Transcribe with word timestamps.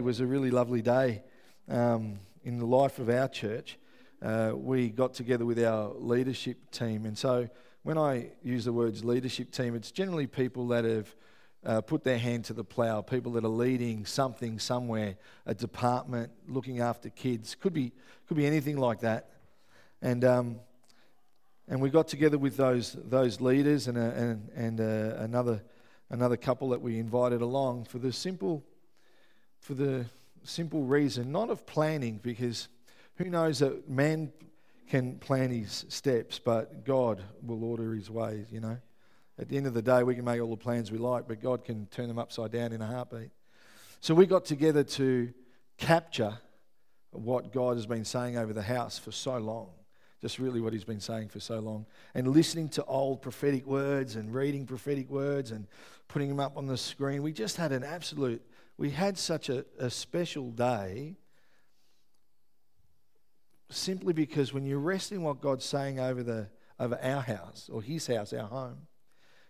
Was 0.00 0.20
a 0.20 0.26
really 0.26 0.50
lovely 0.50 0.80
day 0.80 1.22
um, 1.68 2.18
in 2.44 2.58
the 2.58 2.64
life 2.64 2.98
of 2.98 3.10
our 3.10 3.28
church. 3.28 3.78
Uh, 4.22 4.52
we 4.54 4.88
got 4.88 5.12
together 5.12 5.44
with 5.44 5.62
our 5.62 5.92
leadership 5.94 6.70
team, 6.70 7.04
and 7.04 7.16
so 7.18 7.48
when 7.82 7.98
I 7.98 8.30
use 8.42 8.64
the 8.64 8.72
words 8.72 9.04
leadership 9.04 9.50
team, 9.50 9.74
it's 9.74 9.90
generally 9.90 10.26
people 10.26 10.68
that 10.68 10.84
have 10.84 11.14
uh, 11.66 11.80
put 11.82 12.04
their 12.04 12.16
hand 12.16 12.46
to 12.46 12.54
the 12.54 12.64
plough, 12.64 13.02
people 13.02 13.32
that 13.32 13.44
are 13.44 13.48
leading 13.48 14.06
something 14.06 14.58
somewhere, 14.58 15.16
a 15.44 15.54
department, 15.54 16.32
looking 16.48 16.80
after 16.80 17.10
kids, 17.10 17.54
could 17.54 17.74
be 17.74 17.92
could 18.26 18.36
be 18.36 18.46
anything 18.46 18.78
like 18.78 19.00
that, 19.00 19.30
and. 20.00 20.24
Um, 20.24 20.60
and 21.68 21.80
we 21.80 21.90
got 21.90 22.08
together 22.08 22.38
with 22.38 22.56
those 22.56 22.96
those 23.04 23.40
leaders 23.40 23.86
and, 23.86 23.96
a, 23.96 24.10
and, 24.10 24.50
and 24.54 24.80
a, 24.80 25.22
another 25.22 25.62
another 26.10 26.36
couple 26.36 26.70
that 26.70 26.82
we 26.82 26.98
invited 26.98 27.40
along 27.40 27.84
for 27.84 27.98
the 27.98 28.12
simple 28.12 28.64
for 29.62 29.74
the 29.74 30.04
simple 30.42 30.82
reason, 30.82 31.30
not 31.30 31.48
of 31.48 31.64
planning, 31.66 32.18
because 32.20 32.68
who 33.14 33.30
knows 33.30 33.60
that 33.60 33.88
man 33.88 34.32
can 34.88 35.18
plan 35.18 35.50
his 35.50 35.86
steps, 35.88 36.38
but 36.38 36.84
God 36.84 37.22
will 37.42 37.64
order 37.64 37.94
his 37.94 38.10
ways, 38.10 38.46
you 38.50 38.60
know. 38.60 38.76
At 39.38 39.48
the 39.48 39.56
end 39.56 39.66
of 39.66 39.72
the 39.72 39.80
day, 39.80 40.02
we 40.02 40.16
can 40.16 40.24
make 40.24 40.40
all 40.40 40.50
the 40.50 40.56
plans 40.56 40.90
we 40.90 40.98
like, 40.98 41.28
but 41.28 41.40
God 41.40 41.64
can 41.64 41.86
turn 41.86 42.08
them 42.08 42.18
upside 42.18 42.50
down 42.50 42.72
in 42.72 42.82
a 42.82 42.86
heartbeat. 42.86 43.30
So 44.00 44.14
we 44.14 44.26
got 44.26 44.44
together 44.44 44.82
to 44.84 45.32
capture 45.78 46.36
what 47.12 47.52
God 47.52 47.76
has 47.76 47.86
been 47.86 48.04
saying 48.04 48.36
over 48.36 48.52
the 48.52 48.62
house 48.62 48.98
for 48.98 49.12
so 49.12 49.38
long. 49.38 49.70
Just 50.20 50.38
really 50.38 50.60
what 50.60 50.72
he's 50.72 50.84
been 50.84 51.00
saying 51.00 51.28
for 51.28 51.40
so 51.40 51.60
long. 51.60 51.86
And 52.14 52.28
listening 52.28 52.68
to 52.70 52.84
old 52.84 53.22
prophetic 53.22 53.64
words 53.64 54.16
and 54.16 54.34
reading 54.34 54.66
prophetic 54.66 55.08
words 55.08 55.52
and 55.52 55.66
putting 56.08 56.28
them 56.28 56.40
up 56.40 56.56
on 56.56 56.66
the 56.66 56.76
screen. 56.76 57.22
We 57.22 57.32
just 57.32 57.56
had 57.56 57.70
an 57.72 57.84
absolute 57.84 58.42
we 58.82 58.90
had 58.90 59.16
such 59.16 59.48
a, 59.48 59.64
a 59.78 59.88
special 59.88 60.50
day 60.50 61.14
simply 63.70 64.12
because 64.12 64.52
when 64.52 64.66
you're 64.66 64.90
in 64.90 65.22
what 65.22 65.40
God's 65.40 65.64
saying 65.64 66.00
over, 66.00 66.24
the, 66.24 66.48
over 66.80 66.98
our 67.00 67.20
house 67.20 67.70
or 67.72 67.80
his 67.80 68.08
house, 68.08 68.32
our 68.32 68.48
home, 68.48 68.88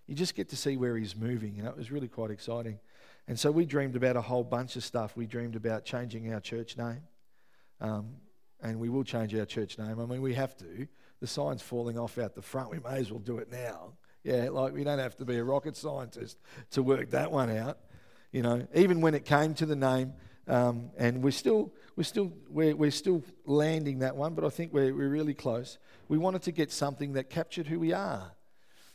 you 0.06 0.14
just 0.14 0.34
get 0.34 0.50
to 0.50 0.56
see 0.56 0.76
where 0.76 0.98
he's 0.98 1.16
moving. 1.16 1.56
Know, 1.56 1.70
it 1.70 1.78
was 1.78 1.90
really 1.90 2.08
quite 2.08 2.30
exciting. 2.30 2.78
And 3.26 3.40
so 3.40 3.50
we 3.50 3.64
dreamed 3.64 3.96
about 3.96 4.16
a 4.16 4.20
whole 4.20 4.44
bunch 4.44 4.76
of 4.76 4.84
stuff. 4.84 5.16
We 5.16 5.24
dreamed 5.24 5.56
about 5.56 5.86
changing 5.86 6.30
our 6.34 6.40
church 6.40 6.76
name. 6.76 7.00
Um, 7.80 8.16
and 8.60 8.78
we 8.78 8.90
will 8.90 9.02
change 9.02 9.34
our 9.34 9.46
church 9.46 9.78
name. 9.78 9.98
I 9.98 10.04
mean, 10.04 10.20
we 10.20 10.34
have 10.34 10.54
to. 10.58 10.86
The 11.20 11.26
sign's 11.26 11.62
falling 11.62 11.98
off 11.98 12.18
out 12.18 12.34
the 12.34 12.42
front. 12.42 12.68
We 12.68 12.80
may 12.80 12.98
as 12.98 13.10
well 13.10 13.18
do 13.18 13.38
it 13.38 13.50
now. 13.50 13.94
Yeah, 14.24 14.50
like 14.50 14.74
we 14.74 14.84
don't 14.84 14.98
have 14.98 15.16
to 15.16 15.24
be 15.24 15.38
a 15.38 15.42
rocket 15.42 15.74
scientist 15.74 16.38
to 16.72 16.82
work 16.82 17.08
that 17.12 17.32
one 17.32 17.48
out. 17.50 17.78
You 18.32 18.42
know, 18.42 18.66
even 18.74 19.00
when 19.00 19.14
it 19.14 19.24
came 19.24 19.54
to 19.54 19.66
the 19.66 19.76
name, 19.76 20.14
um, 20.48 20.90
and 20.96 21.22
we're 21.22 21.30
still 21.30 21.72
we're 21.96 22.04
still 22.04 22.32
we're, 22.48 22.74
we're 22.74 22.90
still 22.90 23.22
landing 23.44 24.00
that 24.00 24.16
one, 24.16 24.34
but 24.34 24.44
I 24.44 24.48
think 24.48 24.72
we're 24.72 24.94
we're 24.94 25.08
really 25.08 25.34
close. 25.34 25.78
We 26.08 26.18
wanted 26.18 26.42
to 26.42 26.52
get 26.52 26.72
something 26.72 27.12
that 27.12 27.30
captured 27.30 27.66
who 27.66 27.78
we 27.78 27.92
are. 27.92 28.32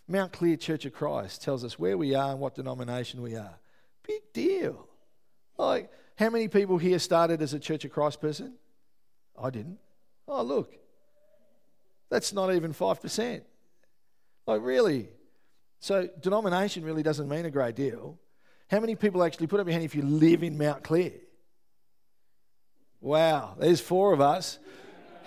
Mount 0.08 0.32
Clear 0.32 0.56
Church 0.56 0.86
of 0.86 0.94
Christ 0.94 1.42
tells 1.42 1.64
us 1.64 1.78
where 1.78 1.98
we 1.98 2.16
are 2.16 2.32
and 2.32 2.40
what 2.40 2.56
denomination 2.56 3.22
we 3.22 3.36
are. 3.36 3.60
Big 4.08 4.22
deal. 4.34 4.88
Like, 5.58 5.92
how 6.18 6.30
many 6.30 6.48
people 6.48 6.78
here 6.78 7.00
started 7.00 7.42
as 7.42 7.54
a 7.54 7.60
Church 7.60 7.84
of 7.86 7.92
Christ 7.92 8.22
person? 8.22 8.54
I 9.42 9.50
didn't. 9.50 9.80
Oh, 10.28 10.44
look. 10.44 10.74
That's 12.10 12.32
not 12.32 12.54
even 12.54 12.74
5%. 12.74 13.42
Like, 14.46 14.62
really? 14.62 15.10
So, 15.80 16.08
denomination 16.22 16.86
really 16.86 17.04
doesn't 17.04 17.28
mean 17.28 17.46
a 17.46 17.52
great 17.52 17.76
deal. 17.76 18.18
How 18.70 18.80
many 18.80 18.96
people 18.96 19.23
actually 19.23 19.48
put 19.48 19.60
up 19.60 19.68
your 19.68 19.73
hand 19.73 19.86
if 19.86 19.96
you 19.96 20.02
live 20.02 20.44
in 20.44 20.58
Mount 20.58 20.84
Clear? 20.84 21.14
Wow, 23.00 23.56
there's 23.58 23.80
four 23.80 24.12
of 24.14 24.20
us. 24.20 24.59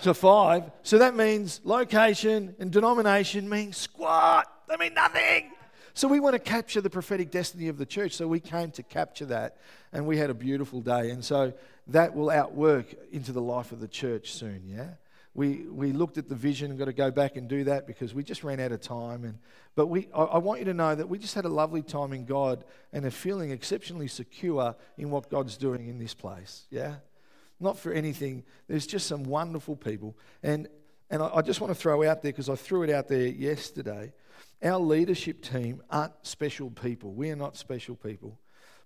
So 0.00 0.14
five. 0.14 0.70
So 0.82 0.98
that 0.98 1.14
means 1.14 1.60
location 1.64 2.54
and 2.58 2.70
denomination 2.70 3.48
mean 3.48 3.72
squat. 3.72 4.46
They 4.68 4.76
mean 4.76 4.94
nothing. 4.94 5.50
So 5.94 6.08
we 6.08 6.20
want 6.20 6.34
to 6.34 6.38
capture 6.38 6.80
the 6.80 6.90
prophetic 6.90 7.30
destiny 7.30 7.68
of 7.68 7.76
the 7.76 7.84
church. 7.84 8.12
So 8.12 8.26
we 8.26 8.40
came 8.40 8.70
to 8.72 8.82
capture 8.82 9.26
that, 9.26 9.58
and 9.92 10.06
we 10.06 10.16
had 10.16 10.30
a 10.30 10.34
beautiful 10.34 10.80
day. 10.80 11.10
And 11.10 11.24
so 11.24 11.52
that 11.88 12.14
will 12.14 12.30
outwork 12.30 12.94
into 13.12 13.32
the 13.32 13.42
life 13.42 13.72
of 13.72 13.80
the 13.80 13.88
church 13.88 14.32
soon, 14.32 14.62
yeah? 14.66 14.88
We, 15.34 15.66
we 15.68 15.92
looked 15.92 16.18
at 16.18 16.28
the 16.28 16.34
vision 16.34 16.70
and 16.70 16.78
got 16.78 16.86
to 16.86 16.92
go 16.92 17.10
back 17.10 17.36
and 17.36 17.48
do 17.48 17.64
that 17.64 17.86
because 17.86 18.12
we 18.12 18.24
just 18.24 18.42
ran 18.42 18.58
out 18.58 18.72
of 18.72 18.80
time. 18.80 19.24
And, 19.24 19.38
but 19.76 19.86
we, 19.86 20.08
I, 20.14 20.22
I 20.22 20.38
want 20.38 20.58
you 20.58 20.64
to 20.66 20.74
know 20.74 20.94
that 20.94 21.08
we 21.08 21.18
just 21.18 21.34
had 21.34 21.44
a 21.44 21.48
lovely 21.48 21.82
time 21.82 22.12
in 22.12 22.24
God 22.24 22.64
and 22.92 23.04
are 23.04 23.10
feeling 23.10 23.52
exceptionally 23.52 24.08
secure 24.08 24.74
in 24.98 25.10
what 25.10 25.30
God's 25.30 25.56
doing 25.56 25.88
in 25.88 25.98
this 25.98 26.14
place. 26.14 26.66
Yeah? 26.70 26.96
Not 27.60 27.78
for 27.78 27.92
anything. 27.92 28.42
There's 28.66 28.86
just 28.86 29.06
some 29.06 29.22
wonderful 29.22 29.76
people. 29.76 30.16
And, 30.42 30.68
and 31.10 31.22
I, 31.22 31.36
I 31.36 31.42
just 31.42 31.60
want 31.60 31.72
to 31.72 31.78
throw 31.78 32.02
out 32.02 32.22
there 32.22 32.32
because 32.32 32.48
I 32.48 32.56
threw 32.56 32.82
it 32.82 32.90
out 32.90 33.06
there 33.06 33.28
yesterday. 33.28 34.12
Our 34.62 34.80
leadership 34.80 35.42
team 35.42 35.80
aren't 35.90 36.12
special 36.22 36.70
people. 36.70 37.12
We 37.12 37.30
are 37.30 37.36
not 37.36 37.56
special 37.56 37.94
people. 37.94 38.38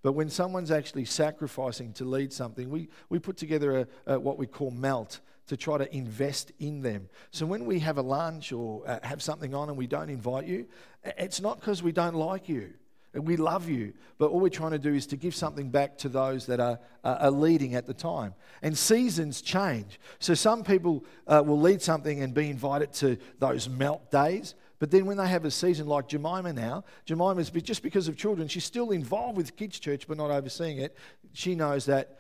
But 0.02 0.12
when 0.12 0.28
someone's 0.28 0.70
actually 0.70 1.06
sacrificing 1.06 1.94
to 1.94 2.04
lead 2.04 2.34
something, 2.34 2.68
we, 2.68 2.90
we 3.08 3.18
put 3.18 3.38
together 3.38 3.88
a, 4.06 4.12
a, 4.12 4.20
what 4.20 4.36
we 4.36 4.46
call 4.46 4.70
melt 4.70 5.20
to 5.46 5.56
try 5.56 5.78
to 5.78 5.94
invest 5.94 6.52
in 6.58 6.82
them. 6.82 7.08
So 7.30 7.46
when 7.46 7.66
we 7.66 7.80
have 7.80 7.98
a 7.98 8.02
lunch 8.02 8.52
or 8.52 8.82
uh, 8.88 8.98
have 9.02 9.22
something 9.22 9.54
on 9.54 9.68
and 9.68 9.76
we 9.76 9.86
don't 9.86 10.10
invite 10.10 10.46
you, 10.46 10.66
it's 11.04 11.40
not 11.40 11.60
because 11.60 11.82
we 11.82 11.92
don't 11.92 12.14
like 12.14 12.48
you. 12.48 12.72
We 13.12 13.36
love 13.36 13.68
you, 13.68 13.92
but 14.18 14.30
all 14.30 14.40
we're 14.40 14.48
trying 14.48 14.72
to 14.72 14.78
do 14.78 14.92
is 14.92 15.06
to 15.08 15.16
give 15.16 15.36
something 15.36 15.70
back 15.70 15.98
to 15.98 16.08
those 16.08 16.46
that 16.46 16.58
are, 16.58 16.80
uh, 17.04 17.18
are 17.20 17.30
leading 17.30 17.76
at 17.76 17.86
the 17.86 17.94
time. 17.94 18.34
And 18.60 18.76
seasons 18.76 19.40
change. 19.40 20.00
So 20.18 20.34
some 20.34 20.64
people 20.64 21.04
uh, 21.28 21.42
will 21.46 21.60
lead 21.60 21.80
something 21.80 22.22
and 22.22 22.34
be 22.34 22.50
invited 22.50 22.92
to 22.94 23.16
those 23.38 23.68
melt 23.68 24.10
days. 24.10 24.56
But 24.80 24.90
then 24.90 25.06
when 25.06 25.16
they 25.16 25.28
have 25.28 25.44
a 25.44 25.50
season 25.50 25.86
like 25.86 26.08
Jemima 26.08 26.52
now, 26.52 26.84
Jemima's 27.06 27.50
just 27.50 27.84
because 27.84 28.08
of 28.08 28.16
children, 28.16 28.48
she's 28.48 28.64
still 28.64 28.90
involved 28.90 29.36
with 29.36 29.54
kids' 29.56 29.78
church 29.78 30.08
but 30.08 30.16
not 30.16 30.32
overseeing 30.32 30.78
it. 30.78 30.96
She 31.32 31.54
knows 31.54 31.86
that 31.86 32.18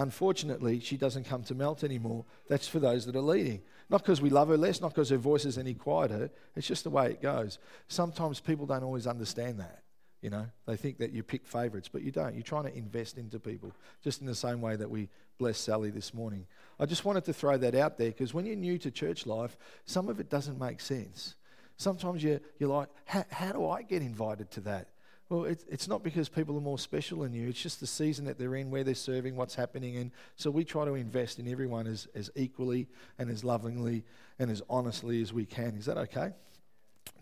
Unfortunately, 0.00 0.80
she 0.80 0.96
doesn't 0.96 1.24
come 1.24 1.42
to 1.42 1.54
melt 1.54 1.84
anymore. 1.84 2.24
That's 2.48 2.66
for 2.66 2.78
those 2.78 3.04
that 3.04 3.14
are 3.16 3.20
leading. 3.20 3.60
Not 3.90 4.00
because 4.00 4.22
we 4.22 4.30
love 4.30 4.48
her 4.48 4.56
less, 4.56 4.80
not 4.80 4.94
because 4.94 5.10
her 5.10 5.18
voice 5.18 5.44
is 5.44 5.58
any 5.58 5.74
quieter. 5.74 6.30
It's 6.56 6.66
just 6.66 6.84
the 6.84 6.90
way 6.90 7.10
it 7.10 7.20
goes. 7.20 7.58
Sometimes 7.86 8.40
people 8.40 8.64
don't 8.64 8.82
always 8.82 9.06
understand 9.06 9.60
that. 9.60 9.82
You 10.22 10.30
know, 10.30 10.46
they 10.64 10.76
think 10.76 10.96
that 10.98 11.12
you 11.12 11.22
pick 11.22 11.46
favourites, 11.46 11.88
but 11.88 12.00
you 12.00 12.12
don't. 12.12 12.34
You're 12.34 12.42
trying 12.42 12.64
to 12.64 12.74
invest 12.74 13.18
into 13.18 13.38
people, 13.38 13.72
just 14.02 14.22
in 14.22 14.26
the 14.26 14.34
same 14.34 14.62
way 14.62 14.74
that 14.74 14.88
we 14.88 15.10
blessed 15.36 15.64
Sally 15.64 15.90
this 15.90 16.14
morning. 16.14 16.46
I 16.78 16.86
just 16.86 17.04
wanted 17.04 17.26
to 17.26 17.34
throw 17.34 17.58
that 17.58 17.74
out 17.74 17.98
there 17.98 18.08
because 18.08 18.32
when 18.32 18.46
you're 18.46 18.56
new 18.56 18.78
to 18.78 18.90
church 18.90 19.26
life, 19.26 19.58
some 19.84 20.08
of 20.08 20.18
it 20.18 20.30
doesn't 20.30 20.58
make 20.58 20.80
sense. 20.80 21.34
Sometimes 21.76 22.24
you're, 22.24 22.40
you're 22.58 22.70
like, 22.70 22.88
how 23.04 23.52
do 23.52 23.68
I 23.68 23.82
get 23.82 24.00
invited 24.00 24.50
to 24.52 24.60
that? 24.62 24.88
Well, 25.30 25.44
it, 25.44 25.64
it's 25.70 25.86
not 25.86 26.02
because 26.02 26.28
people 26.28 26.56
are 26.56 26.60
more 26.60 26.78
special 26.78 27.20
than 27.20 27.32
you. 27.32 27.48
It's 27.48 27.62
just 27.62 27.78
the 27.78 27.86
season 27.86 28.24
that 28.24 28.36
they're 28.36 28.56
in, 28.56 28.68
where 28.68 28.82
they're 28.82 28.96
serving, 28.96 29.36
what's 29.36 29.54
happening. 29.54 29.96
And 29.96 30.10
so 30.34 30.50
we 30.50 30.64
try 30.64 30.84
to 30.84 30.94
invest 30.94 31.38
in 31.38 31.46
everyone 31.46 31.86
as, 31.86 32.08
as 32.16 32.30
equally 32.34 32.88
and 33.16 33.30
as 33.30 33.44
lovingly 33.44 34.04
and 34.40 34.50
as 34.50 34.60
honestly 34.68 35.22
as 35.22 35.32
we 35.32 35.46
can. 35.46 35.76
Is 35.76 35.86
that 35.86 35.96
okay? 35.96 36.32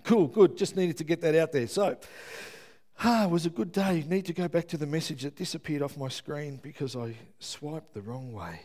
Cool, 0.04 0.26
good. 0.26 0.56
Just 0.56 0.74
needed 0.74 0.96
to 0.96 1.04
get 1.04 1.20
that 1.20 1.34
out 1.34 1.52
there. 1.52 1.66
So, 1.66 1.98
ah, 3.04 3.24
it 3.24 3.30
was 3.30 3.44
a 3.44 3.50
good 3.50 3.72
day. 3.72 4.02
Need 4.08 4.24
to 4.24 4.32
go 4.32 4.48
back 4.48 4.68
to 4.68 4.78
the 4.78 4.86
message 4.86 5.24
that 5.24 5.36
disappeared 5.36 5.82
off 5.82 5.98
my 5.98 6.08
screen 6.08 6.58
because 6.62 6.96
I 6.96 7.14
swiped 7.40 7.92
the 7.92 8.00
wrong 8.00 8.32
way. 8.32 8.62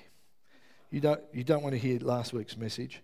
You 0.89 1.01
don't, 1.01 1.21
you 1.33 1.43
don't 1.43 1.63
want 1.63 1.73
to 1.73 1.79
hear 1.79 1.99
last 1.99 2.31
week's 2.31 2.55
message 2.55 3.01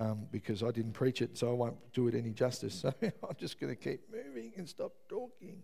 um, 0.00 0.26
because 0.30 0.62
I 0.62 0.70
didn't 0.70 0.92
preach 0.92 1.20
it, 1.20 1.36
so 1.36 1.50
I 1.50 1.52
won't 1.52 1.76
do 1.92 2.08
it 2.08 2.14
any 2.14 2.30
justice. 2.30 2.82
So 2.92 2.94
I'm 3.02 3.36
just 3.36 3.60
going 3.60 3.76
to 3.76 3.76
keep 3.76 4.00
moving 4.10 4.52
and 4.56 4.66
stop 4.66 4.92
talking. 5.06 5.60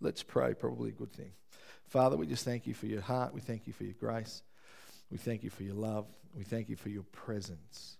Let's 0.00 0.22
pray, 0.22 0.54
probably 0.54 0.90
a 0.90 0.92
good 0.92 1.12
thing. 1.12 1.32
Father, 1.86 2.16
we 2.16 2.26
just 2.26 2.44
thank 2.44 2.66
you 2.66 2.74
for 2.74 2.86
your 2.86 3.00
heart. 3.00 3.32
We 3.32 3.40
thank 3.40 3.66
you 3.66 3.72
for 3.72 3.84
your 3.84 3.94
grace. 3.94 4.42
We 5.10 5.18
thank 5.18 5.42
you 5.42 5.50
for 5.50 5.62
your 5.62 5.74
love. 5.74 6.06
We 6.34 6.44
thank 6.44 6.68
you 6.68 6.76
for 6.76 6.88
your 6.88 7.04
presence. 7.04 7.96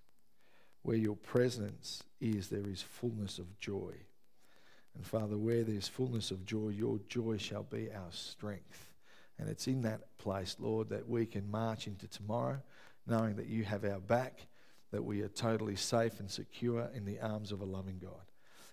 Where 0.82 0.96
your 0.96 1.16
presence 1.16 2.02
is, 2.20 2.48
there 2.48 2.68
is 2.68 2.82
fullness 2.82 3.38
of 3.38 3.58
joy. 3.58 3.94
And 4.94 5.06
Father, 5.06 5.36
where 5.36 5.62
there's 5.62 5.88
fullness 5.88 6.30
of 6.30 6.44
joy, 6.44 6.68
your 6.68 6.98
joy 7.08 7.36
shall 7.38 7.62
be 7.62 7.90
our 7.92 8.10
strength. 8.10 8.94
And 9.38 9.48
it's 9.48 9.66
in 9.66 9.82
that 9.82 10.16
place, 10.18 10.56
Lord, 10.58 10.88
that 10.88 11.08
we 11.08 11.26
can 11.26 11.50
march 11.50 11.86
into 11.86 12.08
tomorrow, 12.08 12.60
knowing 13.06 13.36
that 13.36 13.46
you 13.46 13.64
have 13.64 13.84
our 13.84 14.00
back, 14.00 14.46
that 14.92 15.04
we 15.04 15.22
are 15.22 15.28
totally 15.28 15.76
safe 15.76 16.18
and 16.20 16.30
secure 16.30 16.88
in 16.94 17.04
the 17.04 17.20
arms 17.20 17.52
of 17.52 17.60
a 17.60 17.66
loving 17.66 17.98
God. 17.98 18.25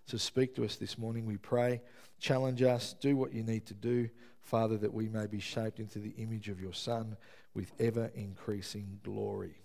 So 0.06 0.18
speak 0.18 0.56
to 0.56 0.66
us 0.66 0.76
this 0.76 0.98
morning, 0.98 1.26
we 1.26 1.38
pray. 1.38 1.82
Challenge 2.20 2.62
us. 2.62 2.94
Do 3.00 3.16
what 3.16 3.34
you 3.34 3.44
need 3.44 3.66
to 3.68 3.74
do, 3.74 4.10
Father, 4.42 4.78
that 4.78 4.94
we 4.94 5.10
may 5.10 5.28
be 5.28 5.40
shaped 5.40 5.80
into 5.80 6.00
the 6.00 6.14
image 6.18 6.50
of 6.50 6.60
your 6.60 6.74
Son 6.74 7.16
with 7.54 7.72
ever 7.80 8.12
increasing 8.16 9.00
glory. 9.04 9.56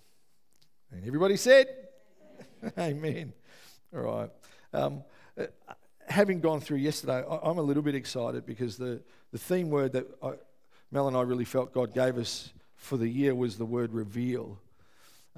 And 0.90 1.06
everybody 1.06 1.36
said, 1.36 1.68
Amen. 2.78 3.32
All 3.94 4.00
right. 4.00 4.30
Um, 4.72 5.02
uh, 5.38 5.46
having 6.08 6.40
gone 6.40 6.60
through 6.60 6.78
yesterday, 6.78 7.24
I, 7.28 7.50
am 7.50 7.58
a 7.58 7.62
little 7.62 7.82
bit 7.82 7.94
excited 7.94 8.46
because 8.46 8.76
the, 8.76 9.00
the 9.32 9.38
theme 9.38 9.70
word 9.70 9.92
that 9.92 10.06
I, 10.22 10.32
Mel 10.90 11.08
and 11.08 11.16
I 11.16 11.22
really 11.22 11.44
felt 11.44 11.72
God 11.72 11.94
gave 11.94 12.16
us 12.16 12.52
for 12.76 12.96
the 12.96 13.08
year 13.08 13.34
was 13.34 13.58
the 13.58 13.66
word 13.66 13.92
reveal. 13.92 14.58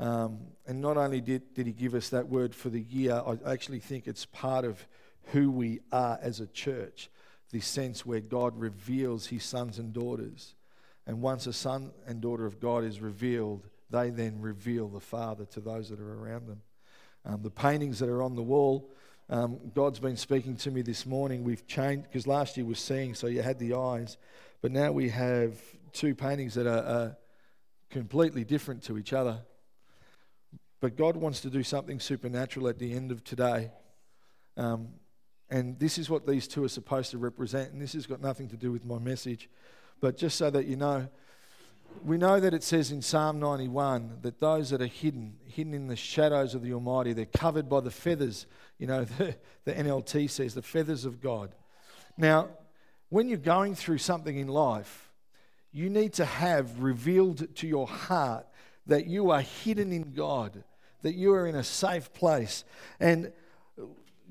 Um, 0.00 0.38
and 0.66 0.80
not 0.80 0.96
only 0.96 1.20
did, 1.20 1.52
did 1.52 1.66
He 1.66 1.72
give 1.72 1.94
us 1.94 2.08
that 2.08 2.28
word 2.28 2.54
for 2.54 2.70
the 2.70 2.80
year, 2.80 3.22
I 3.24 3.52
actually 3.52 3.80
think 3.80 4.06
it's 4.06 4.24
part 4.24 4.64
of 4.64 4.86
who 5.32 5.50
we 5.50 5.80
are 5.92 6.18
as 6.22 6.40
a 6.40 6.46
church. 6.46 7.10
This 7.52 7.66
sense 7.66 8.06
where 8.06 8.20
God 8.20 8.58
reveals 8.58 9.26
His 9.26 9.44
sons 9.44 9.78
and 9.78 9.92
daughters. 9.92 10.54
And 11.06 11.20
once 11.20 11.46
a 11.46 11.52
son 11.52 11.90
and 12.06 12.20
daughter 12.20 12.46
of 12.46 12.60
God 12.60 12.82
is 12.82 13.00
revealed, 13.00 13.66
they 13.90 14.08
then 14.08 14.40
reveal 14.40 14.88
the 14.88 15.00
Father 15.00 15.44
to 15.46 15.60
those 15.60 15.90
that 15.90 16.00
are 16.00 16.14
around 16.14 16.48
them. 16.48 16.62
Um, 17.26 17.42
the 17.42 17.50
paintings 17.50 17.98
that 17.98 18.08
are 18.08 18.22
on 18.22 18.36
the 18.36 18.42
wall, 18.42 18.90
um, 19.28 19.58
God's 19.74 19.98
been 19.98 20.16
speaking 20.16 20.56
to 20.58 20.70
me 20.70 20.80
this 20.80 21.04
morning. 21.04 21.44
We've 21.44 21.66
changed, 21.66 22.04
because 22.04 22.26
last 22.26 22.56
year 22.56 22.64
was 22.64 22.78
seeing, 22.78 23.14
so 23.14 23.26
you 23.26 23.42
had 23.42 23.58
the 23.58 23.74
eyes. 23.74 24.16
But 24.62 24.72
now 24.72 24.92
we 24.92 25.10
have 25.10 25.60
two 25.92 26.14
paintings 26.14 26.54
that 26.54 26.66
are, 26.66 26.84
are 26.84 27.16
completely 27.90 28.44
different 28.44 28.82
to 28.84 28.96
each 28.96 29.12
other. 29.12 29.40
But 30.80 30.96
God 30.96 31.16
wants 31.16 31.40
to 31.42 31.50
do 31.50 31.62
something 31.62 32.00
supernatural 32.00 32.68
at 32.68 32.78
the 32.78 32.94
end 32.94 33.12
of 33.12 33.22
today. 33.22 33.70
Um, 34.56 34.88
and 35.50 35.78
this 35.78 35.98
is 35.98 36.08
what 36.08 36.26
these 36.26 36.48
two 36.48 36.64
are 36.64 36.68
supposed 36.68 37.10
to 37.10 37.18
represent. 37.18 37.72
And 37.72 37.82
this 37.82 37.92
has 37.92 38.06
got 38.06 38.20
nothing 38.20 38.48
to 38.48 38.56
do 38.56 38.72
with 38.72 38.84
my 38.84 38.98
message. 38.98 39.48
But 40.00 40.16
just 40.16 40.38
so 40.38 40.48
that 40.50 40.66
you 40.66 40.76
know, 40.76 41.08
we 42.04 42.16
know 42.16 42.40
that 42.40 42.54
it 42.54 42.62
says 42.62 42.92
in 42.92 43.02
Psalm 43.02 43.40
91 43.40 44.18
that 44.22 44.40
those 44.40 44.70
that 44.70 44.80
are 44.80 44.86
hidden, 44.86 45.36
hidden 45.46 45.74
in 45.74 45.88
the 45.88 45.96
shadows 45.96 46.54
of 46.54 46.62
the 46.62 46.72
Almighty, 46.72 47.12
they're 47.12 47.26
covered 47.26 47.68
by 47.68 47.80
the 47.80 47.90
feathers. 47.90 48.46
You 48.78 48.86
know, 48.86 49.04
the, 49.18 49.36
the 49.64 49.74
NLT 49.74 50.30
says 50.30 50.54
the 50.54 50.62
feathers 50.62 51.04
of 51.04 51.20
God. 51.20 51.54
Now, 52.16 52.48
when 53.08 53.28
you're 53.28 53.38
going 53.38 53.74
through 53.74 53.98
something 53.98 54.36
in 54.36 54.48
life, 54.48 55.10
you 55.72 55.90
need 55.90 56.14
to 56.14 56.24
have 56.24 56.80
revealed 56.80 57.54
to 57.56 57.66
your 57.66 57.86
heart 57.86 58.46
that 58.86 59.06
you 59.06 59.30
are 59.30 59.40
hidden 59.40 59.92
in 59.92 60.12
God, 60.12 60.64
that 61.02 61.14
you 61.14 61.32
are 61.32 61.46
in 61.46 61.54
a 61.54 61.64
safe 61.64 62.12
place. 62.12 62.64
And 62.98 63.32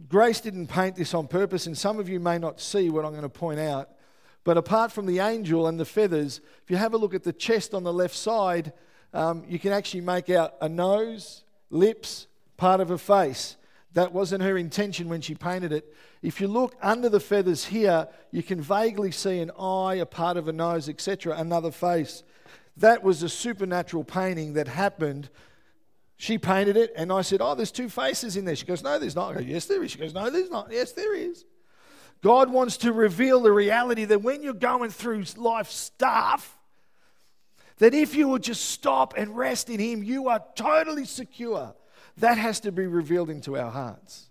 Grace 0.08 0.40
didn't 0.40 0.68
paint 0.68 0.96
this 0.96 1.14
on 1.14 1.28
purpose, 1.28 1.66
and 1.66 1.78
some 1.78 2.00
of 2.00 2.08
you 2.08 2.20
may 2.20 2.38
not 2.38 2.62
see 2.62 2.90
what 2.90 3.04
I'm 3.04 3.12
going 3.12 3.24
to 3.24 3.30
point 3.30 3.60
out. 3.60 3.90
But 4.44 4.58
apart 4.58 4.92
from 4.92 5.06
the 5.06 5.20
angel 5.20 5.68
and 5.68 5.80
the 5.80 5.86
feathers, 5.86 6.40
if 6.64 6.72
you 6.72 6.78
have 6.78 6.94
a 6.94 6.98
look 6.98 7.14
at 7.14 7.24
the 7.24 7.34
chest 7.34 7.74
on 7.74 7.84
the 7.84 7.94
left 7.94 8.16
side, 8.16 8.72
um, 9.14 9.44
you 9.48 9.60
can 9.60 9.72
actually 9.74 10.02
make 10.02 10.30
out 10.30 10.56
a 10.62 10.70
nose, 10.70 11.44
lips, 11.70 12.28
part 12.56 12.80
of 12.80 12.92
a 12.92 12.98
face. 12.98 13.58
That 13.94 14.14
wasn't 14.14 14.44
her 14.44 14.58
intention 14.58 15.10
when 15.10 15.22
she 15.22 15.36
painted 15.36 15.72
it. 15.72 15.94
If 16.22 16.40
you 16.40 16.48
look 16.48 16.76
under 16.82 17.10
the 17.10 17.20
feathers 17.20 17.66
here, 17.66 18.08
you 18.32 18.44
can 18.44 18.62
vaguely 18.62 19.12
see 19.12 19.40
an 19.40 19.52
eye, 19.60 19.96
a 19.96 20.06
part 20.06 20.38
of 20.38 20.48
a 20.48 20.54
nose, 20.54 20.88
etc., 20.88 21.36
another 21.38 21.72
face. 21.72 22.24
That 22.78 23.04
was 23.04 23.24
a 23.24 23.30
supernatural 23.30 24.04
painting 24.04 24.54
that 24.54 24.68
happened. 24.68 25.30
She 26.22 26.38
painted 26.38 26.76
it, 26.76 26.92
and 26.98 27.14
I 27.14 27.22
said, 27.22 27.40
Oh, 27.42 27.56
there's 27.56 27.72
two 27.72 27.88
faces 27.88 28.36
in 28.36 28.44
there. 28.44 28.54
She 28.54 28.66
goes, 28.66 28.84
No, 28.84 29.00
there's 29.00 29.16
not. 29.16 29.32
I 29.32 29.34
go, 29.36 29.40
Yes, 29.40 29.68
there 29.68 29.82
is. 29.82 29.92
She 29.92 30.00
goes, 30.00 30.14
No, 30.14 30.30
there's 30.30 30.50
not. 30.50 30.70
Yes, 30.70 30.92
there 30.92 31.16
is. 31.16 31.46
God 32.22 32.52
wants 32.52 32.76
to 32.78 32.92
reveal 32.92 33.40
the 33.40 33.54
reality 33.54 34.04
that 34.04 34.22
when 34.22 34.44
you're 34.44 34.54
going 34.54 34.90
through 34.90 35.24
life 35.38 35.70
stuff, 35.70 36.58
that 37.78 37.94
if 37.94 38.16
you 38.16 38.28
will 38.28 38.38
just 38.38 38.66
stop 38.66 39.14
and 39.16 39.38
rest 39.38 39.70
in 39.70 39.80
Him, 39.80 40.04
you 40.04 40.28
are 40.28 40.44
totally 40.56 41.06
secure. 41.06 41.74
That 42.18 42.38
has 42.38 42.60
to 42.62 42.74
be 42.74 42.86
revealed 42.86 43.30
into 43.30 43.58
our 43.58 43.72
hearts. 43.72 44.29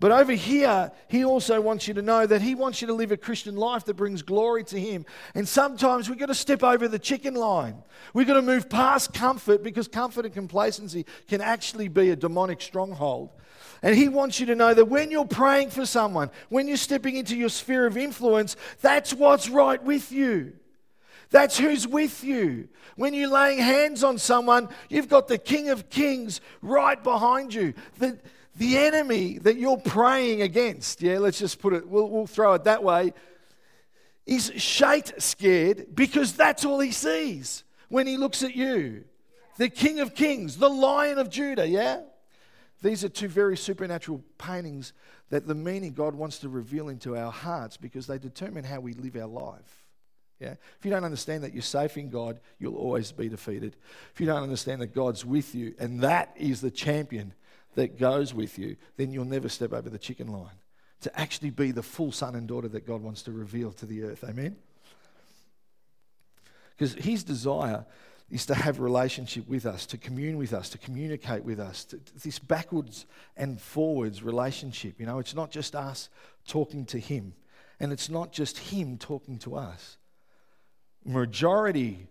But 0.00 0.12
over 0.12 0.32
here, 0.32 0.92
he 1.08 1.24
also 1.24 1.60
wants 1.60 1.88
you 1.88 1.94
to 1.94 2.02
know 2.02 2.24
that 2.24 2.40
he 2.40 2.54
wants 2.54 2.80
you 2.80 2.86
to 2.86 2.94
live 2.94 3.10
a 3.10 3.16
Christian 3.16 3.56
life 3.56 3.84
that 3.86 3.94
brings 3.94 4.22
glory 4.22 4.62
to 4.64 4.78
him. 4.78 5.04
And 5.34 5.48
sometimes 5.48 6.08
we've 6.08 6.18
got 6.18 6.26
to 6.26 6.34
step 6.34 6.62
over 6.62 6.86
the 6.86 7.00
chicken 7.00 7.34
line. 7.34 7.82
We've 8.14 8.26
got 8.26 8.34
to 8.34 8.42
move 8.42 8.68
past 8.68 9.12
comfort 9.12 9.64
because 9.64 9.88
comfort 9.88 10.24
and 10.24 10.32
complacency 10.32 11.04
can 11.26 11.40
actually 11.40 11.88
be 11.88 12.10
a 12.10 12.16
demonic 12.16 12.60
stronghold. 12.60 13.30
And 13.82 13.96
he 13.96 14.08
wants 14.08 14.38
you 14.38 14.46
to 14.46 14.54
know 14.54 14.72
that 14.72 14.84
when 14.84 15.10
you're 15.10 15.24
praying 15.24 15.70
for 15.70 15.84
someone, 15.84 16.30
when 16.48 16.68
you're 16.68 16.76
stepping 16.76 17.16
into 17.16 17.36
your 17.36 17.48
sphere 17.48 17.86
of 17.86 17.96
influence, 17.96 18.56
that's 18.80 19.12
what's 19.12 19.48
right 19.48 19.82
with 19.82 20.12
you. 20.12 20.52
That's 21.30 21.58
who's 21.58 21.86
with 21.86 22.22
you. 22.22 22.68
When 22.96 23.14
you're 23.14 23.30
laying 23.30 23.58
hands 23.58 24.02
on 24.02 24.18
someone, 24.18 24.68
you've 24.88 25.08
got 25.08 25.28
the 25.28 25.38
King 25.38 25.68
of 25.68 25.90
Kings 25.90 26.40
right 26.62 27.02
behind 27.02 27.52
you. 27.52 27.74
The, 27.98 28.18
the 28.58 28.76
enemy 28.76 29.38
that 29.38 29.56
you're 29.56 29.78
praying 29.78 30.42
against, 30.42 31.00
yeah, 31.00 31.18
let's 31.18 31.38
just 31.38 31.60
put 31.60 31.72
it, 31.72 31.88
we'll, 31.88 32.08
we'll 32.08 32.26
throw 32.26 32.54
it 32.54 32.64
that 32.64 32.82
way, 32.82 33.12
is 34.26 34.52
shite 34.56 35.20
scared 35.22 35.94
because 35.94 36.34
that's 36.34 36.64
all 36.64 36.80
he 36.80 36.92
sees 36.92 37.64
when 37.88 38.06
he 38.06 38.16
looks 38.16 38.42
at 38.42 38.54
you. 38.54 39.04
The 39.56 39.68
King 39.68 40.00
of 40.00 40.14
Kings, 40.14 40.58
the 40.58 40.68
Lion 40.68 41.18
of 41.18 41.30
Judah, 41.30 41.66
yeah? 41.66 42.02
These 42.82 43.04
are 43.04 43.08
two 43.08 43.28
very 43.28 43.56
supernatural 43.56 44.22
paintings 44.38 44.92
that 45.30 45.46
the 45.46 45.54
meaning 45.54 45.92
God 45.92 46.14
wants 46.14 46.38
to 46.40 46.48
reveal 46.48 46.88
into 46.88 47.16
our 47.16 47.32
hearts 47.32 47.76
because 47.76 48.06
they 48.06 48.18
determine 48.18 48.64
how 48.64 48.80
we 48.80 48.92
live 48.92 49.16
our 49.16 49.26
life. 49.26 49.86
Yeah? 50.38 50.54
If 50.78 50.84
you 50.84 50.90
don't 50.90 51.04
understand 51.04 51.42
that 51.42 51.52
you're 51.52 51.62
safe 51.62 51.96
in 51.96 52.10
God, 52.10 52.38
you'll 52.58 52.76
always 52.76 53.10
be 53.10 53.28
defeated. 53.28 53.76
If 54.14 54.20
you 54.20 54.26
don't 54.26 54.42
understand 54.42 54.80
that 54.80 54.94
God's 54.94 55.24
with 55.24 55.54
you 55.54 55.74
and 55.80 56.00
that 56.02 56.32
is 56.36 56.60
the 56.60 56.70
champion 56.70 57.34
that 57.78 57.96
goes 57.96 58.34
with 58.34 58.58
you, 58.58 58.76
then 58.96 59.12
you'll 59.12 59.24
never 59.24 59.48
step 59.48 59.72
over 59.72 59.88
the 59.88 59.98
chicken 59.98 60.26
line 60.26 60.58
to 61.00 61.20
actually 61.20 61.50
be 61.50 61.70
the 61.70 61.82
full 61.82 62.10
son 62.10 62.34
and 62.34 62.48
daughter 62.48 62.66
that 62.66 62.84
God 62.84 63.02
wants 63.02 63.22
to 63.22 63.32
reveal 63.32 63.70
to 63.74 63.86
the 63.86 64.02
earth. 64.02 64.24
Amen? 64.28 64.56
Because 66.76 66.94
his 66.94 67.22
desire 67.22 67.86
is 68.30 68.46
to 68.46 68.54
have 68.56 68.80
a 68.80 68.82
relationship 68.82 69.48
with 69.48 69.64
us, 69.64 69.86
to 69.86 69.96
commune 69.96 70.38
with 70.38 70.52
us, 70.52 70.68
to 70.70 70.78
communicate 70.78 71.44
with 71.44 71.60
us. 71.60 71.84
To, 71.84 72.00
this 72.20 72.40
backwards 72.40 73.06
and 73.36 73.60
forwards 73.60 74.24
relationship. 74.24 74.98
You 74.98 75.06
know, 75.06 75.20
it's 75.20 75.36
not 75.36 75.52
just 75.52 75.76
us 75.76 76.08
talking 76.48 76.84
to 76.86 76.98
him, 76.98 77.32
and 77.78 77.92
it's 77.92 78.10
not 78.10 78.32
just 78.32 78.58
him 78.58 78.98
talking 78.98 79.38
to 79.38 79.54
us. 79.54 79.98
Majority 81.04 82.08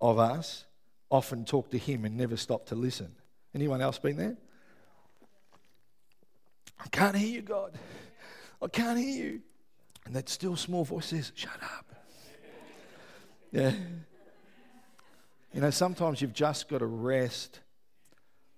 of 0.00 0.18
us 0.18 0.64
often 1.10 1.44
talk 1.44 1.70
to 1.72 1.78
him 1.78 2.06
and 2.06 2.16
never 2.16 2.38
stop 2.38 2.64
to 2.68 2.74
listen. 2.74 3.12
Anyone 3.54 3.82
else 3.82 3.98
been 3.98 4.16
there? 4.16 4.38
I 6.82 6.88
can't 6.88 7.16
hear 7.16 7.28
you, 7.28 7.42
God. 7.42 7.78
I 8.62 8.68
can't 8.68 8.98
hear 8.98 9.24
you. 9.24 9.40
And 10.06 10.14
that 10.14 10.28
still 10.28 10.56
small 10.56 10.84
voice 10.84 11.06
says, 11.06 11.32
Shut 11.34 11.62
up. 11.62 11.94
Yeah. 13.52 13.72
You 15.52 15.60
know, 15.60 15.70
sometimes 15.70 16.22
you've 16.22 16.32
just 16.32 16.68
got 16.68 16.78
to 16.78 16.86
rest 16.86 17.60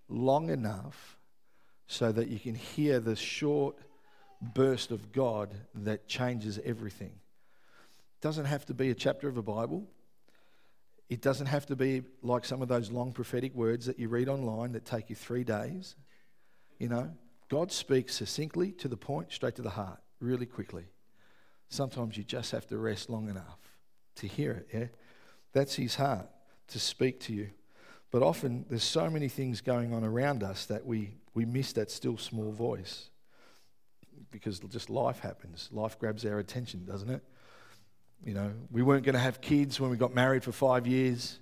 long 0.08 0.50
enough 0.50 1.16
so 1.86 2.12
that 2.12 2.28
you 2.28 2.38
can 2.38 2.54
hear 2.54 3.00
the 3.00 3.16
short 3.16 3.76
burst 4.40 4.90
of 4.90 5.12
God 5.12 5.54
that 5.74 6.06
changes 6.06 6.60
everything. 6.64 7.12
It 7.12 8.20
doesn't 8.20 8.44
have 8.44 8.66
to 8.66 8.74
be 8.74 8.90
a 8.90 8.94
chapter 8.94 9.28
of 9.28 9.36
a 9.36 9.42
Bible. 9.42 9.86
It 11.08 11.22
doesn't 11.22 11.46
have 11.46 11.66
to 11.66 11.76
be 11.76 12.02
like 12.22 12.44
some 12.44 12.62
of 12.62 12.68
those 12.68 12.90
long 12.90 13.12
prophetic 13.12 13.54
words 13.54 13.86
that 13.86 13.98
you 13.98 14.08
read 14.08 14.28
online 14.28 14.72
that 14.72 14.84
take 14.84 15.10
you 15.10 15.16
three 15.16 15.44
days. 15.44 15.96
You 16.78 16.88
know, 16.88 17.10
God 17.52 17.70
speaks 17.70 18.14
succinctly, 18.14 18.72
to 18.78 18.88
the 18.88 18.96
point, 18.96 19.30
straight 19.30 19.56
to 19.56 19.62
the 19.62 19.68
heart, 19.68 20.00
really 20.20 20.46
quickly. 20.46 20.84
Sometimes 21.68 22.16
you 22.16 22.24
just 22.24 22.50
have 22.52 22.66
to 22.68 22.78
rest 22.78 23.10
long 23.10 23.28
enough 23.28 23.58
to 24.16 24.26
hear 24.26 24.52
it, 24.52 24.68
yeah? 24.72 24.86
That's 25.52 25.74
his 25.74 25.96
heart, 25.96 26.30
to 26.68 26.80
speak 26.80 27.20
to 27.20 27.34
you. 27.34 27.50
But 28.10 28.22
often 28.22 28.64
there's 28.70 28.82
so 28.82 29.10
many 29.10 29.28
things 29.28 29.60
going 29.60 29.92
on 29.92 30.02
around 30.02 30.42
us 30.42 30.64
that 30.64 30.86
we, 30.86 31.10
we 31.34 31.44
miss 31.44 31.74
that 31.74 31.90
still 31.90 32.16
small 32.16 32.52
voice 32.52 33.10
because 34.30 34.58
just 34.60 34.88
life 34.88 35.18
happens. 35.18 35.68
Life 35.72 35.98
grabs 35.98 36.24
our 36.24 36.38
attention, 36.38 36.86
doesn't 36.86 37.10
it? 37.10 37.22
You 38.24 38.32
know, 38.32 38.50
we 38.70 38.80
weren't 38.80 39.04
going 39.04 39.12
to 39.12 39.20
have 39.20 39.42
kids 39.42 39.78
when 39.78 39.90
we 39.90 39.98
got 39.98 40.14
married 40.14 40.42
for 40.42 40.52
five 40.52 40.86
years. 40.86 41.38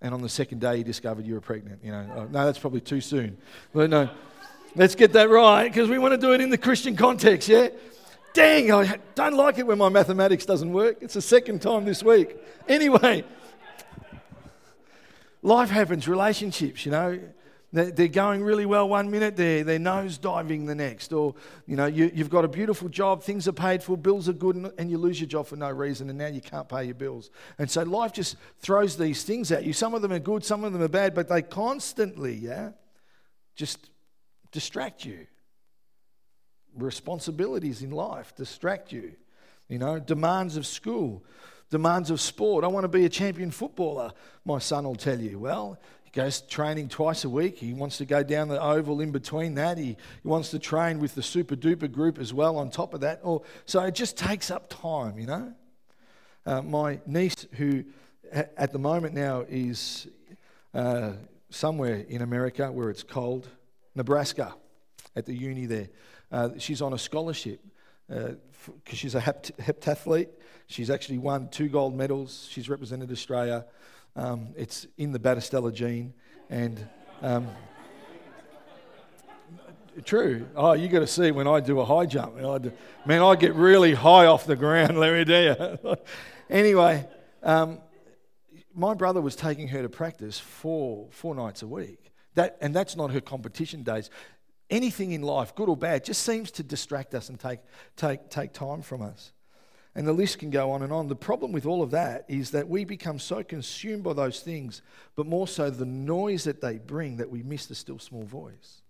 And 0.00 0.14
on 0.14 0.22
the 0.22 0.30
second 0.30 0.62
day, 0.62 0.78
you 0.78 0.84
discovered 0.84 1.26
you 1.26 1.34
were 1.34 1.42
pregnant. 1.42 1.84
You 1.84 1.92
know, 1.92 2.10
oh, 2.16 2.24
no, 2.24 2.46
that's 2.46 2.58
probably 2.58 2.80
too 2.80 3.02
soon. 3.02 3.36
But 3.74 3.90
no, 3.90 4.08
Let's 4.76 4.94
get 4.94 5.12
that 5.14 5.28
right 5.28 5.64
because 5.64 5.88
we 5.88 5.98
want 5.98 6.12
to 6.12 6.18
do 6.18 6.32
it 6.32 6.40
in 6.40 6.50
the 6.50 6.58
Christian 6.58 6.96
context, 6.96 7.48
yeah? 7.48 7.68
Dang, 8.32 8.70
I 8.72 8.98
don't 9.16 9.34
like 9.34 9.58
it 9.58 9.66
when 9.66 9.78
my 9.78 9.88
mathematics 9.88 10.46
doesn't 10.46 10.72
work. 10.72 10.98
It's 11.00 11.14
the 11.14 11.22
second 11.22 11.60
time 11.60 11.84
this 11.84 12.02
week. 12.02 12.36
Anyway, 12.68 13.24
life 15.42 15.70
happens, 15.70 16.06
relationships, 16.06 16.86
you 16.86 16.92
know. 16.92 17.20
They're 17.72 18.08
going 18.08 18.42
really 18.42 18.66
well 18.66 18.88
one 18.88 19.12
minute, 19.12 19.36
they're, 19.36 19.62
they're 19.62 19.78
nose 19.78 20.18
diving 20.18 20.66
the 20.66 20.74
next. 20.74 21.12
Or, 21.12 21.36
you 21.66 21.76
know, 21.76 21.86
you, 21.86 22.10
have 22.16 22.28
got 22.28 22.44
a 22.44 22.48
beautiful 22.48 22.88
job, 22.88 23.22
things 23.22 23.46
are 23.46 23.52
paid 23.52 23.80
for, 23.80 23.96
bills 23.96 24.28
are 24.28 24.32
good, 24.32 24.56
and, 24.56 24.72
and 24.76 24.90
you 24.90 24.98
lose 24.98 25.20
your 25.20 25.28
job 25.28 25.46
for 25.46 25.54
no 25.54 25.70
reason, 25.70 26.08
and 26.08 26.18
now 26.18 26.26
you 26.26 26.40
can't 26.40 26.68
pay 26.68 26.84
your 26.84 26.96
bills. 26.96 27.30
And 27.58 27.70
so 27.70 27.84
life 27.84 28.12
just 28.12 28.36
throws 28.58 28.96
these 28.96 29.22
things 29.22 29.52
at 29.52 29.64
you. 29.64 29.72
Some 29.72 29.94
of 29.94 30.02
them 30.02 30.12
are 30.12 30.18
good, 30.18 30.44
some 30.44 30.64
of 30.64 30.72
them 30.72 30.82
are 30.82 30.88
bad, 30.88 31.14
but 31.14 31.28
they 31.28 31.42
constantly, 31.42 32.34
yeah, 32.34 32.70
just 33.54 33.88
distract 34.52 35.04
you. 35.04 35.26
Responsibilities 36.76 37.82
in 37.82 37.90
life 37.90 38.34
distract 38.36 38.92
you. 38.92 39.12
You 39.68 39.78
know, 39.78 39.98
demands 39.98 40.56
of 40.56 40.66
school. 40.66 41.22
demands 41.70 42.10
of 42.10 42.20
sport. 42.20 42.64
I 42.64 42.66
want 42.66 42.84
to 42.84 42.88
be 42.88 43.04
a 43.04 43.08
champion 43.08 43.50
footballer, 43.50 44.12
my 44.44 44.58
son 44.58 44.84
will 44.84 44.96
tell 44.96 45.18
you. 45.18 45.38
Well, 45.38 45.78
he 46.02 46.10
goes 46.10 46.40
training 46.42 46.88
twice 46.88 47.24
a 47.24 47.30
week. 47.30 47.58
He 47.58 47.72
wants 47.72 47.98
to 47.98 48.04
go 48.04 48.22
down 48.22 48.48
the 48.48 48.60
oval 48.60 49.00
in 49.00 49.12
between 49.12 49.54
that. 49.54 49.78
He, 49.78 49.96
he 50.22 50.28
wants 50.28 50.50
to 50.50 50.58
train 50.58 50.98
with 50.98 51.14
the 51.14 51.22
super 51.22 51.54
duper 51.54 51.90
group 51.90 52.18
as 52.18 52.34
well 52.34 52.56
on 52.56 52.70
top 52.70 52.92
of 52.92 53.00
that. 53.00 53.20
Or, 53.22 53.42
so 53.64 53.80
it 53.84 53.94
just 53.94 54.18
takes 54.18 54.50
up 54.50 54.68
time, 54.68 55.18
you 55.18 55.26
know. 55.26 55.54
Uh, 56.44 56.62
my 56.62 56.98
niece, 57.06 57.46
who 57.52 57.84
at 58.32 58.72
the 58.72 58.78
moment 58.78 59.14
now 59.14 59.44
is 59.48 60.08
uh, 60.74 61.12
somewhere 61.50 62.04
in 62.08 62.22
America 62.22 62.72
where 62.72 62.90
it's 62.90 63.02
cold, 63.02 63.48
Nebraska, 63.94 64.54
at 65.16 65.26
the 65.26 65.34
uni 65.34 65.66
there. 65.66 65.88
Uh, 66.30 66.50
she's 66.58 66.80
on 66.80 66.92
a 66.92 66.98
scholarship 66.98 67.60
because 68.08 68.36
uh, 68.68 68.94
she's 68.94 69.14
a 69.14 69.20
hept- 69.20 69.56
heptathlete. 69.58 70.28
She's 70.66 70.90
actually 70.90 71.18
won 71.18 71.48
two 71.48 71.68
gold 71.68 71.94
medals. 71.94 72.48
She's 72.50 72.68
represented 72.68 73.10
Australia. 73.10 73.66
Um, 74.16 74.48
it's 74.56 74.86
in 74.96 75.12
the 75.12 75.18
Battistella 75.18 75.72
gene. 75.72 76.14
And 76.48 76.88
um, 77.22 77.48
true. 80.04 80.48
Oh, 80.54 80.72
you 80.72 80.88
got 80.88 81.00
to 81.00 81.06
see 81.06 81.30
when 81.30 81.46
I 81.46 81.60
do 81.60 81.80
a 81.80 81.84
high 81.84 82.06
jump. 82.06 82.36
I 82.36 82.58
Man, 83.06 83.22
I 83.22 83.34
get 83.34 83.54
really 83.54 83.94
high 83.94 84.26
off 84.26 84.46
the 84.46 84.56
ground, 84.56 84.98
let 85.00 85.12
me 85.12 85.24
tell 85.24 85.42
you. 85.42 85.96
anyway, 86.50 87.08
um, 87.42 87.80
my 88.74 88.94
brother 88.94 89.20
was 89.20 89.34
taking 89.36 89.68
her 89.68 89.82
to 89.82 89.88
practice 89.88 90.38
four, 90.38 91.08
four 91.10 91.34
nights 91.34 91.62
a 91.62 91.66
week. 91.66 91.99
That, 92.34 92.56
and 92.60 92.74
that's 92.74 92.96
not 92.96 93.10
her 93.10 93.20
competition 93.20 93.82
days. 93.82 94.10
Anything 94.68 95.12
in 95.12 95.22
life, 95.22 95.54
good 95.54 95.68
or 95.68 95.76
bad, 95.76 96.04
just 96.04 96.22
seems 96.22 96.50
to 96.52 96.62
distract 96.62 97.14
us 97.14 97.28
and 97.28 97.38
take, 97.38 97.60
take, 97.96 98.30
take 98.30 98.52
time 98.52 98.82
from 98.82 99.02
us. 99.02 99.32
And 99.96 100.06
the 100.06 100.12
list 100.12 100.38
can 100.38 100.50
go 100.50 100.70
on 100.70 100.82
and 100.82 100.92
on. 100.92 101.08
The 101.08 101.16
problem 101.16 101.50
with 101.50 101.66
all 101.66 101.82
of 101.82 101.90
that 101.90 102.24
is 102.28 102.52
that 102.52 102.68
we 102.68 102.84
become 102.84 103.18
so 103.18 103.42
consumed 103.42 104.04
by 104.04 104.12
those 104.12 104.40
things, 104.40 104.82
but 105.16 105.26
more 105.26 105.48
so 105.48 105.68
the 105.68 105.84
noise 105.84 106.44
that 106.44 106.60
they 106.60 106.78
bring, 106.78 107.16
that 107.16 107.30
we 107.30 107.42
miss 107.42 107.66
the 107.66 107.74
still 107.74 107.98
small 107.98 108.22
voice. 108.22 108.82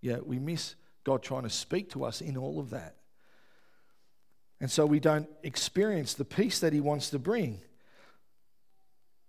Yeah, 0.00 0.18
we 0.24 0.38
miss 0.38 0.74
God 1.04 1.22
trying 1.22 1.42
to 1.42 1.50
speak 1.50 1.90
to 1.90 2.04
us 2.04 2.22
in 2.22 2.36
all 2.38 2.58
of 2.58 2.70
that. 2.70 2.96
And 4.60 4.70
so 4.70 4.86
we 4.86 5.00
don't 5.00 5.28
experience 5.42 6.14
the 6.14 6.24
peace 6.24 6.60
that 6.60 6.72
He 6.72 6.80
wants 6.80 7.10
to 7.10 7.18
bring. 7.18 7.60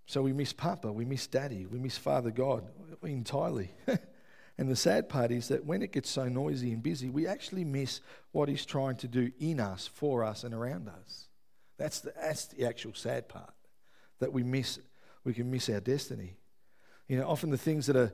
So 0.10 0.24
we 0.24 0.34
miss 0.34 0.54
Papa, 0.54 0.92
we 0.92 1.06
miss 1.06 1.28
Daddy, 1.28 1.68
we 1.68 1.78
miss 1.78 1.96
Father 1.96 2.32
God 2.32 2.68
entirely. 3.04 3.70
and 4.58 4.68
the 4.68 4.76
sad 4.76 5.08
part 5.08 5.30
is 5.30 5.50
that 5.50 5.64
when 5.64 5.84
it 5.84 5.92
gets 5.92 6.10
so 6.10 6.28
noisy 6.28 6.74
and 6.74 6.82
busy, 6.82 7.12
we 7.12 7.28
actually 7.28 7.64
miss 7.64 8.02
what 8.32 8.50
He's 8.50 8.66
trying 8.66 8.96
to 8.96 9.08
do 9.08 9.32
in 9.40 9.60
us, 9.60 9.86
for 9.86 10.24
us, 10.24 10.44
and 10.44 10.52
around 10.52 10.90
us. 10.90 11.28
That's 11.78 12.00
the, 12.00 12.12
that's 12.20 12.48
the 12.48 12.66
actual 12.66 12.96
sad 12.96 13.30
part, 13.30 13.54
that 14.18 14.34
we 14.34 14.42
miss, 14.42 14.80
we 15.26 15.36
can 15.36 15.52
miss 15.52 15.70
our 15.70 15.80
destiny. 15.80 16.38
You 17.08 17.20
know, 17.20 17.30
often 17.30 17.52
the 17.52 17.58
things 17.60 17.86
that 17.86 17.96
are 17.96 18.12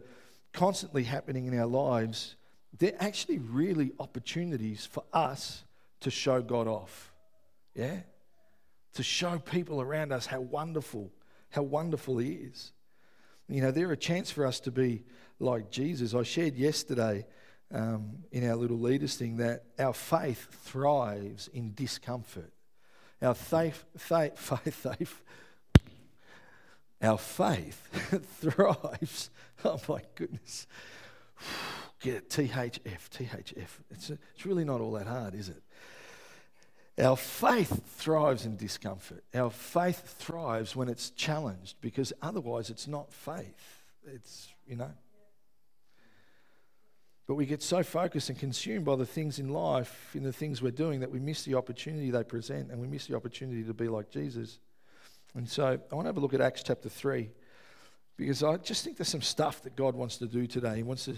constantly 0.52 1.06
happening 1.06 1.46
in 1.46 1.58
our 1.58 1.66
lives, 1.66 2.36
they're 2.78 3.02
actually 3.02 3.38
really 3.38 3.94
opportunities 4.02 4.86
for 4.86 5.06
us 5.14 5.64
to 6.02 6.12
show 6.12 6.42
God 6.42 6.68
off. 6.68 7.14
Yeah? 7.74 8.00
To 8.96 9.04
show 9.04 9.40
people 9.40 9.80
around 9.80 10.12
us 10.12 10.26
how 10.26 10.42
wonderful 10.42 11.14
how 11.56 11.64
wonderful 11.64 12.18
He 12.18 12.32
is. 12.32 12.72
You 13.48 13.62
know, 13.62 13.72
they're 13.72 13.92
a 13.92 13.98
chance 13.98 14.32
for 14.32 14.46
us 14.46 14.60
to 14.62 14.72
be 14.72 15.04
like 15.40 15.72
Jesus. 15.72 16.14
I 16.14 16.24
shared 16.24 16.56
yesterday 16.56 17.26
um, 17.74 18.20
in 18.32 18.48
our 18.50 18.56
little 18.56 18.80
leaders 18.80 19.16
thing 19.16 19.38
that 19.38 19.64
our 19.80 19.94
faith 19.94 20.48
thrives 20.64 21.48
in 21.48 21.74
discomfort. 21.74 22.52
Our 23.22 23.34
faith, 23.34 23.84
faith, 23.98 24.38
faith, 24.38 24.74
faith 24.74 25.22
our 27.02 27.18
faith 27.18 27.88
thrives. 28.40 29.30
Oh 29.64 29.80
my 29.90 30.02
goodness. 30.14 30.68
Get 32.00 32.16
it, 32.16 32.30
THF, 32.30 33.10
THF. 33.10 33.68
It's, 33.90 34.12
a, 34.12 34.20
it's 34.36 34.46
really 34.46 34.64
not 34.64 34.80
all 34.80 34.92
that 34.92 35.08
hard, 35.08 35.34
is 35.34 35.50
it? 35.50 35.64
Our 36.98 37.18
faith 37.18 37.82
thrives 37.98 38.46
in 38.46 38.56
discomfort. 38.56 39.24
Our 39.34 39.50
faith 39.50 40.16
thrives 40.18 40.76
when 40.76 40.88
it's 40.88 41.10
challenged 41.10 41.76
because 41.82 42.14
otherwise 42.22 42.70
it's 42.70 42.88
not 42.88 43.12
faith. 43.12 43.84
It's, 44.06 44.48
you 44.66 44.78
know. 44.78 44.92
But 47.28 47.36
we 47.36 47.46
get 47.46 47.64
so 47.64 47.84
focused 47.84 48.30
and 48.30 48.38
consumed 48.38 48.86
by 48.86 48.96
the 48.96 49.06
things 49.06 49.40
in 49.40 49.50
life, 49.50 50.12
in 50.14 50.24
the 50.24 50.32
things 50.32 50.62
we're 50.62 50.72
doing, 50.72 51.00
that 51.00 51.12
we 51.12 51.20
miss 51.20 51.44
the 51.44 51.56
opportunity 51.56 52.12
they 52.12 52.24
present 52.24 52.72
and 52.72 52.80
we 52.80 52.88
miss 52.88 53.08
the 53.08 53.16
opportunity 53.16 53.64
to 53.64 53.74
be 53.74 53.88
like 53.88 54.10
Jesus. 54.10 54.60
And 55.34 55.50
so 55.50 55.66
I 55.66 55.96
want 55.96 56.06
to 56.06 56.10
have 56.10 56.18
a 56.18 56.22
look 56.22 56.34
at 56.34 56.40
Acts 56.42 56.64
chapter 56.64 56.88
3 56.88 57.30
because 58.16 58.44
I 58.44 58.58
just 58.58 58.84
think 58.86 58.98
there's 58.98 59.10
some 59.10 59.22
stuff 59.22 59.64
that 59.64 59.76
God 59.76 59.96
wants 59.96 60.18
to 60.18 60.28
do 60.28 60.48
today. 60.48 60.78
He 60.78 60.84
wants 60.84 61.06
to, 61.06 61.16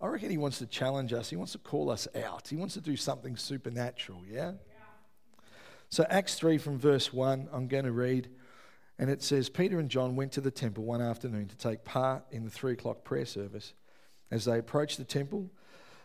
I 0.00 0.08
reckon 0.08 0.30
He 0.30 0.38
wants 0.38 0.58
to 0.58 0.66
challenge 0.66 1.12
us, 1.12 1.30
He 1.30 1.36
wants 1.36 1.52
to 1.52 1.58
call 1.58 1.90
us 1.90 2.08
out, 2.24 2.48
He 2.48 2.56
wants 2.56 2.74
to 2.74 2.80
do 2.80 2.96
something 2.96 3.36
supernatural, 3.36 4.22
yeah? 4.28 4.52
So, 5.96 6.04
Acts 6.10 6.34
3 6.34 6.58
from 6.58 6.78
verse 6.78 7.10
1, 7.10 7.48
I'm 7.50 7.68
going 7.68 7.86
to 7.86 7.90
read. 7.90 8.28
And 8.98 9.08
it 9.08 9.22
says 9.22 9.48
Peter 9.48 9.78
and 9.78 9.88
John 9.88 10.14
went 10.14 10.32
to 10.32 10.42
the 10.42 10.50
temple 10.50 10.84
one 10.84 11.00
afternoon 11.00 11.48
to 11.48 11.56
take 11.56 11.86
part 11.86 12.22
in 12.30 12.44
the 12.44 12.50
three 12.50 12.74
o'clock 12.74 13.02
prayer 13.02 13.24
service. 13.24 13.72
As 14.30 14.44
they 14.44 14.58
approached 14.58 14.98
the 14.98 15.04
temple, 15.04 15.50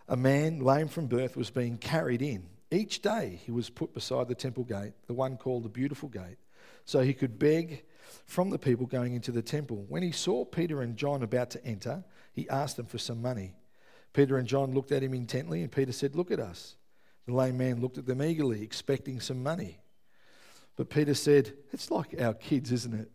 a 0.07 0.15
man 0.15 0.61
lame 0.61 0.87
from 0.87 1.07
birth 1.07 1.35
was 1.35 1.49
being 1.49 1.77
carried 1.77 2.21
in. 2.21 2.47
Each 2.71 3.01
day 3.01 3.41
he 3.43 3.51
was 3.51 3.69
put 3.69 3.93
beside 3.93 4.29
the 4.29 4.33
temple 4.33 4.63
gate, 4.63 4.93
the 5.07 5.13
one 5.13 5.35
called 5.35 5.63
the 5.63 5.69
Beautiful 5.69 6.07
Gate, 6.07 6.37
so 6.85 7.01
he 7.01 7.13
could 7.13 7.37
beg 7.37 7.83
from 8.25 8.49
the 8.49 8.57
people 8.57 8.85
going 8.85 9.13
into 9.13 9.33
the 9.33 9.41
temple. 9.41 9.85
When 9.89 10.03
he 10.03 10.13
saw 10.13 10.45
Peter 10.45 10.81
and 10.81 10.95
John 10.95 11.21
about 11.21 11.49
to 11.49 11.65
enter, 11.65 12.05
he 12.31 12.47
asked 12.47 12.77
them 12.77 12.85
for 12.85 12.97
some 12.97 13.21
money. 13.21 13.55
Peter 14.13 14.37
and 14.37 14.47
John 14.47 14.73
looked 14.73 14.93
at 14.93 15.03
him 15.03 15.13
intently, 15.13 15.61
and 15.61 15.69
Peter 15.69 15.91
said, 15.91 16.15
Look 16.15 16.31
at 16.31 16.39
us. 16.39 16.77
The 17.25 17.33
lame 17.33 17.57
man 17.57 17.81
looked 17.81 17.97
at 17.97 18.05
them 18.05 18.21
eagerly, 18.21 18.63
expecting 18.63 19.19
some 19.19 19.43
money. 19.43 19.80
But 20.81 20.89
Peter 20.89 21.13
said, 21.13 21.53
It's 21.71 21.91
like 21.91 22.19
our 22.19 22.33
kids, 22.33 22.71
isn't 22.71 22.95
it? 22.95 23.11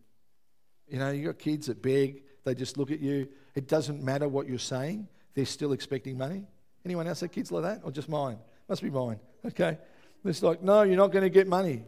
You 0.86 1.00
know, 1.00 1.10
you 1.10 1.24
got 1.26 1.40
kids 1.40 1.66
that 1.66 1.82
beg, 1.82 2.22
they 2.44 2.54
just 2.54 2.78
look 2.78 2.92
at 2.92 3.00
you. 3.00 3.26
It 3.56 3.66
doesn't 3.66 4.00
matter 4.00 4.28
what 4.28 4.48
you're 4.48 4.60
saying, 4.60 5.08
they're 5.34 5.46
still 5.46 5.72
expecting 5.72 6.16
money. 6.16 6.46
Anyone 6.84 7.08
else 7.08 7.22
have 7.22 7.32
kids 7.32 7.50
like 7.50 7.64
that? 7.64 7.80
Or 7.82 7.90
just 7.90 8.08
mine? 8.08 8.38
Must 8.68 8.82
be 8.82 8.90
mine. 8.90 9.18
Okay. 9.44 9.78
It's 10.24 10.44
like, 10.44 10.62
No, 10.62 10.82
you're 10.82 10.96
not 10.96 11.10
going 11.10 11.24
to 11.24 11.28
get 11.28 11.48
money. 11.48 11.82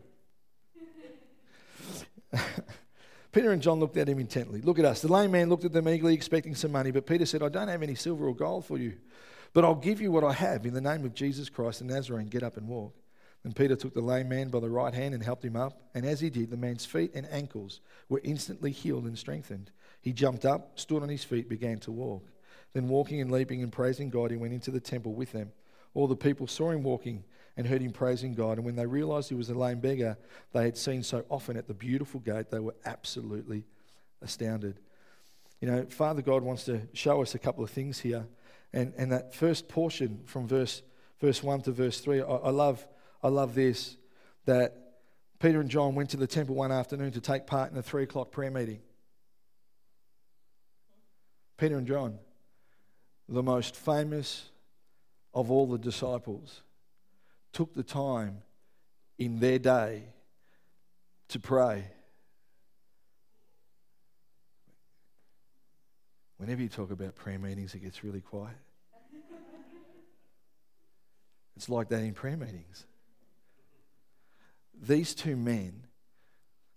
Peter 3.30 3.52
and 3.52 3.62
John 3.62 3.78
looked 3.78 3.98
at 3.98 4.08
him 4.08 4.18
intently. 4.18 4.60
Look 4.62 4.80
at 4.80 4.84
us. 4.84 5.00
The 5.00 5.12
lame 5.12 5.30
man 5.30 5.48
looked 5.48 5.64
at 5.64 5.72
them 5.72 5.88
eagerly, 5.88 6.14
expecting 6.14 6.56
some 6.56 6.72
money. 6.72 6.90
But 6.90 7.06
Peter 7.06 7.24
said, 7.24 7.40
I 7.40 7.50
don't 7.50 7.68
have 7.68 7.84
any 7.84 7.94
silver 7.94 8.26
or 8.26 8.34
gold 8.34 8.64
for 8.64 8.78
you. 8.78 8.94
But 9.52 9.64
I'll 9.64 9.76
give 9.76 10.00
you 10.00 10.10
what 10.10 10.24
I 10.24 10.32
have 10.32 10.66
in 10.66 10.74
the 10.74 10.80
name 10.80 11.04
of 11.04 11.14
Jesus 11.14 11.48
Christ 11.48 11.78
the 11.78 11.84
Nazarene. 11.84 12.26
Get 12.26 12.42
up 12.42 12.56
and 12.56 12.66
walk. 12.66 12.96
And 13.44 13.54
Peter 13.54 13.76
took 13.76 13.94
the 13.94 14.00
lame 14.00 14.28
man 14.28 14.48
by 14.48 14.60
the 14.60 14.70
right 14.70 14.92
hand 14.92 15.14
and 15.14 15.22
helped 15.22 15.44
him 15.44 15.56
up. 15.56 15.80
And 15.94 16.04
as 16.04 16.20
he 16.20 16.28
did, 16.28 16.50
the 16.50 16.56
man's 16.56 16.84
feet 16.84 17.12
and 17.14 17.26
ankles 17.30 17.80
were 18.08 18.20
instantly 18.24 18.72
healed 18.72 19.04
and 19.04 19.18
strengthened. 19.18 19.70
He 20.00 20.12
jumped 20.12 20.44
up, 20.44 20.78
stood 20.78 21.02
on 21.02 21.08
his 21.08 21.24
feet, 21.24 21.48
began 21.48 21.78
to 21.80 21.92
walk. 21.92 22.26
Then, 22.74 22.88
walking 22.88 23.20
and 23.20 23.30
leaping 23.30 23.62
and 23.62 23.72
praising 23.72 24.10
God, 24.10 24.30
he 24.30 24.36
went 24.36 24.52
into 24.52 24.70
the 24.70 24.80
temple 24.80 25.14
with 25.14 25.32
them. 25.32 25.52
All 25.94 26.06
the 26.06 26.16
people 26.16 26.46
saw 26.46 26.70
him 26.70 26.82
walking 26.82 27.24
and 27.56 27.66
heard 27.66 27.80
him 27.80 27.92
praising 27.92 28.34
God. 28.34 28.58
And 28.58 28.64
when 28.64 28.76
they 28.76 28.86
realized 28.86 29.28
he 29.28 29.34
was 29.34 29.50
a 29.50 29.54
lame 29.54 29.80
beggar 29.80 30.16
they 30.52 30.64
had 30.64 30.76
seen 30.76 31.02
so 31.02 31.24
often 31.28 31.56
at 31.56 31.66
the 31.66 31.74
beautiful 31.74 32.20
gate, 32.20 32.50
they 32.50 32.60
were 32.60 32.76
absolutely 32.84 33.64
astounded. 34.22 34.78
You 35.60 35.68
know, 35.68 35.86
Father 35.88 36.22
God 36.22 36.42
wants 36.42 36.64
to 36.64 36.82
show 36.92 37.20
us 37.20 37.34
a 37.34 37.38
couple 37.38 37.64
of 37.64 37.70
things 37.70 37.98
here. 37.98 38.26
And, 38.72 38.92
and 38.96 39.10
that 39.12 39.34
first 39.34 39.68
portion 39.68 40.20
from 40.26 40.46
verse, 40.46 40.82
verse 41.20 41.42
1 41.42 41.62
to 41.62 41.72
verse 41.72 42.00
3, 42.00 42.20
I, 42.20 42.24
I, 42.24 42.50
love, 42.50 42.86
I 43.22 43.28
love 43.28 43.54
this 43.54 43.96
that 44.44 44.74
Peter 45.38 45.60
and 45.60 45.70
John 45.70 45.94
went 45.94 46.10
to 46.10 46.16
the 46.16 46.26
temple 46.26 46.54
one 46.54 46.72
afternoon 46.72 47.12
to 47.12 47.20
take 47.20 47.46
part 47.46 47.70
in 47.70 47.78
a 47.78 47.82
three 47.82 48.04
o'clock 48.04 48.30
prayer 48.30 48.50
meeting. 48.50 48.80
Peter 51.56 51.76
and 51.76 51.86
John, 51.86 52.18
the 53.28 53.42
most 53.42 53.76
famous 53.76 54.50
of 55.34 55.50
all 55.50 55.66
the 55.66 55.78
disciples, 55.78 56.62
took 57.52 57.74
the 57.74 57.82
time 57.82 58.38
in 59.18 59.40
their 59.40 59.58
day 59.58 60.04
to 61.28 61.38
pray. 61.38 61.84
Whenever 66.38 66.62
you 66.62 66.68
talk 66.68 66.92
about 66.92 67.16
prayer 67.16 67.38
meetings, 67.38 67.74
it 67.74 67.80
gets 67.80 68.04
really 68.04 68.20
quiet. 68.20 68.56
It's 71.56 71.68
like 71.68 71.88
that 71.88 72.02
in 72.02 72.14
prayer 72.14 72.36
meetings. 72.36 72.86
These 74.80 75.14
two 75.14 75.36
men, 75.36 75.86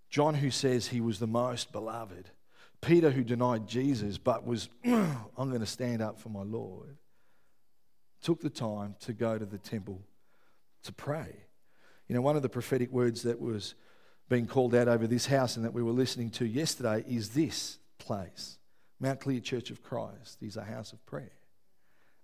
John, 0.10 0.36
who 0.36 0.51
says 0.51 0.88
he 0.88 1.01
was 1.01 1.20
the 1.20 1.27
most 1.27 1.72
beloved, 1.72 2.29
Peter, 2.81 3.12
who 3.12 3.24
denied 3.24 3.67
Jesus 3.67 4.17
but 4.17 4.46
was, 4.46 4.70
I'm 4.84 5.50
going 5.50 5.60
to 5.60 5.65
stand 5.65 6.01
up 6.01 6.20
for 6.20 6.29
my 6.29 6.43
Lord, 6.43 6.98
took 8.22 8.41
the 8.41 8.50
time 8.50 8.96
to 9.01 9.13
go 9.13 9.38
to 9.38 9.46
the 9.46 9.58
temple 9.58 10.01
to 10.84 10.93
pray. 10.93 11.46
You 12.08 12.15
know, 12.15 12.22
one 12.22 12.36
of 12.36 12.41
the 12.41 12.50
prophetic 12.50 12.91
words 12.91 13.24
that 13.24 13.39
was 13.39 13.75
being 14.29 14.48
called 14.48 14.74
out 14.74 14.88
over 14.88 15.08
this 15.08 15.25
house 15.25 15.55
and 15.55 15.65
that 15.65 15.74
we 15.74 15.84
were 15.84 15.91
listening 15.91 16.29
to 16.31 16.46
yesterday 16.46 17.03
is 17.08 17.29
this 17.29 17.77
place 18.00 18.58
Mount 19.00 19.20
Clear 19.20 19.39
Church 19.39 19.72
of 19.72 19.84
Christ 19.84 20.38
is 20.41 20.58
a 20.58 20.63
house 20.63 20.93
of 20.93 21.05
prayer. 21.05 21.31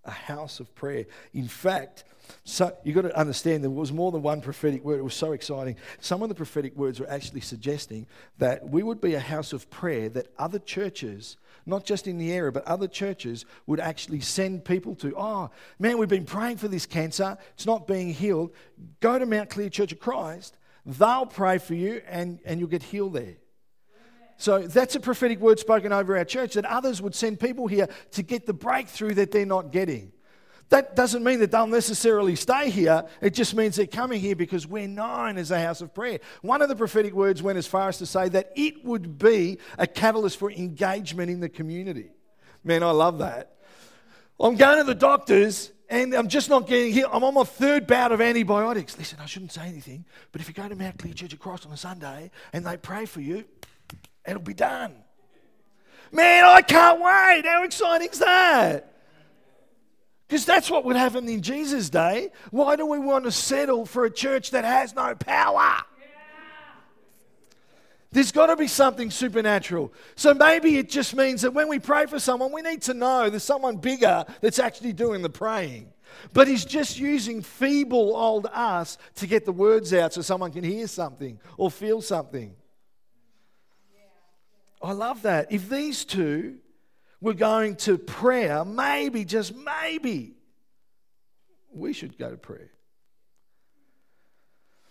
A 0.08 0.12
house 0.12 0.60
of 0.60 0.74
prayer. 0.74 1.06
In 1.34 1.48
fact, 1.48 2.06
so 2.44 2.76
you've 2.84 2.96
got 2.96 3.04
to 3.04 3.18
understand 3.18 3.64
there 3.64 3.70
was 3.70 3.92
more 3.92 4.12
than 4.12 4.22
one 4.22 4.42
prophetic 4.42 4.84
word. 4.84 5.00
It 5.00 5.04
was 5.04 5.14
so 5.14 5.32
exciting. 5.34 5.76
Some 6.00 6.24
of 6.24 6.30
the 6.30 6.36
prophetic 6.36 6.76
words 6.76 7.00
were 7.00 7.10
actually 7.10 7.42
suggesting 7.42 8.08
that 8.38 8.68
we 8.70 8.84
would 8.84 9.02
be 9.02 9.14
a 9.14 9.20
house 9.20 9.54
of 9.54 9.70
prayer 9.70 10.10
that 10.10 10.34
other 10.38 10.60
churches, 10.60 11.38
not 11.66 11.86
just 11.86 12.08
in 12.08 12.18
the 12.18 12.32
area, 12.32 12.52
but 12.52 12.66
other 12.66 12.88
churches 12.88 13.46
would 13.66 13.80
actually 13.80 14.22
send 14.22 14.66
people 14.66 14.96
to. 14.96 15.14
Oh, 15.18 15.50
man, 15.80 15.98
we've 15.98 16.10
been 16.10 16.26
praying 16.26 16.58
for 16.58 16.68
this 16.68 16.86
cancer. 16.86 17.38
It's 17.54 17.66
not 17.66 17.88
being 17.88 18.14
healed. 18.14 18.52
Go 19.00 19.20
to 19.20 19.26
Mount 19.26 19.50
Clear 19.50 19.70
Church 19.70 19.92
of 19.92 20.00
Christ. 20.00 20.58
They'll 20.86 21.26
pray 21.26 21.58
for 21.58 21.76
you 21.76 22.02
and, 22.08 22.40
and 22.46 22.60
you'll 22.60 22.70
get 22.70 22.84
healed 22.84 23.14
there. 23.14 23.36
So 24.38 24.60
that's 24.60 24.96
a 24.96 25.00
prophetic 25.00 25.40
word 25.40 25.60
spoken 25.60 25.92
over 25.92 26.18
our 26.18 26.26
church 26.26 26.54
that 26.54 26.66
others 26.66 27.02
would 27.02 27.16
send 27.16 27.40
people 27.40 27.68
here 27.68 27.88
to 28.12 28.24
get 28.24 28.46
the 28.46 28.54
breakthrough 28.54 29.16
that 29.16 29.32
they're 29.32 29.46
not 29.46 29.72
getting. 29.72 30.12
That 30.70 30.96
doesn't 30.96 31.24
mean 31.24 31.40
that 31.40 31.52
they'll 31.52 31.66
necessarily 31.66 32.36
stay 32.36 32.70
here. 32.70 33.06
It 33.22 33.34
just 33.34 33.56
means 33.56 33.78
they're 33.78 33.88
coming 33.88 34.20
here 34.20 34.36
because 34.36 34.68
we're 34.68 34.88
known 34.88 35.38
as 35.38 35.50
a 35.50 35.60
house 35.60 35.82
of 35.82 35.94
prayer. 35.94 36.20
One 36.42 36.62
of 36.62 36.68
the 36.68 36.76
prophetic 36.76 37.14
words 37.14 37.42
went 37.42 37.58
as 37.58 37.66
far 37.66 37.88
as 37.88 37.98
to 38.00 38.06
say 38.06 38.28
that 38.30 38.52
it 38.56 38.84
would 38.84 39.18
be 39.18 39.60
a 39.78 39.88
catalyst 39.88 40.38
for 40.38 40.52
engagement 40.52 41.32
in 41.32 41.40
the 41.40 41.50
community. 41.50 42.12
Man, 42.64 42.84
I 42.84 42.92
love 42.92 43.20
that. 43.20 43.56
I'm 44.40 44.56
going 44.56 44.78
to 44.78 44.84
the 44.84 44.94
doctors 44.94 45.72
and 45.90 46.14
I'm 46.14 46.28
just 46.28 46.50
not 46.50 46.68
getting 46.68 46.92
here. 46.92 47.06
I'm 47.12 47.24
on 47.24 47.34
my 47.34 47.46
third 47.46 47.88
bout 47.88 48.12
of 48.12 48.20
antibiotics. 48.20 48.98
Listen, 48.98 49.20
I 49.22 49.26
shouldn't 49.26 49.54
say 49.54 49.68
anything, 49.68 50.04
but 50.34 50.42
if 50.42 50.50
you 50.50 50.54
go 50.54 50.68
to 50.68 50.76
Mount 50.76 51.00
Clear 51.00 51.14
Church 51.14 51.32
of 51.32 51.40
Christ 51.40 51.66
on 51.66 51.72
a 51.72 51.78
Sunday 51.78 52.30
and 52.52 52.66
they 52.66 52.76
pray 52.76 53.06
for 53.06 53.22
you, 53.22 53.46
it'll 54.28 54.42
be 54.42 54.54
done. 54.54 54.94
Man, 56.12 56.46
I 56.46 56.62
can't 56.62 57.00
wait. 57.00 57.46
How 57.46 57.64
exciting 57.64 58.10
is 58.10 58.20
that? 58.20 58.94
Because 60.28 60.46
that's 60.46 60.70
what 60.70 60.84
would 60.86 60.96
happen 60.98 61.28
in 61.30 61.42
Jesus' 61.42 61.90
day. 61.90 62.32
Why 62.52 62.76
do 62.76 62.86
we 62.86 63.00
want 63.00 63.26
to 63.26 63.32
settle 63.32 63.86
for 63.86 64.06
a 64.06 64.12
church 64.12 64.52
that 64.52 64.66
has 64.66 64.94
no 64.94 65.16
power? 65.16 65.78
There's 68.12 68.32
got 68.32 68.48
to 68.48 68.56
be 68.56 68.68
something 68.68 69.12
supernatural. 69.12 69.94
So 70.16 70.34
maybe 70.34 70.78
it 70.78 70.90
just 70.90 71.16
means 71.16 71.42
that 71.42 71.54
when 71.54 71.68
we 71.68 71.78
pray 71.78 72.06
for 72.06 72.20
someone, 72.20 72.52
we 72.52 72.62
need 72.62 72.82
to 72.84 72.94
know 72.94 73.30
there's 73.30 73.44
someone 73.44 73.78
bigger 73.78 74.26
that's 74.42 74.60
actually 74.60 74.94
doing 74.94 75.22
the 75.22 75.30
praying. 75.30 75.92
But 76.34 76.48
he's 76.48 76.66
just 76.66 76.98
using 76.98 77.42
feeble 77.42 78.16
old 78.16 78.48
us 78.52 78.98
to 79.16 79.28
get 79.28 79.46
the 79.46 79.52
words 79.52 79.94
out 79.94 80.14
so 80.14 80.22
someone 80.22 80.52
can 80.52 80.64
hear 80.64 80.88
something 80.88 81.40
or 81.58 81.70
feel 81.70 82.02
something. 82.02 82.56
I 84.82 84.92
love 84.92 85.24
that. 85.24 85.52
If 85.52 85.70
these 85.70 86.06
two 86.06 86.58
were 87.20 87.34
going 87.34 87.76
to 87.78 87.98
prayer, 87.98 88.64
maybe, 88.64 89.26
just 89.26 89.56
maybe, 89.56 90.36
we 91.74 91.94
should 91.94 92.18
go 92.18 92.30
to 92.30 92.38
prayer. 92.38 92.72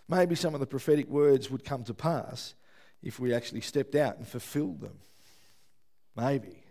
Maybe 0.08 0.34
some 0.34 0.54
of 0.54 0.60
the 0.60 0.66
prophetic 0.66 1.08
words 1.08 1.50
would 1.50 1.64
come 1.64 1.84
to 1.84 1.94
pass 1.94 2.54
if 3.02 3.18
we 3.18 3.34
actually 3.34 3.60
stepped 3.60 3.94
out 3.94 4.18
and 4.18 4.26
fulfilled 4.26 4.80
them. 4.80 4.98
Maybe. 6.16 6.62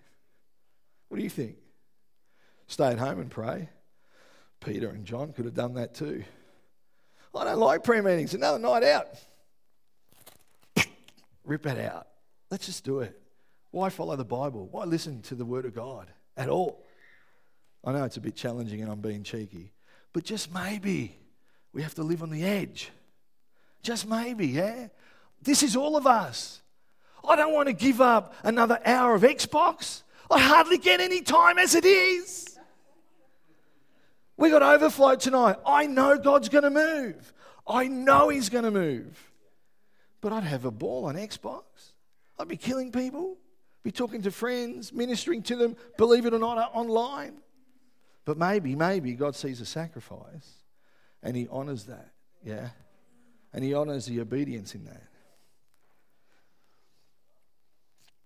What 1.10 1.18
do 1.18 1.24
you 1.24 1.30
think? 1.30 1.58
Stay 2.68 2.88
at 2.88 2.98
home 2.98 3.20
and 3.20 3.30
pray. 3.30 3.70
Peter 4.60 4.90
and 4.90 5.06
John 5.06 5.34
could 5.34 5.46
have 5.46 5.54
done 5.54 5.76
that 5.76 5.94
too. 5.94 6.24
I 7.36 7.44
don't 7.44 7.60
like 7.60 7.84
prayer 7.84 8.02
meetings. 8.02 8.34
Another 8.34 8.60
night 8.60 8.84
out. 8.84 9.08
Rip 11.44 11.66
it 11.66 11.78
out. 11.78 12.08
Let's 12.56 12.68
just 12.68 12.86
do 12.86 13.02
it. 13.02 13.20
Why 13.72 13.90
follow 13.90 14.16
the 14.16 14.24
Bible? 14.24 14.70
Why 14.72 14.86
listen 14.86 15.22
to 15.24 15.36
the 15.36 15.44
Word 15.44 15.66
of 15.66 15.76
God 15.76 16.08
at 16.38 16.48
all? 16.48 16.86
I 17.84 17.92
know 17.92 18.06
it's 18.06 18.16
a 18.16 18.22
bit 18.22 18.34
challenging 18.34 18.82
and 18.82 18.90
I'm 18.90 19.02
being 19.02 19.24
cheeky, 19.24 19.74
but 20.14 20.24
just 20.24 20.54
maybe 20.54 21.20
we 21.74 21.82
have 21.82 21.94
to 21.96 22.04
live 22.04 22.24
on 22.24 22.30
the 22.30 22.46
edge. 22.46 22.92
Just 23.84 24.08
maybe, 24.08 24.48
yeah? 24.48 24.88
This 25.42 25.64
is 25.64 25.76
all 25.76 25.98
of 25.98 26.08
us. 26.08 26.62
I 27.28 27.36
don't 27.36 27.54
want 27.54 27.68
to 27.68 27.74
give 27.74 28.00
up 28.00 28.34
another 28.42 28.80
hour 28.86 29.16
of 29.16 29.24
Xbox. 29.24 30.04
I 30.32 30.40
hardly 30.40 30.78
get 30.78 31.02
any 31.02 31.20
time 31.20 31.60
as 31.60 31.76
it 31.76 31.84
is. 31.84 32.58
We 34.38 34.50
got 34.50 34.64
overflow 34.64 35.16
tonight. 35.16 35.58
I 35.66 35.88
know 35.88 36.18
God's 36.18 36.48
going 36.48 36.64
to 36.64 36.70
move. 36.70 37.34
I 37.68 37.90
know 37.90 38.30
He's 38.30 38.48
going 38.48 38.64
to 38.64 38.72
move. 38.72 39.30
But 40.22 40.32
I'd 40.32 40.44
have 40.44 40.64
a 40.64 40.72
ball 40.72 41.04
on 41.04 41.16
Xbox. 41.16 41.64
I'd 42.38 42.48
be 42.48 42.58
killing 42.58 42.92
people, 42.92 43.38
be 43.84 43.92
talking 43.92 44.22
to 44.24 44.32
friends, 44.32 44.92
ministering 44.92 45.42
to 45.44 45.56
them, 45.56 45.76
believe 45.98 46.26
it 46.26 46.34
or 46.34 46.40
not, 46.40 46.58
uh, 46.58 46.70
online. 46.74 47.38
But 48.26 48.38
maybe, 48.38 48.76
maybe 48.76 49.14
God 49.14 49.36
sees 49.36 49.62
a 49.62 49.66
sacrifice 49.66 50.64
and 51.22 51.36
He 51.36 51.48
honors 51.50 51.86
that. 51.86 52.12
Yeah? 52.44 52.70
And 53.54 53.64
He 53.64 53.74
honors 53.74 54.06
the 54.06 54.20
obedience 54.20 54.76
in 54.76 54.86
that. 54.86 55.04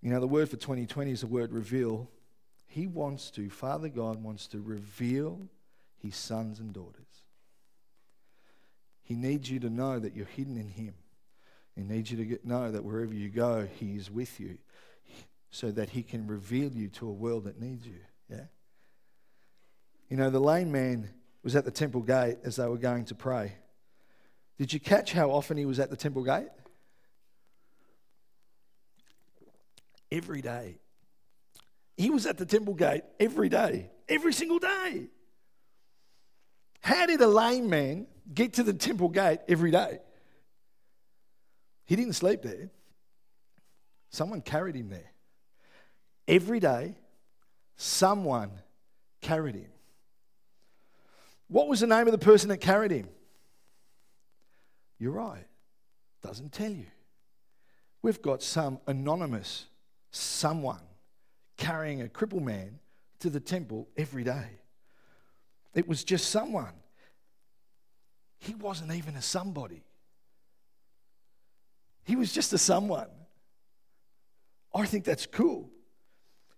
You 0.01 0.09
know, 0.11 0.19
the 0.19 0.27
word 0.27 0.49
for 0.49 0.55
2020 0.55 1.11
is 1.11 1.21
the 1.21 1.27
word 1.27 1.51
reveal. 1.51 2.09
He 2.67 2.87
wants 2.87 3.31
to, 3.31 3.49
Father 3.49 3.89
God 3.89 4.23
wants 4.23 4.47
to 4.47 4.59
reveal 4.59 5.49
his 5.97 6.15
sons 6.15 6.59
and 6.59 6.71
daughters. 6.71 7.23
He 9.03 9.15
needs 9.15 9.49
you 9.49 9.59
to 9.59 9.69
know 9.69 9.99
that 9.99 10.15
you're 10.15 10.25
hidden 10.25 10.55
in 10.55 10.69
him. 10.69 10.93
He 11.79 11.85
needs 11.85 12.11
you 12.11 12.17
to 12.17 12.25
get, 12.25 12.45
know 12.45 12.71
that 12.71 12.83
wherever 12.83 13.13
you 13.13 13.29
go, 13.29 13.67
he 13.79 13.95
is 13.95 14.11
with 14.11 14.39
you 14.39 14.57
so 15.49 15.71
that 15.71 15.89
he 15.89 16.03
can 16.03 16.27
reveal 16.27 16.71
you 16.71 16.89
to 16.89 17.07
a 17.07 17.13
world 17.13 17.45
that 17.45 17.59
needs 17.59 17.87
you. 17.87 18.01
Yeah? 18.29 18.45
You 20.09 20.17
know, 20.17 20.29
the 20.29 20.39
lame 20.39 20.71
man 20.71 21.09
was 21.43 21.55
at 21.55 21.65
the 21.65 21.71
temple 21.71 22.01
gate 22.01 22.37
as 22.43 22.57
they 22.57 22.67
were 22.67 22.77
going 22.77 23.05
to 23.05 23.15
pray. 23.15 23.53
Did 24.57 24.73
you 24.73 24.79
catch 24.79 25.13
how 25.13 25.31
often 25.31 25.55
he 25.55 25.65
was 25.65 25.79
at 25.79 25.89
the 25.89 25.95
temple 25.95 26.23
gate? 26.23 26.49
every 30.11 30.41
day. 30.41 30.79
He 31.97 32.09
was 32.09 32.25
at 32.25 32.37
the 32.37 32.45
temple 32.45 32.73
gate 32.73 33.03
every 33.19 33.49
day, 33.49 33.91
every 34.07 34.33
single 34.33 34.59
day. 34.59 35.07
How 36.81 37.05
did 37.05 37.21
a 37.21 37.27
lame 37.27 37.69
man 37.69 38.07
get 38.33 38.53
to 38.53 38.63
the 38.63 38.73
temple 38.73 39.09
gate 39.09 39.39
every 39.47 39.71
day? 39.71 39.99
He 41.89 41.95
didn't 41.95 42.13
sleep 42.13 42.43
there. 42.43 42.69
Someone 44.11 44.41
carried 44.41 44.75
him 44.75 44.89
there. 44.89 45.11
Every 46.27 46.59
day, 46.59 46.93
someone 47.77 48.51
carried 49.21 49.55
him. 49.55 49.71
What 51.47 51.67
was 51.67 51.79
the 51.79 51.87
name 51.87 52.05
of 52.05 52.11
the 52.11 52.19
person 52.19 52.49
that 52.49 52.57
carried 52.57 52.91
him? 52.91 53.09
You're 54.99 55.13
right. 55.13 55.47
Doesn't 56.21 56.51
tell 56.51 56.69
you. 56.69 56.85
We've 58.03 58.21
got 58.21 58.43
some 58.43 58.79
anonymous 58.85 59.65
someone 60.11 60.83
carrying 61.57 62.03
a 62.03 62.07
crippled 62.07 62.43
man 62.43 62.77
to 63.17 63.31
the 63.31 63.39
temple 63.39 63.87
every 63.97 64.23
day. 64.23 64.59
It 65.73 65.87
was 65.87 66.03
just 66.03 66.29
someone. 66.29 66.73
He 68.37 68.53
wasn't 68.53 68.91
even 68.91 69.15
a 69.15 69.23
somebody, 69.23 69.81
he 72.03 72.15
was 72.15 72.31
just 72.31 72.53
a 72.53 72.57
someone. 72.57 73.09
I 74.73 74.85
think 74.85 75.03
that's 75.03 75.25
cool. 75.25 75.69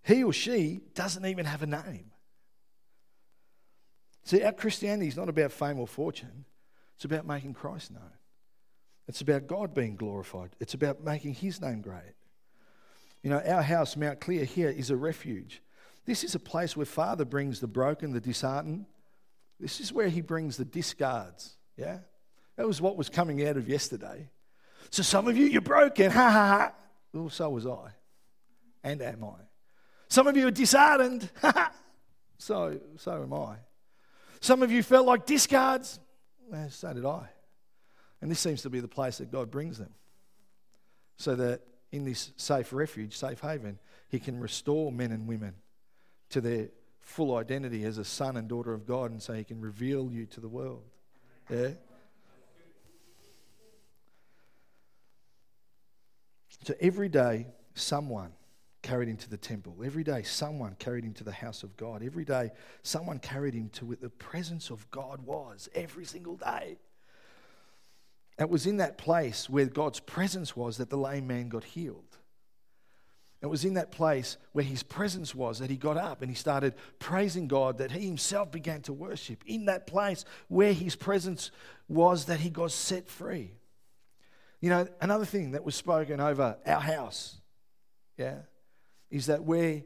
He 0.04 0.24
or 0.24 0.32
she 0.32 0.80
doesn't 0.94 1.24
even 1.24 1.46
have 1.46 1.62
a 1.62 1.66
name. 1.66 2.10
See, 4.24 4.42
our 4.42 4.52
Christianity 4.52 5.08
is 5.08 5.16
not 5.16 5.28
about 5.28 5.52
fame 5.52 5.78
or 5.78 5.86
fortune, 5.86 6.44
it's 6.96 7.04
about 7.04 7.26
making 7.26 7.54
Christ 7.54 7.90
known. 7.90 8.02
It's 9.08 9.20
about 9.20 9.48
God 9.48 9.74
being 9.74 9.96
glorified, 9.96 10.50
it's 10.60 10.74
about 10.74 11.02
making 11.02 11.34
His 11.34 11.60
name 11.60 11.80
great. 11.80 12.14
You 13.22 13.30
know, 13.30 13.40
our 13.40 13.62
house, 13.62 13.96
Mount 13.96 14.20
Clear, 14.20 14.44
here 14.44 14.68
is 14.68 14.90
a 14.90 14.96
refuge. 14.96 15.62
This 16.04 16.24
is 16.24 16.34
a 16.34 16.40
place 16.40 16.76
where 16.76 16.86
Father 16.86 17.24
brings 17.24 17.60
the 17.60 17.68
broken, 17.68 18.12
the 18.12 18.20
disheartened. 18.20 18.86
This 19.60 19.80
is 19.80 19.92
where 19.92 20.08
He 20.08 20.20
brings 20.20 20.56
the 20.56 20.64
discards. 20.64 21.56
Yeah? 21.76 21.98
That 22.56 22.66
was 22.66 22.80
what 22.80 22.96
was 22.96 23.08
coming 23.08 23.46
out 23.46 23.56
of 23.56 23.68
yesterday. 23.68 24.28
So 24.90 25.02
some 25.02 25.28
of 25.28 25.36
you, 25.36 25.46
you're 25.46 25.60
broken. 25.60 26.10
Ha 26.10 26.30
ha 26.30 26.30
ha. 26.30 26.72
Well, 27.12 27.30
so 27.30 27.50
was 27.50 27.66
I. 27.66 27.90
And 28.84 29.00
am 29.02 29.24
I. 29.24 29.40
Some 30.08 30.26
of 30.26 30.36
you 30.36 30.48
are 30.48 30.52
disheartened. 30.52 31.30
Ha 31.40 31.52
ha. 31.54 31.72
So, 32.38 32.80
so 32.96 33.22
am 33.22 33.32
I. 33.32 33.56
Some 34.40 34.62
of 34.62 34.72
you 34.72 34.82
felt 34.82 35.06
like 35.06 35.26
discards. 35.26 36.00
Well, 36.50 36.68
so 36.70 36.92
did 36.92 37.06
I. 37.06 37.28
And 38.20 38.30
this 38.30 38.40
seems 38.40 38.62
to 38.62 38.70
be 38.70 38.80
the 38.80 38.88
place 38.88 39.18
that 39.18 39.30
God 39.30 39.50
brings 39.50 39.78
them. 39.78 39.94
So 41.16 41.36
that 41.36 41.60
in 41.92 42.04
this 42.04 42.32
safe 42.36 42.72
refuge, 42.72 43.16
safe 43.16 43.40
haven, 43.40 43.78
He 44.08 44.18
can 44.18 44.40
restore 44.40 44.90
men 44.90 45.12
and 45.12 45.28
women 45.28 45.54
to 46.30 46.40
their 46.40 46.68
full 47.00 47.36
identity 47.36 47.84
as 47.84 47.98
a 47.98 48.04
son 48.04 48.36
and 48.36 48.48
daughter 48.48 48.72
of 48.72 48.86
God, 48.86 49.10
and 49.10 49.22
so 49.22 49.34
He 49.34 49.44
can 49.44 49.60
reveal 49.60 50.10
you 50.10 50.26
to 50.26 50.40
the 50.40 50.48
world. 50.48 50.84
Yeah? 51.50 51.70
So 56.64 56.74
every 56.80 57.08
day, 57.08 57.46
someone 57.74 58.32
carried 58.82 59.08
him 59.08 59.16
to 59.16 59.30
the 59.30 59.36
temple. 59.36 59.76
Every 59.84 60.04
day, 60.04 60.22
someone 60.22 60.76
carried 60.78 61.04
him 61.04 61.14
to 61.14 61.24
the 61.24 61.32
house 61.32 61.62
of 61.62 61.76
God. 61.76 62.02
Every 62.02 62.24
day, 62.24 62.50
someone 62.82 63.18
carried 63.18 63.54
him 63.54 63.68
to 63.74 63.86
where 63.86 63.96
the 64.00 64.10
presence 64.10 64.70
of 64.70 64.88
God 64.90 65.24
was. 65.24 65.68
Every 65.74 66.04
single 66.04 66.36
day. 66.36 66.78
It 68.38 68.48
was 68.48 68.66
in 68.66 68.78
that 68.78 68.98
place 68.98 69.48
where 69.48 69.66
God's 69.66 70.00
presence 70.00 70.56
was 70.56 70.78
that 70.78 70.90
the 70.90 70.96
lame 70.96 71.26
man 71.26 71.48
got 71.48 71.64
healed. 71.64 72.18
It 73.40 73.46
was 73.46 73.64
in 73.64 73.74
that 73.74 73.90
place 73.90 74.36
where 74.52 74.64
his 74.64 74.84
presence 74.84 75.34
was 75.34 75.58
that 75.58 75.68
he 75.68 75.76
got 75.76 75.96
up 75.96 76.22
and 76.22 76.30
he 76.30 76.36
started 76.36 76.74
praising 77.00 77.48
God, 77.48 77.78
that 77.78 77.90
he 77.90 78.06
himself 78.06 78.52
began 78.52 78.82
to 78.82 78.92
worship. 78.92 79.42
In 79.46 79.64
that 79.66 79.86
place 79.86 80.24
where 80.46 80.72
his 80.72 80.94
presence 80.94 81.50
was 81.88 82.26
that 82.26 82.40
he 82.40 82.50
got 82.50 82.70
set 82.70 83.08
free. 83.08 83.54
You 84.62 84.70
know, 84.70 84.86
another 85.00 85.24
thing 85.24 85.50
that 85.50 85.64
was 85.64 85.74
spoken 85.74 86.20
over 86.20 86.56
our 86.64 86.80
house, 86.80 87.40
yeah, 88.16 88.36
is 89.10 89.26
that 89.26 89.42
we're, 89.42 89.82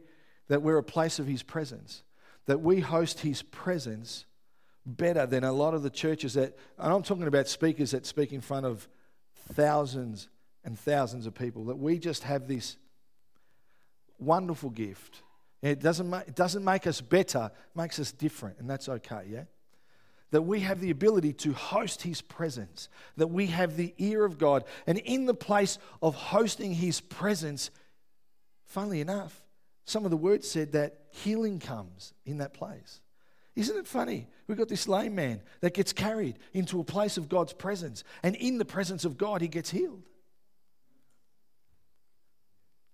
that 0.48 0.60
we're 0.60 0.76
a 0.76 0.82
place 0.82 1.18
of 1.18 1.26
his 1.26 1.42
presence, 1.42 2.02
that 2.44 2.60
we 2.60 2.80
host 2.80 3.20
his 3.20 3.42
presence 3.42 4.26
better 4.84 5.24
than 5.24 5.44
a 5.44 5.52
lot 5.52 5.72
of 5.72 5.82
the 5.82 5.88
churches 5.88 6.34
that, 6.34 6.58
and 6.78 6.92
I'm 6.92 7.02
talking 7.02 7.26
about 7.26 7.48
speakers 7.48 7.92
that 7.92 8.04
speak 8.04 8.34
in 8.34 8.42
front 8.42 8.66
of 8.66 8.86
thousands 9.54 10.28
and 10.62 10.78
thousands 10.78 11.26
of 11.26 11.34
people, 11.34 11.64
that 11.64 11.78
we 11.78 11.98
just 11.98 12.24
have 12.24 12.46
this 12.46 12.76
wonderful 14.18 14.68
gift. 14.68 15.22
It 15.62 15.80
doesn't, 15.80 16.10
make, 16.10 16.28
it 16.28 16.36
doesn't 16.36 16.64
make 16.64 16.86
us 16.86 17.00
better, 17.00 17.50
it 17.50 17.78
makes 17.78 17.98
us 17.98 18.12
different, 18.12 18.58
and 18.58 18.68
that's 18.68 18.90
okay, 18.90 19.22
yeah? 19.30 19.44
That 20.32 20.42
we 20.42 20.60
have 20.60 20.80
the 20.80 20.90
ability 20.90 21.32
to 21.34 21.52
host 21.52 22.02
His 22.02 22.20
presence, 22.20 22.88
that 23.16 23.28
we 23.28 23.46
have 23.46 23.76
the 23.76 23.94
ear 23.98 24.24
of 24.24 24.38
God. 24.38 24.64
And 24.86 24.98
in 24.98 25.26
the 25.26 25.34
place 25.34 25.78
of 26.02 26.14
hosting 26.14 26.74
His 26.74 27.00
presence, 27.00 27.70
funnily 28.64 29.00
enough, 29.00 29.44
some 29.84 30.04
of 30.04 30.10
the 30.10 30.16
words 30.16 30.50
said 30.50 30.72
that 30.72 30.98
healing 31.10 31.60
comes 31.60 32.12
in 32.24 32.38
that 32.38 32.54
place. 32.54 33.00
Isn't 33.54 33.78
it 33.78 33.86
funny? 33.86 34.28
We've 34.46 34.58
got 34.58 34.68
this 34.68 34.88
lame 34.88 35.14
man 35.14 35.40
that 35.60 35.74
gets 35.74 35.92
carried 35.92 36.38
into 36.52 36.80
a 36.80 36.84
place 36.84 37.16
of 37.16 37.28
God's 37.28 37.52
presence, 37.52 38.04
and 38.22 38.34
in 38.36 38.58
the 38.58 38.64
presence 38.64 39.04
of 39.04 39.16
God, 39.16 39.40
he 39.40 39.48
gets 39.48 39.70
healed. 39.70 40.02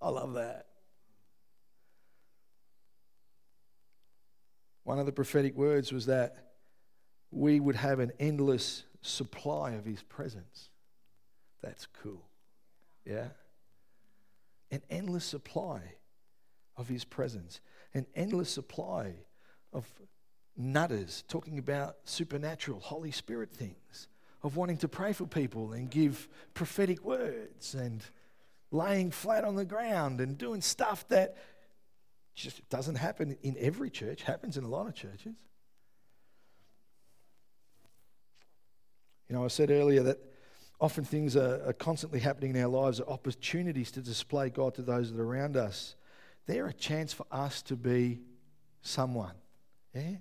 I 0.01 0.11
love 0.11 0.35
that. 0.35 0.67
One 4.85 4.99
of 4.99 5.07
the 5.07 5.13
prophetic 5.13 5.57
words 5.57 5.93
was 5.93 6.07
that 6.07 6.52
we 7.33 7.59
would 7.59 7.77
have 7.77 7.99
an 7.99 8.13
endless 8.21 8.85
supply 9.01 9.73
of 9.73 9.85
His 9.85 10.03
presence. 10.03 10.71
That's 11.63 11.87
cool. 12.03 12.29
Yeah? 13.05 13.29
An 14.71 14.83
endless 14.91 15.25
supply 15.25 15.81
of 16.77 16.89
His 16.89 17.05
presence, 17.05 17.61
an 17.95 18.07
endless 18.15 18.51
supply 18.51 19.15
of 19.73 19.87
nutters 20.57 21.25
talking 21.27 21.59
about 21.59 21.97
supernatural, 22.05 22.79
Holy 22.79 23.11
Spirit 23.11 23.51
things, 23.51 24.09
of 24.43 24.57
wanting 24.57 24.77
to 24.79 24.89
pray 24.89 25.13
for 25.13 25.27
people 25.27 25.73
and 25.73 25.91
give 25.91 26.29
prophetic 26.53 27.03
words 27.03 27.75
and 27.75 28.03
laying 28.71 29.11
flat 29.11 29.45
on 29.45 29.57
the 29.57 29.65
ground 29.65 30.21
and 30.21 30.37
doing 30.37 30.61
stuff 30.61 31.09
that 31.09 31.37
just 32.35 32.67
doesn't 32.69 32.97
happen 32.97 33.37
in 33.43 33.57
every 33.59 33.91
church, 33.91 34.23
happens 34.23 34.57
in 34.57 34.65
a 34.65 34.69
lot 34.69 34.87
of 34.87 34.95
churches. 34.95 35.35
You 39.33 39.39
know, 39.39 39.47
I 39.47 39.49
said 39.49 39.71
earlier 39.71 40.03
that 40.03 40.19
often 40.79 41.05
things 41.05 41.39
are, 41.39 41.67
are, 41.67 41.73
constantly 41.73 42.21
happening 42.21 42.55
in 42.55 42.63
our 42.63 42.69
lives, 42.69 43.01
are 43.01 43.09
opportunities 43.09 43.91
to 43.93 44.03
display 44.03 44.51
God 44.51 44.75
to 44.75 44.83
those 44.83 45.11
that 45.11 45.19
are 45.19 45.25
around 45.25 45.57
us. 45.57 45.95
They're 46.45 46.67
a 46.67 46.73
chance 46.75 47.15
for 47.15 47.25
us 47.33 47.63
to 47.63 47.75
be 47.75 48.21
someone. 48.83 49.33
Yeah? 49.95 50.17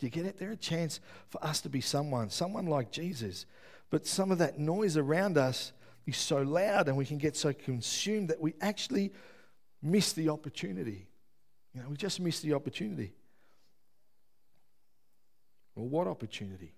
Do 0.00 0.06
you 0.06 0.10
get 0.10 0.26
it? 0.26 0.36
They're 0.36 0.50
a 0.50 0.56
chance 0.56 0.98
for 1.28 1.40
us 1.44 1.60
to 1.60 1.68
be 1.68 1.80
someone, 1.80 2.28
someone 2.28 2.66
like 2.66 2.90
Jesus. 2.90 3.46
But 3.88 4.04
some 4.04 4.32
of 4.32 4.38
that 4.38 4.58
noise 4.58 4.96
around 4.96 5.38
us 5.38 5.72
is 6.04 6.16
so 6.16 6.42
loud 6.42 6.88
and 6.88 6.96
we 6.96 7.06
can 7.06 7.18
get 7.18 7.36
so 7.36 7.52
consumed 7.52 8.30
that 8.30 8.40
we 8.40 8.54
actually 8.60 9.12
miss 9.80 10.12
the 10.12 10.28
opportunity. 10.28 11.06
You 11.72 11.82
know, 11.82 11.88
we 11.88 11.96
just 11.96 12.18
miss 12.18 12.40
the 12.40 12.54
opportunity. 12.54 13.14
Well, 15.76 15.86
what 15.86 16.08
opportunity? 16.08 16.74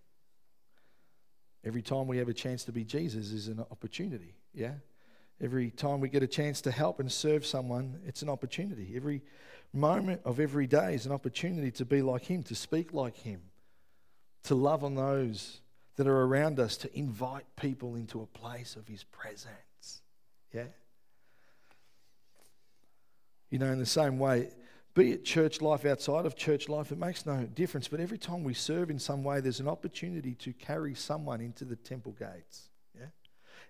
Every 1.64 1.82
time 1.82 2.06
we 2.06 2.18
have 2.18 2.28
a 2.28 2.34
chance 2.34 2.64
to 2.64 2.72
be 2.72 2.84
Jesus 2.84 3.32
is 3.32 3.48
an 3.48 3.64
opportunity, 3.70 4.34
yeah? 4.52 4.74
Every 5.40 5.70
time 5.70 6.00
we 6.00 6.08
get 6.08 6.22
a 6.22 6.28
chance 6.28 6.60
to 6.62 6.70
help 6.70 7.00
and 7.00 7.10
serve 7.10 7.44
someone, 7.46 8.00
it's 8.06 8.22
an 8.22 8.28
opportunity. 8.28 8.92
Every 8.94 9.22
moment 9.72 10.20
of 10.24 10.38
every 10.40 10.66
day 10.66 10.94
is 10.94 11.06
an 11.06 11.12
opportunity 11.12 11.70
to 11.72 11.84
be 11.84 12.02
like 12.02 12.24
Him, 12.24 12.42
to 12.44 12.54
speak 12.54 12.92
like 12.92 13.16
Him, 13.16 13.40
to 14.44 14.54
love 14.54 14.84
on 14.84 14.94
those 14.94 15.60
that 15.96 16.06
are 16.06 16.22
around 16.22 16.58
us, 16.58 16.76
to 16.78 16.98
invite 16.98 17.44
people 17.56 17.96
into 17.96 18.22
a 18.22 18.26
place 18.26 18.76
of 18.76 18.86
His 18.86 19.04
presence. 19.04 20.02
Yeah? 20.52 20.64
You 23.50 23.58
know, 23.58 23.70
in 23.72 23.78
the 23.78 23.86
same 23.86 24.18
way, 24.18 24.48
be 24.94 25.12
it 25.12 25.24
church 25.24 25.62
life 25.62 25.84
outside 25.86 26.26
of 26.26 26.36
church 26.36 26.68
life, 26.68 26.92
it 26.92 26.98
makes 26.98 27.24
no 27.24 27.44
difference. 27.44 27.88
But 27.88 28.00
every 28.00 28.18
time 28.18 28.44
we 28.44 28.54
serve 28.54 28.90
in 28.90 28.98
some 28.98 29.24
way, 29.24 29.40
there's 29.40 29.60
an 29.60 29.68
opportunity 29.68 30.34
to 30.36 30.52
carry 30.52 30.94
someone 30.94 31.40
into 31.40 31.64
the 31.64 31.76
temple 31.76 32.12
gates. 32.12 32.68
Yeah? 32.98 33.06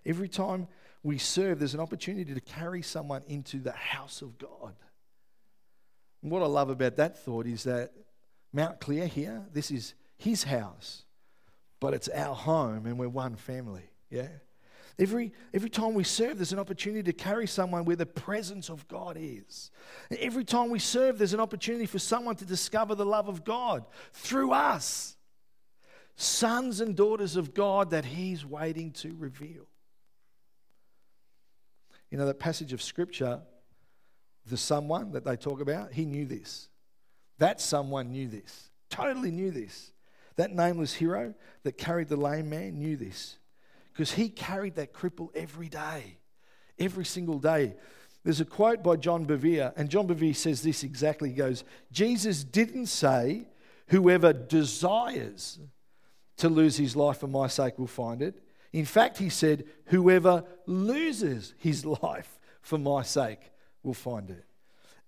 Every 0.05 0.27
time 0.27 0.67
we 1.01 1.17
serve, 1.17 1.59
there's 1.59 1.73
an 1.73 1.79
opportunity 1.79 2.33
to 2.33 2.41
carry 2.41 2.81
someone 2.81 3.23
into 3.27 3.59
the 3.59 3.71
house 3.71 4.21
of 4.21 4.37
God. 4.37 4.73
And 6.21 6.31
what 6.31 6.43
I 6.43 6.47
love 6.47 6.69
about 6.69 6.97
that 6.97 7.23
thought 7.23 7.45
is 7.45 7.63
that 7.63 7.91
Mount 8.51 8.79
Clear 8.79 9.07
here, 9.07 9.43
this 9.53 9.71
is 9.71 9.93
his 10.17 10.43
house, 10.43 11.03
but 11.79 11.93
it's 11.93 12.09
our 12.09 12.35
home 12.35 12.85
and 12.85 12.97
we're 12.97 13.09
one 13.09 13.35
family. 13.35 13.89
Yeah? 14.09 14.27
Every, 14.99 15.33
every 15.53 15.69
time 15.69 15.95
we 15.95 16.03
serve, 16.03 16.37
there's 16.37 16.53
an 16.53 16.59
opportunity 16.59 17.03
to 17.03 17.13
carry 17.13 17.47
someone 17.47 17.83
where 17.83 17.95
the 17.95 18.05
presence 18.05 18.69
of 18.69 18.87
God 18.87 19.17
is. 19.19 19.71
every 20.19 20.43
time 20.43 20.69
we 20.69 20.79
serve, 20.79 21.17
there's 21.17 21.33
an 21.33 21.39
opportunity 21.39 21.87
for 21.87 21.97
someone 21.97 22.35
to 22.35 22.45
discover 22.45 22.93
the 22.93 23.05
love 23.05 23.27
of 23.27 23.43
God 23.43 23.85
through 24.11 24.51
us. 24.51 25.15
Sons 26.15 26.79
and 26.79 26.95
daughters 26.95 27.35
of 27.35 27.55
God 27.55 27.89
that 27.89 28.05
He's 28.05 28.45
waiting 28.45 28.91
to 28.91 29.15
reveal. 29.17 29.65
You 32.11 32.19
know, 32.19 32.27
that 32.27 32.39
passage 32.39 32.71
of 32.71 32.81
Scripture, 32.81 33.41
the 34.45 34.57
someone 34.57 35.13
that 35.13 35.25
they 35.25 35.35
talk 35.35 35.59
about, 35.59 35.91
he 35.91 36.05
knew 36.05 36.25
this. 36.27 36.69
That 37.39 37.59
someone 37.59 38.11
knew 38.11 38.27
this, 38.27 38.69
totally 38.91 39.31
knew 39.31 39.49
this. 39.49 39.91
That 40.35 40.51
nameless 40.51 40.93
hero 40.93 41.33
that 41.63 41.77
carried 41.77 42.09
the 42.09 42.15
lame 42.15 42.49
man 42.49 42.77
knew 42.77 42.95
this 42.95 43.37
because 43.93 44.13
he 44.13 44.27
carried 44.29 44.75
that 44.75 44.93
cripple 44.93 45.29
every 45.35 45.69
day, 45.69 46.17
every 46.79 47.05
single 47.05 47.39
day. 47.39 47.75
There's 48.23 48.41
a 48.41 48.45
quote 48.45 48.81
by 48.81 48.95
John 48.95 49.25
Bevere, 49.25 49.73
and 49.75 49.89
John 49.89 50.07
Bevere 50.07 50.35
says 50.35 50.61
this 50.61 50.83
exactly. 50.83 51.29
He 51.29 51.35
goes, 51.35 51.63
Jesus 51.91 52.43
didn't 52.43 52.87
say, 52.87 53.47
Whoever 53.87 54.33
desires 54.33 55.59
to 56.37 56.49
lose 56.49 56.77
his 56.77 56.95
life 56.95 57.19
for 57.19 57.27
my 57.27 57.47
sake 57.47 57.77
will 57.77 57.85
find 57.85 58.21
it. 58.21 58.41
In 58.71 58.85
fact, 58.85 59.17
he 59.17 59.29
said, 59.29 59.65
Whoever 59.87 60.45
loses 60.65 61.53
his 61.57 61.85
life 62.03 62.39
for 62.61 62.77
my 62.77 63.03
sake 63.03 63.51
will 63.83 63.93
find 63.93 64.29
it. 64.29 64.45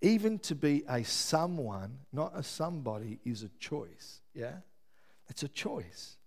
Even 0.01 0.37
to 0.39 0.53
be 0.53 0.83
a 0.87 1.03
someone, 1.03 1.99
not 2.11 2.33
a 2.35 2.43
somebody, 2.43 3.19
is 3.25 3.43
a 3.43 3.49
choice. 3.59 4.21
Yeah? 4.35 4.57
It's 5.29 5.41
a 5.41 5.47
choice. 5.47 6.17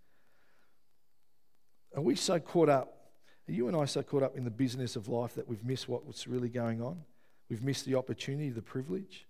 Are 1.99 2.03
we 2.03 2.15
so 2.15 2.39
caught 2.39 2.69
up? 2.69 3.11
Are 3.49 3.53
you 3.53 3.67
and 3.67 3.77
I 3.77 3.85
so 3.85 4.05
caught 4.05 4.23
up 4.23 4.37
in 4.37 4.45
the 4.45 4.53
business 4.53 4.95
of 4.95 5.09
life 5.09 5.35
that 5.35 5.49
we've 5.49 5.65
missed 5.65 5.89
what's 5.89 6.29
really 6.29 6.49
going 6.49 6.81
on? 6.81 7.03
We've 7.51 7.65
missed 7.65 7.87
the 7.87 7.97
opportunity, 7.97 8.51
the 8.51 8.63
privilege. 8.63 9.27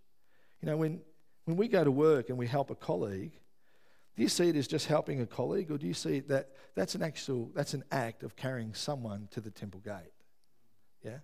You 0.61 0.67
know, 0.67 0.77
when, 0.77 1.01
when 1.47 1.57
we 1.57 1.67
go 1.67 1.83
to 1.83 1.91
work 1.91 2.29
and 2.29 2.37
we 2.37 2.47
help 2.47 2.69
a 2.69 2.75
colleague, 2.75 3.33
do 4.17 4.23
you 4.23 4.29
see 4.29 4.51
it 4.51 4.57
as 4.57 4.69
just 4.69 4.85
helping 4.85 5.23
a 5.23 5.27
colleague, 5.27 5.71
or 5.71 5.79
do 5.79 5.87
you 5.87 5.95
see 5.95 6.21
that 6.21 6.51
that's 6.75 6.95
an 6.95 7.03
actual 7.03 7.51
that's 7.55 7.73
an 7.73 7.85
act 7.91 8.23
of 8.23 8.37
carrying 8.37 8.75
someone 8.75 9.29
to 9.31 9.41
the 9.41 9.51
temple 9.51 9.81
gate? 9.81 10.13
Yeah. 11.03 11.21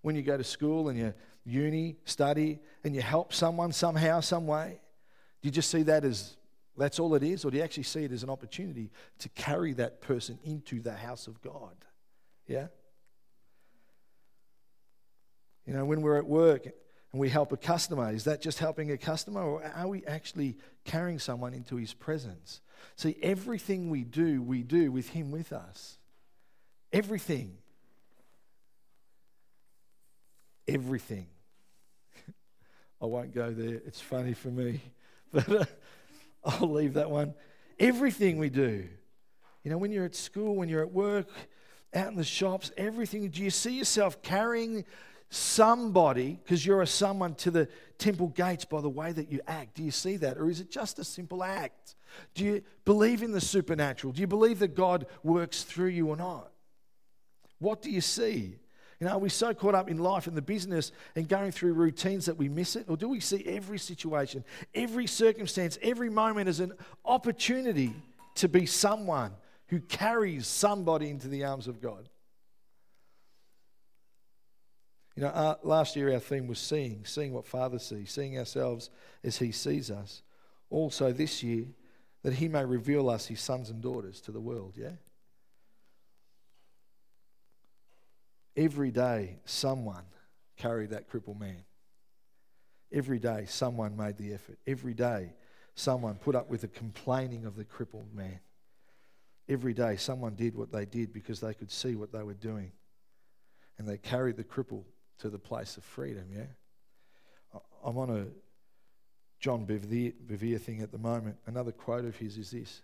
When 0.00 0.16
you 0.16 0.22
go 0.22 0.38
to 0.38 0.44
school 0.44 0.88
and 0.88 0.98
you 0.98 1.12
uni 1.44 1.96
study 2.06 2.58
and 2.84 2.94
you 2.94 3.02
help 3.02 3.34
someone 3.34 3.72
somehow, 3.72 4.20
some 4.20 4.46
way, 4.46 4.80
do 5.42 5.48
you 5.48 5.52
just 5.52 5.70
see 5.70 5.82
that 5.82 6.06
as 6.06 6.38
that's 6.80 6.98
all 6.98 7.14
it 7.14 7.22
is? 7.22 7.44
Or 7.44 7.50
do 7.50 7.58
you 7.58 7.62
actually 7.62 7.84
see 7.84 8.04
it 8.04 8.12
as 8.12 8.22
an 8.22 8.30
opportunity 8.30 8.90
to 9.18 9.28
carry 9.30 9.72
that 9.74 10.00
person 10.00 10.38
into 10.44 10.80
the 10.80 10.92
house 10.92 11.26
of 11.26 11.40
God? 11.40 11.76
Yeah? 12.46 12.66
You 15.66 15.74
know, 15.74 15.84
when 15.84 16.02
we're 16.02 16.18
at 16.18 16.26
work 16.26 16.64
and 16.64 17.20
we 17.20 17.28
help 17.28 17.52
a 17.52 17.56
customer, 17.56 18.10
is 18.12 18.24
that 18.24 18.40
just 18.40 18.58
helping 18.58 18.90
a 18.90 18.98
customer 18.98 19.42
or 19.42 19.62
are 19.64 19.88
we 19.88 20.04
actually 20.06 20.56
carrying 20.84 21.18
someone 21.18 21.54
into 21.54 21.76
his 21.76 21.94
presence? 21.94 22.60
See, 22.96 23.16
everything 23.22 23.90
we 23.90 24.04
do, 24.04 24.42
we 24.42 24.62
do 24.62 24.90
with 24.90 25.10
him 25.10 25.30
with 25.30 25.52
us. 25.52 25.98
Everything. 26.92 27.58
everything. 30.70 31.26
I 33.02 33.06
won't 33.06 33.34
go 33.34 33.50
there, 33.50 33.80
it's 33.86 34.00
funny 34.00 34.34
for 34.34 34.48
me, 34.48 34.80
but 35.32 35.48
uh, 35.48 35.64
I'll 36.44 36.70
leave 36.72 36.94
that 36.94 37.10
one. 37.10 37.34
Everything 37.78 38.38
we 38.38 38.50
do. 38.50 38.88
You 39.62 39.70
know, 39.70 39.78
when 39.78 39.92
you're 39.92 40.04
at 40.04 40.14
school, 40.14 40.56
when 40.56 40.68
you're 40.68 40.82
at 40.82 40.92
work, 40.92 41.28
out 41.94 42.08
in 42.08 42.16
the 42.16 42.24
shops, 42.24 42.70
everything. 42.76 43.28
Do 43.28 43.42
you 43.42 43.50
see 43.50 43.76
yourself 43.76 44.22
carrying 44.22 44.84
somebody, 45.28 46.40
because 46.42 46.64
you're 46.64 46.82
a 46.82 46.86
someone, 46.86 47.34
to 47.36 47.50
the 47.50 47.68
temple 47.98 48.28
gates 48.28 48.64
by 48.64 48.80
the 48.80 48.88
way 48.88 49.12
that 49.12 49.30
you 49.30 49.40
act? 49.46 49.74
Do 49.74 49.82
you 49.82 49.90
see 49.90 50.16
that? 50.18 50.38
Or 50.38 50.48
is 50.48 50.60
it 50.60 50.70
just 50.70 50.98
a 50.98 51.04
simple 51.04 51.42
act? 51.42 51.96
Do 52.34 52.44
you 52.44 52.62
believe 52.84 53.22
in 53.22 53.32
the 53.32 53.40
supernatural? 53.40 54.12
Do 54.12 54.20
you 54.20 54.26
believe 54.26 54.58
that 54.60 54.74
God 54.74 55.06
works 55.22 55.62
through 55.62 55.88
you 55.88 56.08
or 56.08 56.16
not? 56.16 56.50
What 57.58 57.82
do 57.82 57.90
you 57.90 58.00
see? 58.00 58.56
You 59.00 59.06
know, 59.06 59.14
are 59.14 59.18
we 59.18 59.30
so 59.30 59.54
caught 59.54 59.74
up 59.74 59.88
in 59.88 59.98
life 59.98 60.26
and 60.26 60.36
the 60.36 60.42
business 60.42 60.92
and 61.16 61.26
going 61.26 61.52
through 61.52 61.72
routines 61.72 62.26
that 62.26 62.36
we 62.36 62.50
miss 62.50 62.76
it? 62.76 62.84
Or 62.86 62.98
do 62.98 63.08
we 63.08 63.18
see 63.18 63.42
every 63.46 63.78
situation, 63.78 64.44
every 64.74 65.06
circumstance, 65.06 65.78
every 65.80 66.10
moment 66.10 66.48
as 66.48 66.60
an 66.60 66.74
opportunity 67.06 67.94
to 68.34 68.48
be 68.48 68.66
someone 68.66 69.32
who 69.68 69.80
carries 69.80 70.46
somebody 70.46 71.08
into 71.08 71.28
the 71.28 71.44
arms 71.44 71.66
of 71.66 71.80
God? 71.80 72.10
You 75.16 75.22
know, 75.22 75.28
uh, 75.28 75.54
last 75.62 75.96
year 75.96 76.12
our 76.12 76.20
theme 76.20 76.46
was 76.46 76.58
seeing, 76.58 77.04
seeing 77.06 77.32
what 77.32 77.46
Father 77.46 77.78
sees, 77.78 78.12
seeing 78.12 78.38
ourselves 78.38 78.90
as 79.24 79.38
He 79.38 79.50
sees 79.50 79.90
us. 79.90 80.22
Also, 80.68 81.10
this 81.10 81.42
year, 81.42 81.64
that 82.22 82.34
He 82.34 82.48
may 82.48 82.66
reveal 82.66 83.08
us, 83.08 83.26
His 83.26 83.40
sons 83.40 83.70
and 83.70 83.80
daughters, 83.80 84.20
to 84.22 84.30
the 84.30 84.40
world, 84.40 84.74
yeah? 84.76 84.92
Every 88.60 88.90
day, 88.90 89.38
someone 89.46 90.04
carried 90.58 90.90
that 90.90 91.08
crippled 91.08 91.40
man. 91.40 91.64
Every 92.92 93.18
day, 93.18 93.46
someone 93.48 93.96
made 93.96 94.18
the 94.18 94.34
effort. 94.34 94.58
Every 94.66 94.92
day, 94.92 95.32
someone 95.74 96.16
put 96.16 96.34
up 96.34 96.50
with 96.50 96.60
the 96.60 96.68
complaining 96.68 97.46
of 97.46 97.56
the 97.56 97.64
crippled 97.64 98.14
man. 98.14 98.38
Every 99.48 99.72
day, 99.72 99.96
someone 99.96 100.34
did 100.34 100.54
what 100.54 100.72
they 100.72 100.84
did 100.84 101.10
because 101.10 101.40
they 101.40 101.54
could 101.54 101.70
see 101.70 101.94
what 101.94 102.12
they 102.12 102.22
were 102.22 102.34
doing. 102.34 102.72
And 103.78 103.88
they 103.88 103.96
carried 103.96 104.36
the 104.36 104.44
cripple 104.44 104.84
to 105.20 105.30
the 105.30 105.38
place 105.38 105.78
of 105.78 105.84
freedom, 105.84 106.26
yeah? 106.30 107.60
I'm 107.82 107.96
on 107.96 108.10
a 108.10 108.26
John 109.38 109.64
Bevere, 109.64 110.60
thing 110.60 110.82
at 110.82 110.92
the 110.92 110.98
moment. 110.98 111.38
Another 111.46 111.72
quote 111.72 112.04
of 112.04 112.14
his 112.16 112.36
is 112.36 112.50
this 112.50 112.82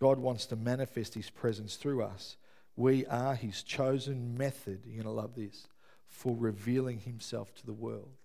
God 0.00 0.18
wants 0.18 0.46
to 0.46 0.56
manifest 0.56 1.14
his 1.14 1.30
presence 1.30 1.76
through 1.76 2.02
us 2.02 2.36
we 2.76 3.06
are 3.06 3.34
his 3.34 3.62
chosen 3.62 4.36
method, 4.36 4.82
you're 4.84 5.02
going 5.02 5.14
to 5.14 5.22
love 5.22 5.34
this, 5.34 5.66
for 6.08 6.36
revealing 6.36 6.98
himself 7.00 7.54
to 7.54 7.66
the 7.66 7.72
world. 7.72 8.16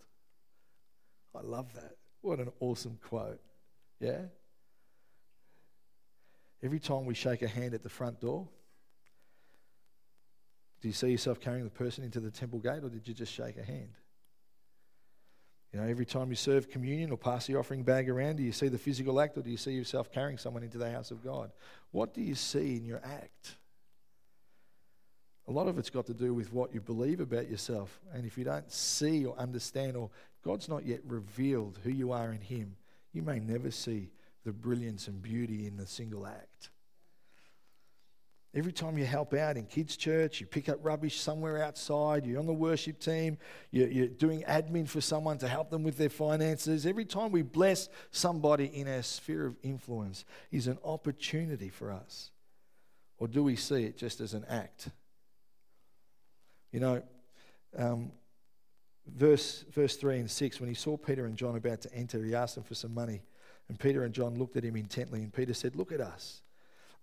I 1.36 1.42
love 1.42 1.74
that. 1.76 1.96
What 2.22 2.40
an 2.40 2.52
awesome 2.60 2.98
quote. 3.02 3.40
Yeah? 4.00 4.22
Every 6.64 6.80
time 6.80 7.06
we 7.06 7.14
shake 7.14 7.42
a 7.42 7.48
hand 7.48 7.74
at 7.74 7.84
the 7.84 7.90
front 7.90 8.20
door, 8.20 8.48
do 10.82 10.88
you 10.88 10.94
see 10.94 11.10
yourself 11.10 11.40
carrying 11.40 11.64
the 11.64 11.70
person 11.70 12.04
into 12.04 12.20
the 12.20 12.32
temple 12.32 12.60
gate 12.60 12.84
or 12.84 12.90
did 12.90 13.08
you 13.08 13.14
just 13.14 13.34
shake 13.34 13.58
a 13.58 13.64
hand? 13.64 13.90
You 15.74 15.80
know, 15.80 15.88
every 15.88 16.06
time 16.06 16.30
you 16.30 16.36
serve 16.36 16.70
communion 16.70 17.12
or 17.12 17.18
pass 17.18 17.46
the 17.46 17.56
offering 17.56 17.84
bag 17.84 18.10
around, 18.10 18.38
do 18.38 18.44
you 18.44 18.52
see 18.52 18.70
the 18.70 18.78
physical 18.78 19.20
act 19.20 19.38
or 19.38 19.42
do 19.42 19.52
you 19.52 19.58
see 19.58 19.72
yourself 19.72 20.12
carrying 20.12 20.38
someone 20.38 20.64
into 20.64 20.80
the 20.80 20.90
house 20.90 21.12
of 21.12 21.24
God? 21.24 21.52
What 21.92 22.14
do 22.14 22.22
you 22.22 22.34
see 22.36 22.76
in 22.76 22.86
your 22.86 23.02
act? 23.04 23.56
A 25.50 25.52
lot 25.52 25.68
of 25.68 25.80
it's 25.80 25.90
got 25.90 26.06
to 26.06 26.14
do 26.14 26.32
with 26.32 26.54
what 26.54 26.76
you 26.76 26.80
believe 26.80 27.20
about 27.20 27.50
yourself. 27.50 28.00
And 28.14 28.24
if 28.24 28.38
you 28.38 28.44
don't 28.44 28.72
see 28.72 29.26
or 29.26 29.36
understand, 29.36 29.98
or 29.98 30.12
God's 30.46 30.70
not 30.70 30.86
yet 30.86 31.00
revealed 31.08 31.80
who 31.84 31.90
you 31.90 32.12
are 32.12 32.32
in 32.32 32.42
Him, 32.42 32.76
you 33.14 33.24
may 33.24 33.40
never 33.40 33.72
see 33.72 34.12
the 34.46 34.52
brilliance 34.52 35.08
and 35.08 35.20
beauty 35.20 35.66
in 35.66 35.76
the 35.76 35.88
single 35.88 36.28
act. 36.28 36.70
Every 38.54 38.72
time 38.72 39.00
you 39.00 39.06
help 39.06 39.34
out 39.34 39.58
in 39.58 39.66
kids' 39.66 39.98
church, 39.98 40.40
you 40.40 40.46
pick 40.46 40.70
up 40.70 40.78
rubbish 40.84 41.20
somewhere 41.20 41.64
outside, 41.64 42.28
you're 42.28 42.40
on 42.40 42.48
the 42.48 42.54
worship 42.54 43.00
team, 43.00 43.40
you're, 43.72 44.08
doing 44.08 44.44
admin 44.44 44.88
for 44.88 45.02
someone 45.02 45.40
to 45.40 45.48
help 45.48 45.72
them 45.72 45.82
with 45.82 45.98
their 45.98 46.10
finances. 46.10 46.86
Every 46.86 47.06
time 47.06 47.32
we 47.32 47.42
bless 47.42 47.90
somebody 48.12 48.66
in 48.66 48.88
our 48.88 49.02
sphere 49.02 49.48
of 49.48 49.56
influence 49.64 50.26
is 50.52 50.68
an 50.68 50.78
opportunity 50.84 51.70
for 51.70 51.92
us. 51.92 52.30
Or 53.18 53.28
do 53.28 53.44
we 53.44 53.56
see 53.56 53.86
it 53.86 53.98
just 53.98 54.22
as 54.22 54.36
an 54.36 54.46
act? 54.48 54.90
You 56.72 56.80
know, 56.80 57.04
um, 57.78 58.12
verse, 59.08 59.66
verse 59.72 59.96
3 59.96 60.20
and 60.20 60.32
6, 60.32 60.60
when 60.60 60.70
he 60.70 60.76
saw 60.76 60.98
Peter 60.98 61.26
and 61.26 61.36
John 61.36 61.56
about 61.56 61.82
to 61.82 61.94
enter, 61.94 62.24
he 62.24 62.36
asked 62.36 62.56
them 62.56 62.64
for 62.64 62.76
some 62.76 62.94
money. 62.94 63.22
And 63.68 63.80
Peter 63.80 64.04
and 64.04 64.14
John 64.14 64.36
looked 64.36 64.58
at 64.58 64.64
him 64.64 64.76
intently, 64.76 65.22
and 65.22 65.34
Peter 65.34 65.54
said, 65.54 65.76
Look 65.76 65.92
at 65.92 66.02
us. 66.02 66.42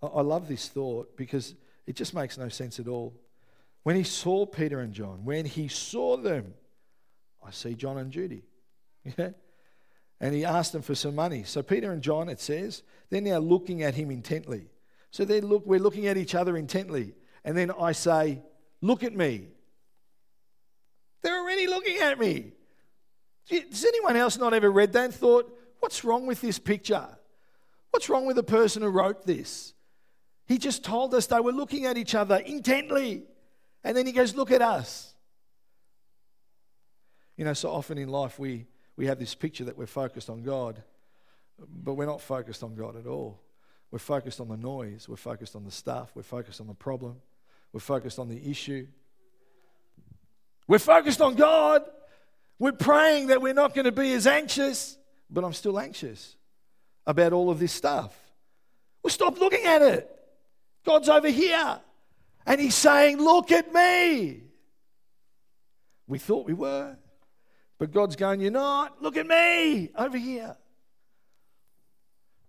I, 0.01 0.07
I 0.07 0.21
love 0.21 0.47
this 0.47 0.67
thought 0.67 1.15
because 1.15 1.55
it 1.85 1.95
just 1.95 2.13
makes 2.13 2.37
no 2.37 2.49
sense 2.49 2.79
at 2.79 2.87
all. 2.87 3.13
When 3.83 3.95
he 3.95 4.03
saw 4.03 4.45
Peter 4.45 4.81
and 4.81 4.93
John, 4.93 5.23
when 5.23 5.45
he 5.45 5.69
saw 5.69 6.17
them, 6.17 6.53
I 7.45 7.51
see 7.51 7.73
John 7.73 7.97
and 7.97 8.11
Judy. 8.11 8.43
Yeah? 9.17 9.29
And 10.19 10.33
he 10.33 10.43
asked 10.43 10.73
them 10.73 10.81
for 10.81 10.95
some 10.95 11.13
money. 11.13 11.43
So 11.43 11.61
Peter 11.61 11.91
and 11.91 12.01
John, 12.01 12.27
it 12.27 12.39
says, 12.39 12.81
they're 13.11 13.21
now 13.21 13.37
looking 13.37 13.83
at 13.83 13.93
him 13.93 14.09
intently. 14.09 14.67
So 15.11 15.25
they 15.25 15.41
look, 15.41 15.63
we're 15.65 15.79
looking 15.79 16.07
at 16.07 16.17
each 16.17 16.33
other 16.33 16.57
intently. 16.57 17.13
And 17.45 17.55
then 17.55 17.71
I 17.71 17.91
say, 17.91 18.41
Look 18.81 19.03
at 19.03 19.13
me. 19.13 19.47
Already 21.57 21.73
looking 21.73 21.97
at 21.97 22.19
me. 22.19 22.51
Does 23.49 23.83
anyone 23.83 24.15
else 24.15 24.37
not 24.37 24.53
ever 24.53 24.69
read 24.69 24.93
that 24.93 25.05
and 25.05 25.13
thought, 25.13 25.51
what's 25.79 26.03
wrong 26.03 26.27
with 26.27 26.39
this 26.39 26.59
picture? 26.59 27.07
What's 27.89 28.09
wrong 28.09 28.27
with 28.27 28.35
the 28.35 28.43
person 28.43 28.83
who 28.83 28.89
wrote 28.89 29.25
this? 29.25 29.73
He 30.45 30.59
just 30.59 30.83
told 30.83 31.15
us 31.15 31.25
they 31.25 31.39
were 31.39 31.51
looking 31.51 31.85
at 31.85 31.97
each 31.97 32.13
other 32.13 32.35
intently. 32.37 33.23
And 33.83 33.97
then 33.97 34.05
he 34.05 34.11
goes, 34.11 34.35
Look 34.35 34.51
at 34.51 34.61
us. 34.61 35.15
You 37.37 37.45
know, 37.45 37.53
so 37.53 37.71
often 37.71 37.97
in 37.97 38.09
life 38.09 38.37
we, 38.37 38.67
we 38.95 39.07
have 39.07 39.17
this 39.17 39.33
picture 39.33 39.63
that 39.63 39.77
we're 39.77 39.87
focused 39.87 40.29
on 40.29 40.43
God, 40.43 40.83
but 41.57 41.95
we're 41.95 42.05
not 42.05 42.21
focused 42.21 42.61
on 42.61 42.75
God 42.75 42.95
at 42.95 43.07
all. 43.07 43.41
We're 43.89 43.99
focused 43.99 44.39
on 44.39 44.47
the 44.47 44.57
noise, 44.57 45.07
we're 45.09 45.15
focused 45.15 45.55
on 45.55 45.63
the 45.63 45.71
stuff, 45.71 46.11
we're 46.13 46.21
focused 46.21 46.61
on 46.61 46.67
the 46.67 46.73
problem, 46.75 47.15
we're 47.73 47.79
focused 47.79 48.19
on 48.19 48.27
the 48.27 48.49
issue, 48.49 48.85
we're 50.67 50.79
focused 50.79 51.21
on 51.21 51.35
God. 51.35 51.83
We're 52.59 52.71
praying 52.71 53.27
that 53.27 53.41
we're 53.41 53.53
not 53.53 53.73
going 53.73 53.85
to 53.85 53.91
be 53.91 54.13
as 54.13 54.27
anxious, 54.27 54.97
but 55.29 55.43
I'm 55.43 55.53
still 55.53 55.79
anxious 55.79 56.35
about 57.05 57.33
all 57.33 57.49
of 57.49 57.59
this 57.59 57.71
stuff. 57.71 58.17
Well, 59.03 59.11
stop 59.11 59.39
looking 59.39 59.63
at 59.65 59.81
it. 59.81 60.09
God's 60.85 61.09
over 61.09 61.29
here. 61.29 61.79
And 62.45 62.59
He's 62.59 62.75
saying, 62.75 63.17
Look 63.17 63.51
at 63.51 63.73
me. 63.73 64.41
We 66.07 66.19
thought 66.19 66.45
we 66.45 66.53
were, 66.53 66.97
but 67.77 67.91
God's 67.91 68.15
going, 68.15 68.39
You're 68.39 68.51
not. 68.51 69.01
Look 69.01 69.17
at 69.17 69.27
me 69.27 69.89
over 69.95 70.17
here. 70.17 70.55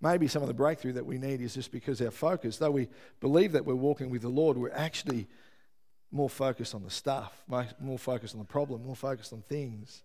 Maybe 0.01 0.29
some 0.29 0.43
of 0.43 0.49
the 0.49 0.55
breakthrough 0.55 0.93
that 0.93 1.07
we 1.07 1.19
need 1.19 1.41
is 1.41 1.55
just 1.55 1.73
because 1.73 2.01
our 2.01 2.13
focus, 2.13 2.57
though 2.57 2.71
we 2.71 2.89
believe 3.21 3.53
that 3.53 3.65
we're 3.65 3.75
walking 3.75 4.11
with 4.11 4.23
the 4.23 4.29
Lord, 4.29 4.57
we're 4.57 4.71
actually 4.71 5.27
more 6.11 6.31
focused 6.31 6.75
on 6.75 6.83
the 6.83 6.91
stuff, 6.91 7.43
more 7.81 7.99
focused 7.99 8.35
on 8.35 8.41
the 8.41 8.47
problem, 8.47 8.85
more 8.85 8.97
focused 8.97 9.33
on 9.33 9.43
things. 9.43 10.03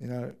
You 0.00 0.08
know, 0.08 0.34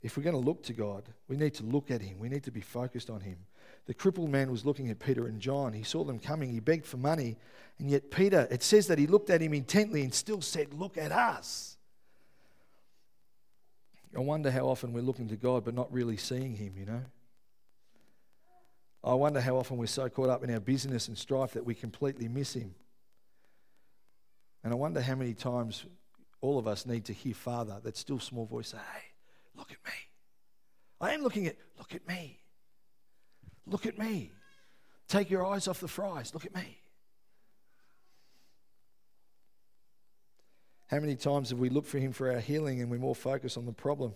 if 0.00 0.16
we're 0.16 0.22
going 0.22 0.36
to 0.36 0.40
look 0.40 0.62
to 0.64 0.72
God, 0.72 1.02
we 1.28 1.36
need 1.36 1.54
to 1.54 1.64
look 1.64 1.90
at 1.90 2.00
Him. 2.00 2.18
We 2.20 2.28
need 2.28 2.44
to 2.44 2.52
be 2.52 2.60
focused 2.60 3.10
on 3.10 3.20
Him. 3.20 3.38
The 3.86 3.94
crippled 3.94 4.30
man 4.30 4.50
was 4.50 4.64
looking 4.64 4.90
at 4.90 4.98
Peter 4.98 5.26
and 5.26 5.40
John. 5.40 5.72
He 5.72 5.82
saw 5.82 6.04
them 6.04 6.18
coming. 6.18 6.50
He 6.50 6.60
begged 6.60 6.86
for 6.86 6.96
money. 6.96 7.36
And 7.78 7.90
yet, 7.90 8.10
Peter, 8.10 8.46
it 8.50 8.62
says 8.62 8.86
that 8.86 8.98
he 8.98 9.06
looked 9.06 9.28
at 9.30 9.40
him 9.40 9.52
intently 9.52 10.02
and 10.02 10.14
still 10.14 10.40
said, 10.40 10.72
Look 10.72 10.96
at 10.96 11.10
us. 11.10 11.76
I 14.16 14.20
wonder 14.20 14.50
how 14.50 14.68
often 14.68 14.92
we're 14.92 15.02
looking 15.02 15.28
to 15.28 15.36
God 15.36 15.64
but 15.64 15.74
not 15.74 15.92
really 15.92 16.16
seeing 16.16 16.54
Him, 16.54 16.74
you 16.78 16.86
know? 16.86 17.02
I 19.04 19.12
wonder 19.12 19.40
how 19.40 19.58
often 19.58 19.76
we're 19.76 19.86
so 19.86 20.08
caught 20.08 20.30
up 20.30 20.42
in 20.42 20.50
our 20.50 20.60
business 20.60 21.08
and 21.08 21.18
strife 21.18 21.52
that 21.52 21.64
we 21.64 21.74
completely 21.74 22.26
miss 22.26 22.54
Him. 22.54 22.74
And 24.62 24.72
I 24.72 24.76
wonder 24.76 25.02
how 25.02 25.14
many 25.14 25.34
times 25.34 25.84
all 26.40 26.58
of 26.58 26.66
us 26.66 26.86
need 26.86 27.04
to 27.06 27.12
hear 27.12 27.34
Father, 27.34 27.78
that 27.82 27.98
still 27.98 28.18
small 28.18 28.46
voice, 28.46 28.68
say, 28.68 28.78
Hey, 28.78 29.02
look 29.54 29.70
at 29.70 29.78
me. 29.84 29.92
I 31.02 31.12
am 31.12 31.22
looking 31.22 31.46
at, 31.46 31.56
look 31.76 31.94
at 31.94 32.08
me. 32.08 32.38
Look 33.66 33.84
at 33.84 33.98
me. 33.98 34.32
Take 35.06 35.30
your 35.30 35.44
eyes 35.44 35.68
off 35.68 35.80
the 35.80 35.88
fries. 35.88 36.32
Look 36.32 36.46
at 36.46 36.54
me. 36.54 36.78
How 40.86 40.98
many 40.98 41.16
times 41.16 41.50
have 41.50 41.58
we 41.58 41.68
looked 41.68 41.88
for 41.88 41.98
him 41.98 42.12
for 42.12 42.30
our 42.30 42.40
healing 42.40 42.80
and 42.80 42.90
we're 42.90 42.98
more 42.98 43.14
focused 43.14 43.58
on 43.58 43.66
the 43.66 43.72
problem? 43.72 44.14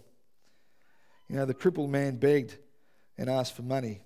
You 1.29 1.37
know, 1.37 1.45
the 1.45 1.55
crippled 1.55 1.91
man 1.91 2.17
begged 2.17 2.57
and 3.19 3.29
asked 3.29 3.55
for 3.55 3.63
money. 3.63 4.01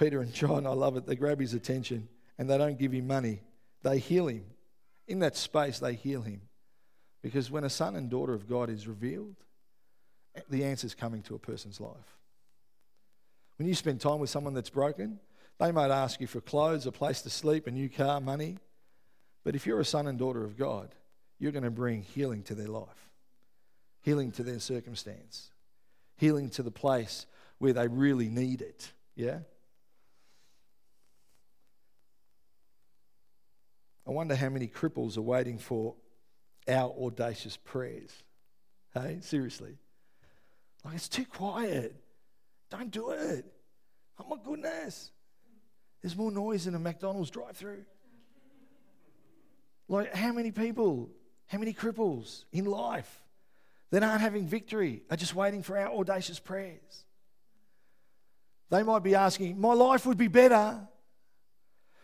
Peter 0.00 0.22
and 0.22 0.32
John, 0.32 0.66
I 0.66 0.70
love 0.70 0.96
it. 0.96 1.04
They 1.04 1.14
grab 1.14 1.40
his 1.40 1.52
attention 1.52 2.08
and 2.38 2.48
they 2.48 2.56
don't 2.56 2.78
give 2.78 2.92
him 2.92 3.06
money. 3.06 3.42
They 3.82 3.98
heal 3.98 4.28
him. 4.28 4.46
In 5.06 5.18
that 5.18 5.36
space, 5.36 5.78
they 5.78 5.92
heal 5.92 6.22
him. 6.22 6.40
Because 7.22 7.50
when 7.50 7.64
a 7.64 7.70
son 7.70 7.96
and 7.96 8.08
daughter 8.08 8.32
of 8.32 8.48
God 8.48 8.70
is 8.70 8.88
revealed, 8.88 9.36
the 10.48 10.64
answer 10.64 10.86
is 10.86 10.94
coming 10.94 11.20
to 11.24 11.34
a 11.34 11.38
person's 11.38 11.82
life. 11.82 12.16
When 13.58 13.68
you 13.68 13.74
spend 13.74 14.00
time 14.00 14.20
with 14.20 14.30
someone 14.30 14.54
that's 14.54 14.70
broken, 14.70 15.20
they 15.58 15.70
might 15.70 15.90
ask 15.90 16.18
you 16.18 16.26
for 16.26 16.40
clothes, 16.40 16.86
a 16.86 16.92
place 16.92 17.20
to 17.22 17.30
sleep, 17.30 17.66
a 17.66 17.70
new 17.70 17.90
car, 17.90 18.22
money. 18.22 18.56
But 19.44 19.54
if 19.54 19.66
you're 19.66 19.80
a 19.80 19.84
son 19.84 20.06
and 20.06 20.18
daughter 20.18 20.44
of 20.44 20.56
God, 20.56 20.94
you're 21.38 21.52
going 21.52 21.64
to 21.64 21.70
bring 21.70 22.02
healing 22.02 22.42
to 22.44 22.54
their 22.54 22.68
life, 22.68 23.10
healing 24.00 24.32
to 24.32 24.42
their 24.42 24.60
circumstance, 24.60 25.50
healing 26.16 26.48
to 26.50 26.62
the 26.62 26.70
place 26.70 27.26
where 27.58 27.74
they 27.74 27.86
really 27.86 28.30
need 28.30 28.62
it. 28.62 28.92
Yeah? 29.14 29.40
I 34.10 34.12
wonder 34.12 34.34
how 34.34 34.48
many 34.48 34.66
cripples 34.66 35.16
are 35.16 35.22
waiting 35.22 35.56
for 35.56 35.94
our 36.66 36.92
audacious 37.00 37.56
prayers. 37.56 38.10
Hey, 38.92 39.18
seriously. 39.20 39.78
Like, 40.84 40.96
it's 40.96 41.08
too 41.08 41.24
quiet. 41.24 41.94
Don't 42.70 42.90
do 42.90 43.10
it. 43.10 43.46
Oh 44.18 44.24
my 44.28 44.36
goodness. 44.44 45.12
There's 46.02 46.16
more 46.16 46.32
noise 46.32 46.66
in 46.66 46.74
a 46.74 46.78
McDonald's 46.80 47.30
drive 47.30 47.56
through. 47.56 47.84
Like, 49.86 50.12
how 50.12 50.32
many 50.32 50.50
people, 50.50 51.10
how 51.46 51.58
many 51.58 51.72
cripples 51.72 52.46
in 52.52 52.64
life 52.64 53.22
that 53.92 54.02
aren't 54.02 54.22
having 54.22 54.44
victory 54.44 55.04
are 55.08 55.16
just 55.16 55.36
waiting 55.36 55.62
for 55.62 55.78
our 55.78 55.88
audacious 55.88 56.40
prayers? 56.40 57.04
They 58.70 58.82
might 58.82 59.04
be 59.04 59.14
asking, 59.14 59.60
My 59.60 59.74
life 59.74 60.04
would 60.04 60.18
be 60.18 60.28
better 60.28 60.80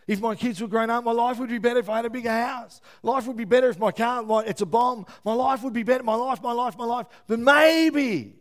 if 0.07 0.21
my 0.21 0.35
kids 0.35 0.61
were 0.61 0.67
grown 0.67 0.89
up, 0.89 1.03
my 1.03 1.11
life 1.11 1.37
would 1.37 1.49
be 1.49 1.57
better 1.57 1.79
if 1.79 1.89
I 1.89 1.97
had 1.97 2.05
a 2.05 2.09
bigger 2.09 2.31
house. 2.31 2.79
Life 3.03 3.27
would 3.27 3.35
be 3.35 3.43
better 3.43 3.69
if 3.69 3.77
my 3.77 3.91
car, 3.91 4.23
my, 4.23 4.43
it's 4.43 4.61
a 4.61 4.65
bomb. 4.65 5.05
My 5.25 5.33
life 5.33 5.63
would 5.63 5.73
be 5.73 5.83
better. 5.83 6.03
My 6.03 6.15
life, 6.15 6.41
my 6.41 6.53
life, 6.53 6.77
my 6.77 6.85
life. 6.85 7.07
But 7.27 7.39
maybe 7.39 8.35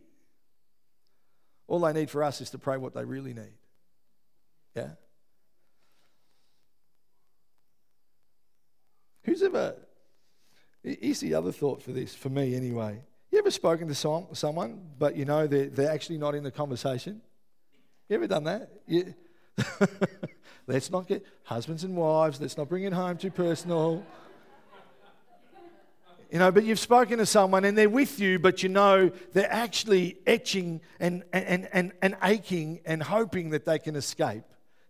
all 1.67 1.81
they 1.81 1.93
need 1.93 2.09
for 2.09 2.23
us 2.23 2.41
is 2.41 2.51
to 2.51 2.59
pray 2.59 2.77
what 2.77 2.95
they 2.95 3.05
really 3.05 3.35
need. 3.35 3.55
Yeah? 4.77 4.91
Who's 9.25 9.43
ever, 9.43 9.75
here's 10.85 11.19
the 11.19 11.35
other 11.35 11.51
thought 11.51 11.83
for 11.83 11.91
this, 11.91 12.15
for 12.15 12.29
me 12.29 12.55
anyway. 12.55 13.03
You 13.33 13.41
ever 13.41 13.51
spoken 13.51 13.89
to 13.89 13.95
some, 13.95 14.29
someone, 14.35 14.81
but 14.99 15.17
you 15.17 15.25
know 15.25 15.49
they're, 15.49 15.67
they're 15.67 15.91
actually 15.91 16.19
not 16.19 16.37
in 16.37 16.45
the 16.45 16.53
conversation? 16.53 17.21
You 18.09 18.17
ever 18.17 18.29
done 18.29 18.45
that? 18.45 18.71
You, 18.87 19.15
Let's 20.67 20.91
not 20.91 21.07
get 21.07 21.25
husbands 21.45 21.85
and 21.85 21.97
wives, 21.97 22.41
let's 22.41 22.57
not 22.57 22.69
bring 22.69 22.85
it 22.85 22.93
home 22.93 23.17
too 23.17 23.31
personal. 23.31 24.05
You 26.31 26.41
know, 26.41 26.51
but 26.51 26.65
you've 26.65 26.81
spoken 26.81 27.19
to 27.19 27.27
someone 27.27 27.65
and 27.65 27.79
they're 27.79 27.89
with 27.89 28.19
you, 28.19 28.41
but 28.41 28.63
you 28.63 28.69
know 28.69 29.13
they're 29.33 29.53
actually 29.53 30.19
etching 30.27 30.81
and, 30.99 31.23
and, 31.33 31.69
and, 31.73 31.93
and 32.03 32.17
aching 32.23 32.81
and 32.85 33.01
hoping 33.01 33.51
that 33.51 33.65
they 33.65 33.79
can 33.79 33.95
escape. 33.95 34.43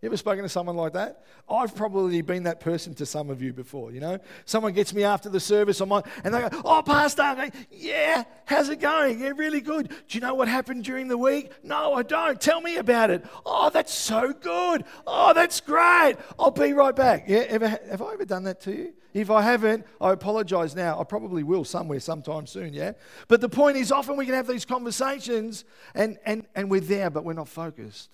You 0.06 0.10
ever 0.10 0.16
spoken 0.18 0.44
to 0.44 0.48
someone 0.48 0.76
like 0.76 0.92
that? 0.92 1.24
I've 1.50 1.74
probably 1.74 2.22
been 2.22 2.44
that 2.44 2.60
person 2.60 2.94
to 2.94 3.04
some 3.04 3.28
of 3.28 3.42
you 3.42 3.52
before, 3.52 3.90
you 3.90 3.98
know? 3.98 4.20
Someone 4.44 4.72
gets 4.72 4.94
me 4.94 5.02
after 5.02 5.28
the 5.28 5.40
service 5.40 5.80
on 5.80 5.88
my, 5.88 6.00
and 6.22 6.32
they 6.32 6.42
go, 6.42 6.48
Oh, 6.64 6.80
Pastor, 6.86 7.34
go, 7.34 7.50
yeah, 7.72 8.22
how's 8.44 8.68
it 8.68 8.78
going? 8.78 9.18
Yeah, 9.18 9.32
really 9.34 9.60
good. 9.60 9.88
Do 9.88 9.96
you 10.10 10.20
know 10.20 10.36
what 10.36 10.46
happened 10.46 10.84
during 10.84 11.08
the 11.08 11.18
week? 11.18 11.50
No, 11.64 11.94
I 11.94 12.04
don't. 12.04 12.40
Tell 12.40 12.60
me 12.60 12.76
about 12.76 13.10
it. 13.10 13.24
Oh, 13.44 13.68
that's 13.68 13.92
so 13.92 14.32
good. 14.32 14.84
Oh, 15.08 15.32
that's 15.34 15.60
great. 15.60 16.14
I'll 16.38 16.52
be 16.52 16.72
right 16.72 16.94
back. 16.94 17.24
Yeah, 17.26 17.44
ever, 17.48 17.66
have 17.66 18.00
I 18.00 18.12
ever 18.12 18.24
done 18.24 18.44
that 18.44 18.60
to 18.60 18.72
you? 18.72 18.94
If 19.12 19.28
I 19.28 19.42
haven't, 19.42 19.84
I 20.00 20.12
apologize 20.12 20.76
now. 20.76 21.00
I 21.00 21.02
probably 21.02 21.42
will 21.42 21.64
somewhere 21.64 21.98
sometime 21.98 22.46
soon, 22.46 22.74
yeah? 22.74 22.92
But 23.26 23.40
the 23.40 23.48
point 23.48 23.76
is, 23.76 23.90
often 23.90 24.16
we 24.16 24.24
can 24.24 24.36
have 24.36 24.46
these 24.46 24.64
conversations 24.64 25.64
and, 25.96 26.16
and, 26.24 26.46
and 26.54 26.70
we're 26.70 26.78
there, 26.80 27.10
but 27.10 27.24
we're 27.24 27.32
not 27.32 27.48
focused. 27.48 28.10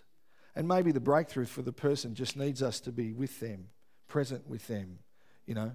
And 0.55 0.69
maybe 0.69 0.93
the 0.93 1.01
breakthrough 1.01 1.47
for 1.47 1.63
the 1.63 1.73
person 1.73 2.15
just 2.15 2.37
needs 2.37 2.63
us 2.63 2.81
to 2.81 2.93
be 2.93 3.13
with 3.13 3.41
them, 3.41 3.69
present 4.09 4.47
with 4.49 4.67
them, 4.67 4.99
you 5.47 5.55
know. 5.55 5.73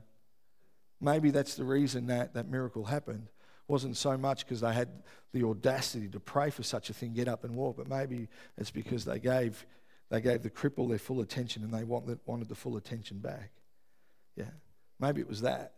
Maybe 1.02 1.32
that's 1.32 1.56
the 1.56 1.63
reason 1.63 2.08
that 2.08 2.34
that 2.34 2.48
miracle 2.48 2.86
happened. 2.86 3.28
Wasn't 3.68 3.98
so 3.98 4.18
much 4.18 4.46
because 4.46 4.62
they 4.62 4.74
had 4.74 4.90
the 5.34 5.44
audacity 5.44 6.08
to 6.10 6.20
pray 6.20 6.50
for 6.50 6.63
such 6.63 6.90
a 6.90 6.94
thing, 6.94 7.13
get 7.13 7.28
up 7.28 7.44
and 7.44 7.56
walk, 7.56 7.78
but 7.78 7.90
maybe 7.90 8.30
it's 8.58 8.72
because 8.72 9.04
they 9.04 9.20
gave, 9.20 9.66
they 10.10 10.22
gave 10.22 10.42
the 10.42 10.50
cripple 10.50 10.88
their 10.88 11.00
full 11.00 11.22
attention 11.22 11.63
and 11.63 11.74
they 11.74 11.84
wanted, 11.84 12.20
wanted 12.26 12.48
the 12.48 12.56
full 12.56 12.78
attention 12.78 13.20
back. 13.20 13.52
Yeah. 14.36 14.52
Maybe 15.00 15.22
it 15.22 15.28
was 15.28 15.42
that. 15.42 15.74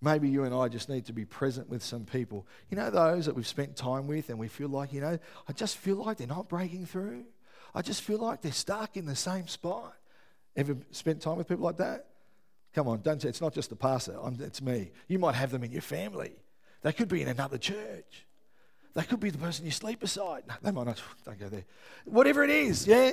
Maybe 0.00 0.28
you 0.28 0.44
and 0.44 0.54
I 0.54 0.68
just 0.68 0.88
need 0.88 1.06
to 1.06 1.12
be 1.12 1.24
present 1.24 1.68
with 1.70 1.82
some 1.82 2.04
people. 2.04 2.46
You 2.68 2.76
know, 2.76 2.90
those 2.90 3.26
that 3.26 3.34
we've 3.34 3.46
spent 3.46 3.76
time 3.76 4.06
with 4.06 4.28
and 4.28 4.38
we 4.38 4.48
feel 4.48 4.68
like, 4.68 4.92
you 4.92 5.00
know, 5.00 5.18
I 5.48 5.52
just 5.52 5.78
feel 5.78 5.96
like 5.96 6.18
they're 6.18 6.26
not 6.26 6.48
breaking 6.48 6.84
through. 6.84 7.24
I 7.74 7.82
just 7.82 8.02
feel 8.02 8.18
like 8.18 8.40
they're 8.40 8.52
stuck 8.52 8.96
in 8.96 9.06
the 9.06 9.16
same 9.16 9.48
spot. 9.48 9.94
Ever 10.56 10.76
spent 10.92 11.20
time 11.20 11.36
with 11.36 11.48
people 11.48 11.64
like 11.64 11.78
that? 11.78 12.06
Come 12.74 12.88
on, 12.88 13.02
don't 13.02 13.20
say 13.20 13.28
it's 13.28 13.40
not 13.40 13.54
just 13.54 13.70
the 13.70 13.76
pastor, 13.76 14.16
I'm, 14.20 14.40
it's 14.40 14.60
me. 14.62 14.90
You 15.08 15.18
might 15.18 15.34
have 15.34 15.50
them 15.50 15.62
in 15.64 15.72
your 15.72 15.82
family. 15.82 16.32
They 16.82 16.92
could 16.92 17.08
be 17.08 17.22
in 17.22 17.28
another 17.28 17.58
church. 17.58 18.26
They 18.94 19.02
could 19.02 19.20
be 19.20 19.30
the 19.30 19.38
person 19.38 19.64
you 19.64 19.70
sleep 19.70 20.00
beside. 20.00 20.44
No, 20.46 20.54
they 20.62 20.70
might 20.70 20.86
not, 20.86 21.02
don't 21.24 21.38
go 21.38 21.48
there. 21.48 21.64
Whatever 22.04 22.44
it 22.44 22.50
is, 22.50 22.86
yeah? 22.86 23.12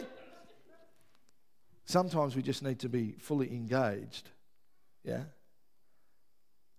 Sometimes 1.85 2.35
we 2.35 2.41
just 2.41 2.63
need 2.63 2.79
to 2.79 2.89
be 2.89 3.15
fully 3.19 3.51
engaged, 3.51 4.29
yeah? 5.03 5.23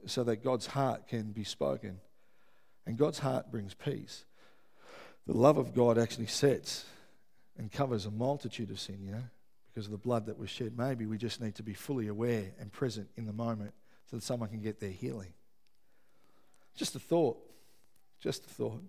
So 0.07 0.25
that 0.25 0.45
God's 0.45 0.66
heart 0.66 1.09
can 1.09 1.33
be 1.33 1.45
spoken. 1.45 2.01
And 2.87 2.97
God's 2.97 3.18
heart 3.21 3.51
brings 3.51 3.75
peace. 3.75 4.25
The 5.27 5.37
love 5.37 5.57
of 5.57 5.75
God 5.75 5.99
actually 5.99 6.27
sets 6.27 6.85
and 7.57 7.71
covers 7.71 8.07
a 8.07 8.11
multitude 8.11 8.71
of 8.71 8.81
sin, 8.81 9.03
you 9.03 9.12
know, 9.12 9.25
because 9.69 9.87
of 9.87 9.93
the 9.93 9.99
blood 9.99 10.27
that 10.27 10.38
was 10.38 10.51
shed. 10.51 10.77
Maybe 10.77 11.07
we 11.07 11.19
just 11.19 11.41
need 11.41 11.55
to 11.57 11.62
be 11.62 11.75
fully 11.75 12.09
aware 12.09 12.53
and 12.59 12.73
present 12.73 13.09
in 13.17 13.27
the 13.27 13.33
moment 13.33 13.73
so 14.11 14.17
that 14.17 14.23
someone 14.23 14.49
can 14.49 14.61
get 14.61 14.81
their 14.81 14.91
healing. 14.91 15.33
Just 16.75 16.95
a 16.95 16.99
thought. 16.99 17.38
Just 18.21 18.47
a 18.47 18.49
thought. 18.49 18.83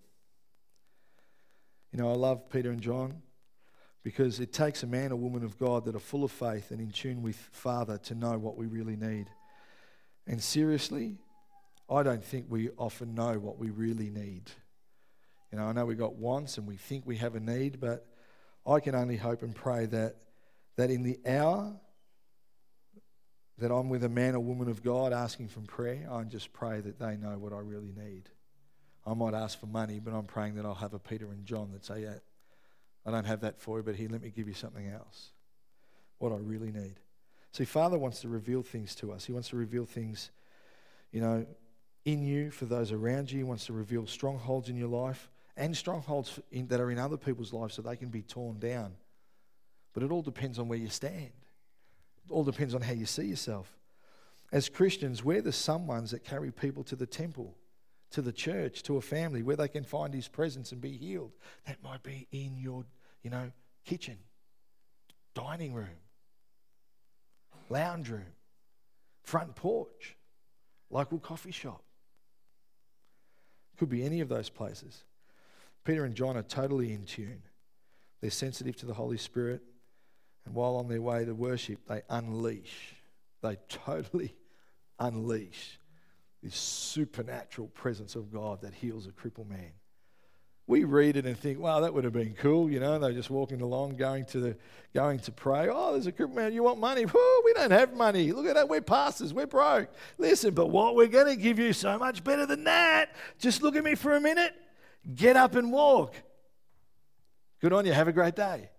You 1.91 1.99
know, 1.99 2.09
I 2.11 2.15
love 2.15 2.49
Peter 2.49 2.71
and 2.71 2.81
John 2.81 3.21
because 4.03 4.39
it 4.39 4.51
takes 4.51 4.83
a 4.83 4.87
man 4.87 5.11
or 5.11 5.15
woman 5.15 5.43
of 5.43 5.57
God 5.57 5.85
that 5.85 5.95
are 5.95 5.99
full 5.99 6.23
of 6.23 6.31
faith 6.31 6.71
and 6.71 6.81
in 6.81 6.91
tune 6.91 7.21
with 7.21 7.35
Father 7.51 7.97
to 7.99 8.15
know 8.15 8.37
what 8.37 8.57
we 8.57 8.65
really 8.65 8.95
need. 8.95 9.27
And 10.27 10.41
seriously, 10.41 11.17
I 11.89 12.03
don't 12.03 12.23
think 12.23 12.45
we 12.49 12.69
often 12.77 13.15
know 13.15 13.39
what 13.39 13.57
we 13.57 13.69
really 13.69 14.09
need. 14.09 14.49
You 15.51 15.59
know, 15.59 15.65
I 15.65 15.73
know 15.73 15.85
we 15.85 15.95
got 15.95 16.15
wants 16.15 16.57
and 16.57 16.67
we 16.67 16.75
think 16.75 17.05
we 17.05 17.17
have 17.17 17.35
a 17.35 17.39
need, 17.39 17.79
but 17.79 18.07
I 18.65 18.79
can 18.79 18.95
only 18.95 19.17
hope 19.17 19.41
and 19.41 19.53
pray 19.55 19.85
that, 19.87 20.15
that 20.77 20.89
in 20.89 21.03
the 21.03 21.19
hour 21.25 21.73
that 23.57 23.71
I'm 23.71 23.89
with 23.89 24.03
a 24.03 24.09
man 24.09 24.35
or 24.35 24.39
woman 24.39 24.69
of 24.69 24.83
God 24.83 25.13
asking 25.13 25.49
for 25.49 25.59
prayer, 25.61 26.07
I 26.11 26.23
just 26.23 26.53
pray 26.53 26.81
that 26.81 26.99
they 26.99 27.17
know 27.17 27.37
what 27.37 27.53
I 27.53 27.59
really 27.59 27.93
need. 27.95 28.29
I 29.05 29.13
might 29.13 29.33
ask 29.33 29.59
for 29.59 29.67
money, 29.67 29.99
but 29.99 30.13
I'm 30.13 30.25
praying 30.25 30.55
that 30.55 30.65
I'll 30.65 30.73
have 30.73 30.93
a 30.93 30.99
Peter 30.99 31.31
and 31.31 31.45
John 31.45 31.71
that 31.73 31.85
say, 31.85 32.03
yeah, 32.03 32.15
I 33.05 33.11
don't 33.11 33.25
have 33.25 33.41
that 33.41 33.59
for 33.59 33.77
you, 33.77 33.83
but 33.83 33.95
here, 33.95 34.09
let 34.09 34.21
me 34.21 34.29
give 34.29 34.47
you 34.47 34.53
something 34.53 34.87
else. 34.87 35.31
What 36.19 36.31
I 36.31 36.37
really 36.37 36.71
need. 36.71 36.95
See, 37.51 37.65
Father 37.65 37.97
wants 37.97 38.21
to 38.21 38.29
reveal 38.29 38.63
things 38.63 38.95
to 38.95 39.11
us. 39.11 39.25
He 39.25 39.33
wants 39.33 39.49
to 39.49 39.57
reveal 39.57 39.85
things, 39.85 40.31
you 41.11 41.19
know, 41.19 41.45
in 42.05 42.23
you 42.23 42.49
for 42.49 42.65
those 42.65 42.91
around 42.91 43.29
you. 43.29 43.39
He 43.39 43.43
wants 43.43 43.65
to 43.65 43.73
reveal 43.73 44.07
strongholds 44.07 44.69
in 44.69 44.77
your 44.77 44.87
life 44.87 45.29
and 45.55 45.75
strongholds 45.75 46.39
in, 46.51 46.67
that 46.67 46.79
are 46.79 46.91
in 46.91 46.99
other 46.99 47.17
people's 47.17 47.53
lives 47.53 47.75
so 47.75 47.81
they 47.81 47.95
can 47.95 48.09
be 48.09 48.21
torn 48.21 48.59
down. 48.59 48.93
But 49.93 50.03
it 50.03 50.11
all 50.11 50.21
depends 50.21 50.57
on 50.57 50.67
where 50.67 50.79
you 50.79 50.89
stand, 50.89 51.31
it 52.25 52.31
all 52.31 52.43
depends 52.43 52.73
on 52.73 52.81
how 52.81 52.93
you 52.93 53.05
see 53.05 53.25
yourself. 53.25 53.77
As 54.51 54.69
Christians, 54.69 55.23
we're 55.23 55.41
the 55.41 55.49
someones 55.49 56.11
that 56.11 56.23
carry 56.23 56.51
people 56.51 56.83
to 56.83 56.95
the 56.95 57.07
temple, 57.07 57.57
to 58.11 58.21
the 58.21 58.31
church, 58.31 58.83
to 58.83 58.97
a 58.97 59.01
family 59.01 59.41
where 59.41 59.55
they 59.55 59.67
can 59.67 59.83
find 59.83 60.13
His 60.13 60.27
presence 60.27 60.71
and 60.71 60.79
be 60.79 60.95
healed. 60.95 61.31
That 61.65 61.83
might 61.83 62.03
be 62.03 62.27
in 62.31 62.57
your, 62.57 62.85
you 63.23 63.31
know, 63.31 63.51
kitchen, 63.83 64.17
dining 65.33 65.73
room, 65.73 65.97
lounge 67.69 68.09
room, 68.09 68.33
front 69.23 69.55
porch, 69.55 70.15
local 70.91 71.17
coffee 71.17 71.51
shop. 71.51 71.83
Could 73.77 73.89
be 73.89 74.03
any 74.03 74.21
of 74.21 74.29
those 74.29 74.49
places. 74.49 75.03
Peter 75.83 76.05
and 76.05 76.15
John 76.15 76.37
are 76.37 76.43
totally 76.43 76.93
in 76.93 77.05
tune. 77.05 77.43
They're 78.21 78.31
sensitive 78.31 78.77
to 78.77 78.85
the 78.85 78.93
Holy 78.93 79.17
Spirit. 79.17 79.61
And 80.45 80.55
while 80.55 80.75
on 80.75 80.87
their 80.87 81.01
way 81.01 81.25
to 81.25 81.33
worship, 81.33 81.79
they 81.87 82.01
unleash, 82.09 82.95
they 83.41 83.57
totally 83.69 84.35
unleash 84.99 85.79
this 86.41 86.55
supernatural 86.55 87.67
presence 87.69 88.15
of 88.15 88.31
God 88.31 88.61
that 88.61 88.73
heals 88.73 89.07
a 89.07 89.11
crippled 89.11 89.49
man. 89.49 89.71
we 90.67 90.83
read 90.83 91.15
it 91.15 91.25
and 91.25 91.37
think, 91.37 91.59
wow, 91.59 91.79
that 91.81 91.93
would 91.93 92.03
have 92.03 92.13
been 92.13 92.33
cool. 92.33 92.69
You 92.69 92.79
know, 92.81 92.99
they're 92.99 93.13
just 93.13 93.29
walking 93.29 93.61
along, 93.61 93.95
going 93.95 94.25
to 94.25 94.39
the, 94.39 94.57
going 94.93 95.19
to 95.19 95.31
pray. 95.31 95.69
Oh, 95.71 95.93
there's 95.93 96.07
a 96.07 96.11
crippled 96.11 96.35
man. 96.35 96.53
You 96.53 96.63
want 96.63 96.79
money? 96.79 97.05
We 97.05 97.53
don't 97.53 97.71
have 97.71 97.93
money. 97.93 98.31
Look 98.31 98.45
at 98.45 98.55
that. 98.55 98.67
We're 98.67 98.81
pastors. 98.81 99.33
We're 99.33 99.47
broke. 99.47 99.89
Listen, 100.17 100.53
but 100.53 100.67
what 100.67 100.95
we're 100.95 101.07
going 101.07 101.27
to 101.27 101.35
give 101.35 101.59
you 101.59 101.71
so 101.73 101.97
much 101.97 102.23
better 102.23 102.45
than 102.45 102.65
that. 102.65 103.15
Just 103.39 103.61
look 103.61 103.75
at 103.75 103.83
me 103.83 103.95
for 103.95 104.15
a 104.15 104.21
minute. 104.21 104.53
Get 105.15 105.35
up 105.35 105.55
and 105.55 105.71
walk. 105.71 106.15
Good 107.59 107.73
on 107.73 107.85
you. 107.85 107.93
Have 107.93 108.07
a 108.07 108.13
great 108.13 108.35
day. 108.35 108.69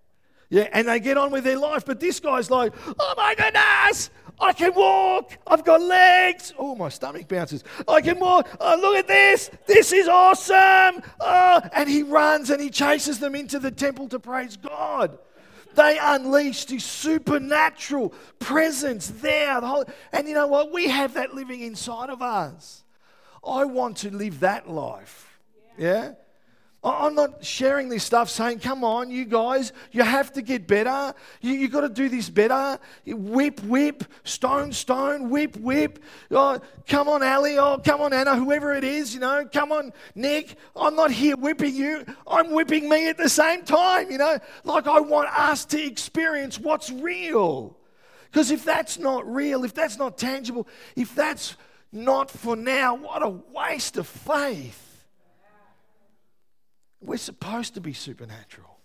Yeah, 0.50 0.68
and 0.72 0.86
they 0.86 1.00
get 1.00 1.16
on 1.16 1.30
with 1.30 1.44
their 1.44 1.58
life. 1.58 1.84
But 1.84 2.00
this 2.00 2.20
guy's 2.20 2.50
like, 2.50 2.72
oh 2.98 3.14
my 3.16 3.34
goodness, 3.34 4.10
I 4.38 4.52
can 4.52 4.74
walk. 4.74 5.36
I've 5.46 5.64
got 5.64 5.80
legs. 5.80 6.52
Oh, 6.58 6.74
my 6.74 6.88
stomach 6.88 7.28
bounces. 7.28 7.64
I 7.88 8.00
can 8.00 8.18
walk. 8.18 8.48
Oh, 8.60 8.76
look 8.80 8.96
at 8.96 9.06
this. 9.06 9.50
This 9.66 9.92
is 9.92 10.06
awesome. 10.08 11.02
Oh, 11.20 11.60
and 11.72 11.88
he 11.88 12.02
runs 12.02 12.50
and 12.50 12.60
he 12.60 12.70
chases 12.70 13.18
them 13.18 13.34
into 13.34 13.58
the 13.58 13.70
temple 13.70 14.08
to 14.10 14.18
praise 14.18 14.56
God. 14.56 15.18
They 15.74 15.98
unleashed 16.00 16.70
his 16.70 16.84
supernatural 16.84 18.14
presence 18.38 19.08
there. 19.08 19.60
The 19.60 19.66
whole, 19.66 19.84
and 20.12 20.28
you 20.28 20.34
know 20.34 20.46
what? 20.46 20.72
We 20.72 20.88
have 20.88 21.14
that 21.14 21.34
living 21.34 21.60
inside 21.60 22.10
of 22.10 22.22
us. 22.22 22.84
I 23.46 23.64
want 23.64 23.96
to 23.98 24.14
live 24.14 24.40
that 24.40 24.70
life. 24.70 25.33
Yeah? 25.76 26.12
I'm 26.84 27.14
not 27.14 27.42
sharing 27.42 27.88
this 27.88 28.04
stuff 28.04 28.28
saying, 28.28 28.58
come 28.58 28.84
on, 28.84 29.10
you 29.10 29.24
guys, 29.24 29.72
you 29.90 30.02
have 30.02 30.30
to 30.34 30.42
get 30.42 30.66
better. 30.66 31.14
You, 31.40 31.54
you 31.54 31.68
got 31.68 31.80
to 31.80 31.88
do 31.88 32.10
this 32.10 32.28
better. 32.28 32.78
Whip, 33.06 33.60
whip, 33.62 34.04
stone, 34.24 34.70
stone, 34.70 35.30
whip, 35.30 35.56
whip. 35.56 35.98
Oh, 36.30 36.60
come 36.86 37.08
on, 37.08 37.22
Ali. 37.22 37.58
Oh, 37.58 37.78
come 37.78 38.02
on, 38.02 38.12
Anna, 38.12 38.36
whoever 38.36 38.74
it 38.74 38.84
is, 38.84 39.14
you 39.14 39.20
know. 39.20 39.48
Come 39.50 39.72
on, 39.72 39.94
Nick. 40.14 40.56
I'm 40.76 40.94
not 40.94 41.10
here 41.10 41.38
whipping 41.38 41.74
you. 41.74 42.04
I'm 42.26 42.50
whipping 42.50 42.86
me 42.86 43.08
at 43.08 43.16
the 43.16 43.30
same 43.30 43.64
time, 43.64 44.10
you 44.10 44.18
know. 44.18 44.38
Like 44.64 44.86
I 44.86 45.00
want 45.00 45.30
us 45.30 45.64
to 45.66 45.82
experience 45.82 46.60
what's 46.60 46.90
real. 46.90 47.78
Because 48.30 48.50
if 48.50 48.62
that's 48.62 48.98
not 48.98 49.26
real, 49.26 49.64
if 49.64 49.72
that's 49.72 49.96
not 49.96 50.18
tangible, 50.18 50.68
if 50.96 51.14
that's 51.14 51.56
not 51.92 52.30
for 52.30 52.56
now, 52.56 52.94
what 52.94 53.22
a 53.22 53.28
waste 53.30 53.96
of 53.96 54.06
faith. 54.06 54.83
We're 57.04 57.18
supposed 57.18 57.74
to 57.74 57.80
be 57.80 57.92
supernatural. 57.92 58.78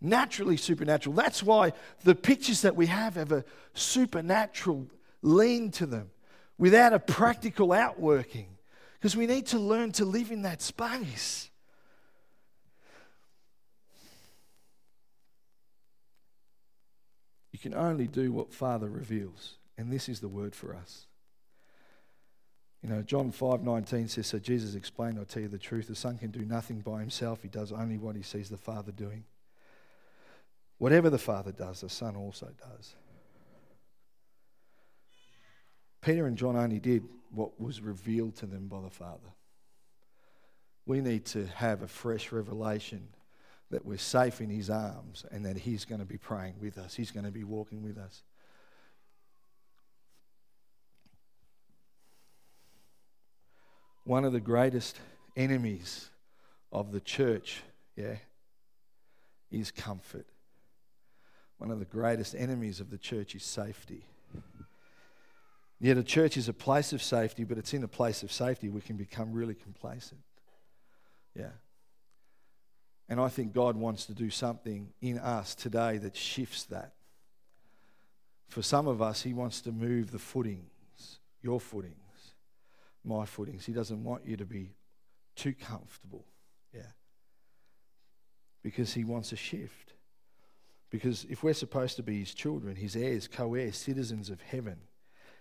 Naturally 0.00 0.56
supernatural. 0.56 1.14
That's 1.14 1.42
why 1.42 1.72
the 2.04 2.14
pictures 2.14 2.62
that 2.62 2.74
we 2.74 2.86
have 2.86 3.16
have 3.16 3.32
a 3.32 3.44
supernatural 3.74 4.86
lean 5.20 5.70
to 5.72 5.86
them 5.86 6.10
without 6.56 6.92
a 6.92 6.98
practical 6.98 7.72
outworking. 7.72 8.46
Because 8.94 9.16
we 9.16 9.26
need 9.26 9.46
to 9.48 9.58
learn 9.58 9.92
to 9.92 10.04
live 10.04 10.30
in 10.30 10.42
that 10.42 10.62
space. 10.62 11.50
You 17.52 17.58
can 17.58 17.74
only 17.74 18.06
do 18.06 18.32
what 18.32 18.52
Father 18.52 18.88
reveals. 18.88 19.56
And 19.76 19.92
this 19.92 20.08
is 20.08 20.20
the 20.20 20.28
word 20.28 20.54
for 20.54 20.74
us. 20.74 21.06
You 22.82 22.90
know, 22.90 23.02
John 23.02 23.32
5 23.32 23.64
19 23.64 24.08
says, 24.08 24.26
So 24.26 24.38
Jesus 24.38 24.74
explained, 24.74 25.18
I 25.20 25.24
tell 25.24 25.42
you 25.42 25.48
the 25.48 25.58
truth, 25.58 25.88
the 25.88 25.96
Son 25.96 26.16
can 26.16 26.30
do 26.30 26.44
nothing 26.44 26.80
by 26.80 27.00
himself. 27.00 27.42
He 27.42 27.48
does 27.48 27.72
only 27.72 27.98
what 27.98 28.16
he 28.16 28.22
sees 28.22 28.48
the 28.48 28.56
Father 28.56 28.92
doing. 28.92 29.24
Whatever 30.78 31.10
the 31.10 31.18
Father 31.18 31.50
does, 31.50 31.80
the 31.80 31.88
Son 31.88 32.14
also 32.14 32.48
does. 32.58 32.94
Peter 36.00 36.26
and 36.26 36.38
John 36.38 36.56
only 36.56 36.78
did 36.78 37.02
what 37.32 37.60
was 37.60 37.80
revealed 37.80 38.36
to 38.36 38.46
them 38.46 38.68
by 38.68 38.80
the 38.80 38.90
Father. 38.90 39.32
We 40.86 41.00
need 41.00 41.26
to 41.26 41.46
have 41.46 41.82
a 41.82 41.88
fresh 41.88 42.30
revelation 42.30 43.08
that 43.70 43.84
we're 43.84 43.98
safe 43.98 44.40
in 44.40 44.48
His 44.48 44.70
arms 44.70 45.24
and 45.30 45.44
that 45.44 45.58
He's 45.58 45.84
going 45.84 45.98
to 45.98 46.06
be 46.06 46.16
praying 46.16 46.54
with 46.60 46.78
us, 46.78 46.94
He's 46.94 47.10
going 47.10 47.26
to 47.26 47.32
be 47.32 47.44
walking 47.44 47.82
with 47.82 47.98
us. 47.98 48.22
One 54.08 54.24
of 54.24 54.32
the 54.32 54.40
greatest 54.40 54.98
enemies 55.36 56.08
of 56.72 56.92
the 56.92 57.00
church, 57.00 57.62
yeah, 57.94 58.16
is 59.50 59.70
comfort. 59.70 60.26
One 61.58 61.70
of 61.70 61.78
the 61.78 61.84
greatest 61.84 62.34
enemies 62.34 62.80
of 62.80 62.88
the 62.88 62.96
church 62.96 63.34
is 63.34 63.42
safety. 63.42 64.06
Yet 65.78 65.98
a 65.98 66.02
church 66.02 66.38
is 66.38 66.48
a 66.48 66.54
place 66.54 66.94
of 66.94 67.02
safety, 67.02 67.44
but 67.44 67.58
it's 67.58 67.74
in 67.74 67.84
a 67.84 67.88
place 67.88 68.22
of 68.22 68.32
safety 68.32 68.70
we 68.70 68.80
can 68.80 68.96
become 68.96 69.30
really 69.34 69.54
complacent. 69.54 70.22
Yeah. 71.38 71.50
And 73.10 73.20
I 73.20 73.28
think 73.28 73.52
God 73.52 73.76
wants 73.76 74.06
to 74.06 74.14
do 74.14 74.30
something 74.30 74.88
in 75.02 75.18
us 75.18 75.54
today 75.54 75.98
that 75.98 76.16
shifts 76.16 76.64
that. 76.64 76.94
For 78.48 78.62
some 78.62 78.88
of 78.88 79.02
us, 79.02 79.22
He 79.22 79.34
wants 79.34 79.60
to 79.60 79.70
move 79.70 80.12
the 80.12 80.18
footings, 80.18 81.18
your 81.42 81.60
footing 81.60 81.96
my 83.04 83.24
footings. 83.24 83.66
He 83.66 83.72
doesn't 83.72 84.04
want 84.04 84.26
you 84.26 84.36
to 84.36 84.44
be 84.44 84.74
too 85.36 85.54
comfortable. 85.54 86.24
Yeah. 86.74 86.92
Because 88.62 88.94
he 88.94 89.04
wants 89.04 89.32
a 89.32 89.36
shift. 89.36 89.94
Because 90.90 91.26
if 91.28 91.42
we're 91.42 91.54
supposed 91.54 91.96
to 91.96 92.02
be 92.02 92.20
his 92.20 92.34
children, 92.34 92.76
his 92.76 92.96
heirs, 92.96 93.28
co 93.28 93.54
heirs, 93.54 93.76
citizens 93.76 94.30
of 94.30 94.40
heaven, 94.40 94.78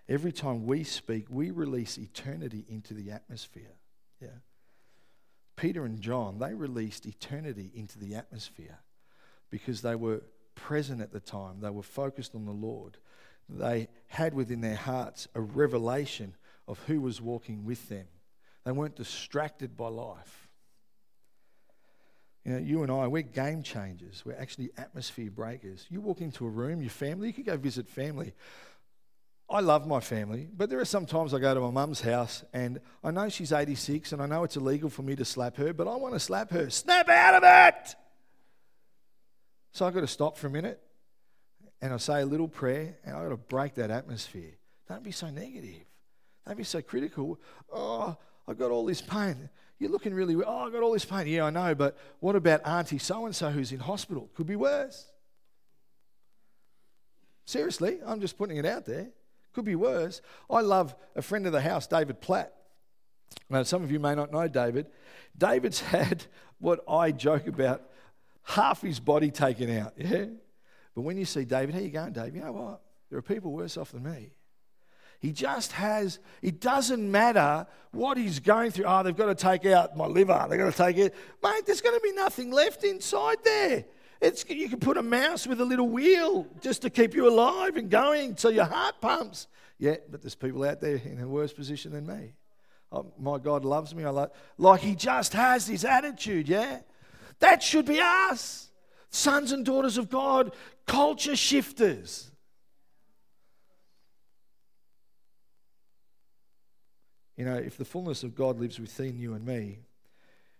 every 0.08 0.32
time 0.32 0.66
we 0.66 0.84
speak, 0.84 1.26
we 1.30 1.52
release 1.52 1.98
eternity 1.98 2.66
into 2.68 2.94
the 2.94 3.12
atmosphere. 3.12 3.76
Yeah. 4.22 4.40
Peter 5.56 5.86
and 5.86 6.00
John, 6.00 6.38
they 6.38 6.54
released 6.54 7.06
eternity 7.06 7.72
into 7.74 7.98
the 7.98 8.16
atmosphere 8.16 8.80
because 9.50 9.82
they 9.82 9.96
were 9.96 10.22
present 10.56 11.02
at 11.02 11.12
the 11.12 11.20
time. 11.20 11.62
They 11.62 11.70
were 11.70 11.84
focused 11.84 12.36
on 12.36 12.46
the 12.46 12.52
Lord. 12.52 12.98
They 13.50 13.88
had 14.08 14.34
within 14.34 14.62
their 14.62 14.76
hearts 14.76 15.28
a 15.34 15.42
revelation 15.42 16.36
of 16.68 16.80
who 16.88 17.02
was 17.02 17.22
walking 17.22 17.66
with 17.66 17.90
them. 17.90 18.06
They 18.66 18.72
weren't 18.72 18.96
distracted 18.96 19.78
by 19.78 19.88
life. 19.88 20.50
You 22.44 22.54
know, 22.54 22.60
you 22.60 22.84
and 22.84 22.92
I, 22.92 23.08
we're 23.08 23.24
game 23.24 23.62
changers. 23.62 24.24
We're 24.26 24.38
actually 24.38 24.70
atmosphere 24.78 25.30
breakers. 25.30 25.86
You 25.90 26.00
walk 26.00 26.22
into 26.22 26.46
a 26.46 26.50
room, 26.50 26.82
your 26.82 26.90
family, 26.90 27.28
you 27.28 27.34
could 27.34 27.46
go 27.46 27.58
visit 27.58 27.90
family. 27.90 28.34
I 29.50 29.62
love 29.62 29.88
my 29.88 30.02
family, 30.02 30.50
but 30.56 30.70
there 30.70 30.80
are 30.80 30.86
some 30.86 31.06
times 31.06 31.34
I 31.34 31.40
go 31.40 31.54
to 31.54 31.62
my 31.62 31.72
mum's 31.72 32.02
house 32.02 32.44
and 32.54 32.82
I 33.04 33.12
know 33.12 33.30
she's 33.30 33.54
86 33.54 34.12
and 34.12 34.22
I 34.22 34.26
know 34.26 34.44
it's 34.44 34.58
illegal 34.58 34.90
for 34.90 35.04
me 35.04 35.16
to 35.16 35.24
slap 35.26 35.56
her, 35.58 35.74
but 35.74 35.88
I 35.88 35.96
want 35.96 36.16
to 36.16 36.20
slap 36.20 36.52
her. 36.52 36.70
Snap 36.70 37.08
out 37.08 37.36
of 37.36 37.44
it! 37.46 37.96
So 39.72 39.86
I've 39.86 39.94
got 39.94 40.02
to 40.02 40.08
stop 40.08 40.38
for 40.38 40.48
a 40.48 40.50
minute 40.50 40.82
and 41.82 41.94
I 41.94 41.98
say 41.98 42.22
a 42.22 42.26
little 42.26 42.50
prayer 42.50 42.98
and 43.06 43.16
I've 43.16 43.24
got 43.24 43.30
to 43.30 43.38
break 43.38 43.76
that 43.76 43.92
atmosphere. 43.92 44.52
Don't 44.90 45.04
be 45.04 45.12
so 45.12 45.30
negative. 45.30 45.86
Don't 46.48 46.58
be 46.58 46.64
so 46.64 46.82
critical. 46.82 47.40
Oh, 47.72 48.16
I've 48.48 48.58
got 48.58 48.72
all 48.72 48.86
this 48.86 49.02
pain. 49.02 49.50
You're 49.80 49.92
looking 49.92 50.14
really 50.14 50.36
well. 50.36 50.46
Oh, 50.48 50.66
I've 50.66 50.72
got 50.72 50.82
all 50.82 50.94
this 50.94 51.04
pain. 51.04 51.28
Yeah, 51.28 51.44
I 51.44 51.50
know, 51.50 51.76
but 51.76 51.98
what 52.22 52.36
about 52.36 52.66
Auntie 52.66 52.98
so 52.98 53.26
and 53.26 53.36
so 53.36 53.50
who's 53.50 53.74
in 53.74 53.80
hospital? 53.80 54.30
Could 54.34 54.48
be 54.48 54.56
worse. 54.56 55.12
Seriously, 57.46 58.00
I'm 58.06 58.22
just 58.22 58.38
putting 58.38 58.58
it 58.58 58.66
out 58.66 58.86
there. 58.86 59.10
Could 59.54 59.66
be 59.66 59.76
worse. 59.76 60.22
I 60.50 60.62
love 60.62 60.96
a 61.16 61.22
friend 61.22 61.46
of 61.46 61.52
the 61.52 61.62
house, 61.62 61.86
David 61.86 62.22
Platt. 62.22 62.54
Now, 63.50 63.64
some 63.64 63.84
of 63.84 63.92
you 63.92 64.00
may 64.00 64.16
not 64.16 64.32
know 64.32 64.48
David. 64.48 64.88
David's 65.38 65.82
had 65.92 66.26
what 66.60 66.84
I 66.90 67.12
joke 67.12 67.48
about 67.48 67.84
half 68.44 68.82
his 68.82 69.00
body 69.02 69.32
taken 69.32 69.78
out, 69.78 69.94
yeah? 69.98 70.26
But 70.96 71.02
when 71.02 71.18
you 71.18 71.26
see 71.26 71.44
David, 71.44 71.76
how 71.76 71.82
you 71.82 71.90
going, 71.90 72.14
Dave? 72.14 72.36
You 72.36 72.42
know 72.42 72.54
what? 72.54 72.82
There 73.10 73.20
are 73.20 73.24
people 73.24 73.52
worse 73.52 73.78
off 73.78 73.92
than 73.92 74.04
me. 74.04 74.32
He 75.20 75.32
just 75.32 75.72
has, 75.72 76.20
it 76.42 76.60
doesn't 76.62 77.10
matter 77.10 77.66
what 77.92 78.18
he's 78.18 78.40
going 78.40 78.72
through. 78.72 78.86
Oh, 78.86 79.02
they've 79.02 79.16
got 79.16 79.26
to 79.26 79.36
take 79.36 79.66
out 79.66 79.98
my 79.98 80.06
liver. 80.06 80.46
They've 80.50 80.60
got 80.60 80.72
to 80.72 80.78
take 80.78 80.98
it. 80.98 81.16
Mate, 81.44 81.66
there's 81.66 81.82
going 81.82 81.96
to 81.96 82.02
be 82.02 82.12
nothing 82.12 82.52
left 82.52 82.84
inside 82.84 83.38
there. 83.44 83.86
It's, 84.22 84.46
you 84.50 84.70
can 84.70 84.80
put 84.80 84.98
a 84.98 85.04
mouse 85.04 85.48
with 85.48 85.60
a 85.62 85.66
little 85.66 85.90
wheel 85.90 86.48
just 86.62 86.84
to 86.84 86.90
keep 86.90 87.16
you 87.16 87.28
alive 87.28 87.78
and 87.78 87.90
going 87.90 88.38
so 88.38 88.50
your 88.50 88.66
heart 88.66 88.96
pumps. 89.02 89.48
Yeah, 89.80 89.96
but 90.10 90.22
there's 90.22 90.36
people 90.36 90.64
out 90.64 90.82
there 90.82 91.02
in 91.04 91.20
a 91.20 91.28
worse 91.28 91.54
position 91.54 91.92
than 91.92 92.06
me. 92.06 92.34
Oh, 92.92 93.12
my 93.20 93.38
God 93.38 93.66
loves 93.66 93.94
me. 93.94 94.06
I 94.06 94.10
like, 94.10 94.30
like 94.58 94.82
he 94.82 94.96
just 94.96 95.34
has 95.34 95.68
this 95.68 95.84
attitude, 95.84 96.48
yeah? 96.48 96.80
That 97.40 97.62
should 97.62 97.86
be 97.86 98.00
us. 98.00 98.72
Sons 99.10 99.52
and 99.52 99.66
daughters 99.66 99.98
of 99.98 100.10
God, 100.10 100.54
culture 100.86 101.36
shifters. 101.36 102.32
You 107.38 107.46
know, 107.46 107.56
if 107.56 107.78
the 107.78 107.86
fullness 107.86 108.24
of 108.24 108.36
God 108.36 108.60
lives 108.60 108.80
within 108.80 109.18
you 109.18 109.34
and 109.36 109.46
me, 109.46 109.80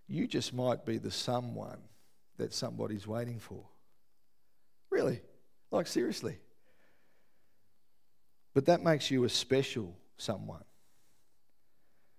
you 0.08 0.28
just 0.28 0.54
might 0.54 0.86
be 0.86 0.98
the 1.00 1.12
someone 1.12 1.80
that 2.38 2.54
somebody's 2.54 3.06
waiting 3.08 3.40
for. 3.40 3.66
Really? 4.90 5.22
Like, 5.72 5.88
seriously. 5.88 6.38
But 8.54 8.68
that 8.68 8.84
makes 8.84 9.12
you 9.12 9.24
a 9.26 9.30
special 9.30 9.98
someone. 10.18 10.64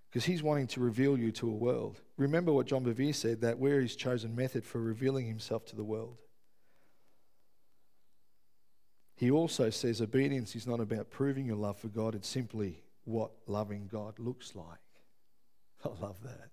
because 0.09 0.25
he's 0.25 0.43
wanting 0.43 0.67
to 0.69 0.81
reveal 0.81 1.19
you 1.19 1.31
to 1.33 1.49
a 1.49 1.55
world. 1.55 2.01
Remember 2.17 2.53
what 2.53 2.67
John 2.67 2.85
Bevere 2.85 3.15
said 3.15 3.43
that 3.43 3.59
we're 3.59 3.81
his 3.81 3.95
chosen 3.95 4.35
method 4.35 4.65
for 4.65 4.81
revealing 4.81 5.27
himself 5.27 5.67
to 5.67 5.77
the 5.77 5.85
world. 5.85 6.17
He 9.17 9.31
also 9.31 9.69
says 9.71 10.01
obedience 10.01 10.55
is 10.57 10.67
not 10.67 10.81
about 10.81 11.11
proving 11.11 11.47
your 11.47 11.57
love 11.57 11.79
for 11.79 11.89
God, 11.89 12.15
it's 12.15 12.29
simply 12.29 12.83
what 13.09 13.31
loving 13.47 13.89
God 13.91 14.19
looks 14.19 14.55
like. 14.55 14.67
I 15.85 15.89
love 15.89 16.23
that. 16.23 16.51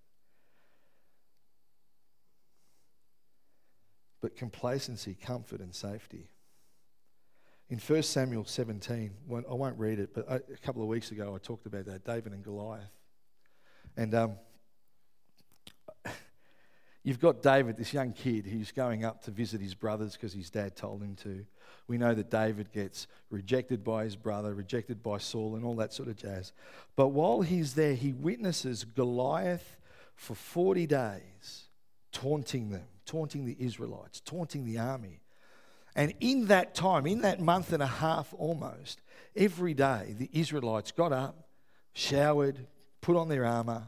But 4.21 4.35
complacency, 4.35 5.15
comfort, 5.21 5.59
and 5.59 5.75
safety. 5.75 6.29
In 7.69 7.79
1 7.79 8.03
Samuel 8.03 8.45
17, 8.45 9.11
I 9.29 9.53
won't 9.53 9.77
read 9.77 9.99
it, 9.99 10.13
but 10.13 10.29
a 10.29 10.39
couple 10.63 10.81
of 10.81 10.87
weeks 10.87 11.11
ago 11.11 11.35
I 11.35 11.39
talked 11.39 11.65
about 11.65 11.85
that 11.85 12.05
David 12.05 12.31
and 12.31 12.43
Goliath. 12.43 12.91
And 13.97 14.13
um, 14.13 14.35
you've 17.05 17.19
got 17.19 17.43
David, 17.43 17.77
this 17.77 17.93
young 17.93 18.11
kid, 18.11 18.47
who's 18.47 18.71
going 18.71 19.05
up 19.05 19.23
to 19.25 19.31
visit 19.31 19.61
his 19.61 19.75
brothers 19.75 20.13
because 20.13 20.33
his 20.33 20.49
dad 20.49 20.75
told 20.75 21.01
him 21.01 21.15
to. 21.17 21.45
We 21.87 21.99
know 21.99 22.15
that 22.15 22.31
David 22.31 22.73
gets 22.73 23.07
rejected 23.29 23.83
by 23.83 24.05
his 24.05 24.15
brother, 24.15 24.53
rejected 24.55 25.03
by 25.03 25.19
Saul, 25.19 25.55
and 25.55 25.63
all 25.63 25.75
that 25.75 25.93
sort 25.93 26.09
of 26.09 26.17
jazz. 26.17 26.51
But 26.95 27.09
while 27.09 27.41
he's 27.41 27.75
there, 27.75 27.93
he 27.93 28.11
witnesses 28.11 28.83
Goliath 28.83 29.77
for 30.15 30.33
40 30.33 30.87
days, 30.87 31.69
taunting 32.11 32.71
them, 32.71 32.87
taunting 33.05 33.45
the 33.45 33.55
Israelites, 33.59 34.19
taunting 34.19 34.65
the 34.65 34.79
army. 34.79 35.21
And 35.95 36.11
in 36.19 36.47
that 36.47 36.73
time, 36.73 37.05
in 37.05 37.21
that 37.21 37.39
month 37.39 37.71
and 37.71 37.83
a 37.83 37.87
half 37.87 38.33
almost, 38.35 38.99
every 39.35 39.75
day 39.75 40.15
the 40.17 40.29
Israelites 40.33 40.91
got 40.91 41.13
up, 41.13 41.49
showered, 41.93 42.65
put 42.99 43.15
on 43.15 43.29
their 43.29 43.45
armor, 43.45 43.83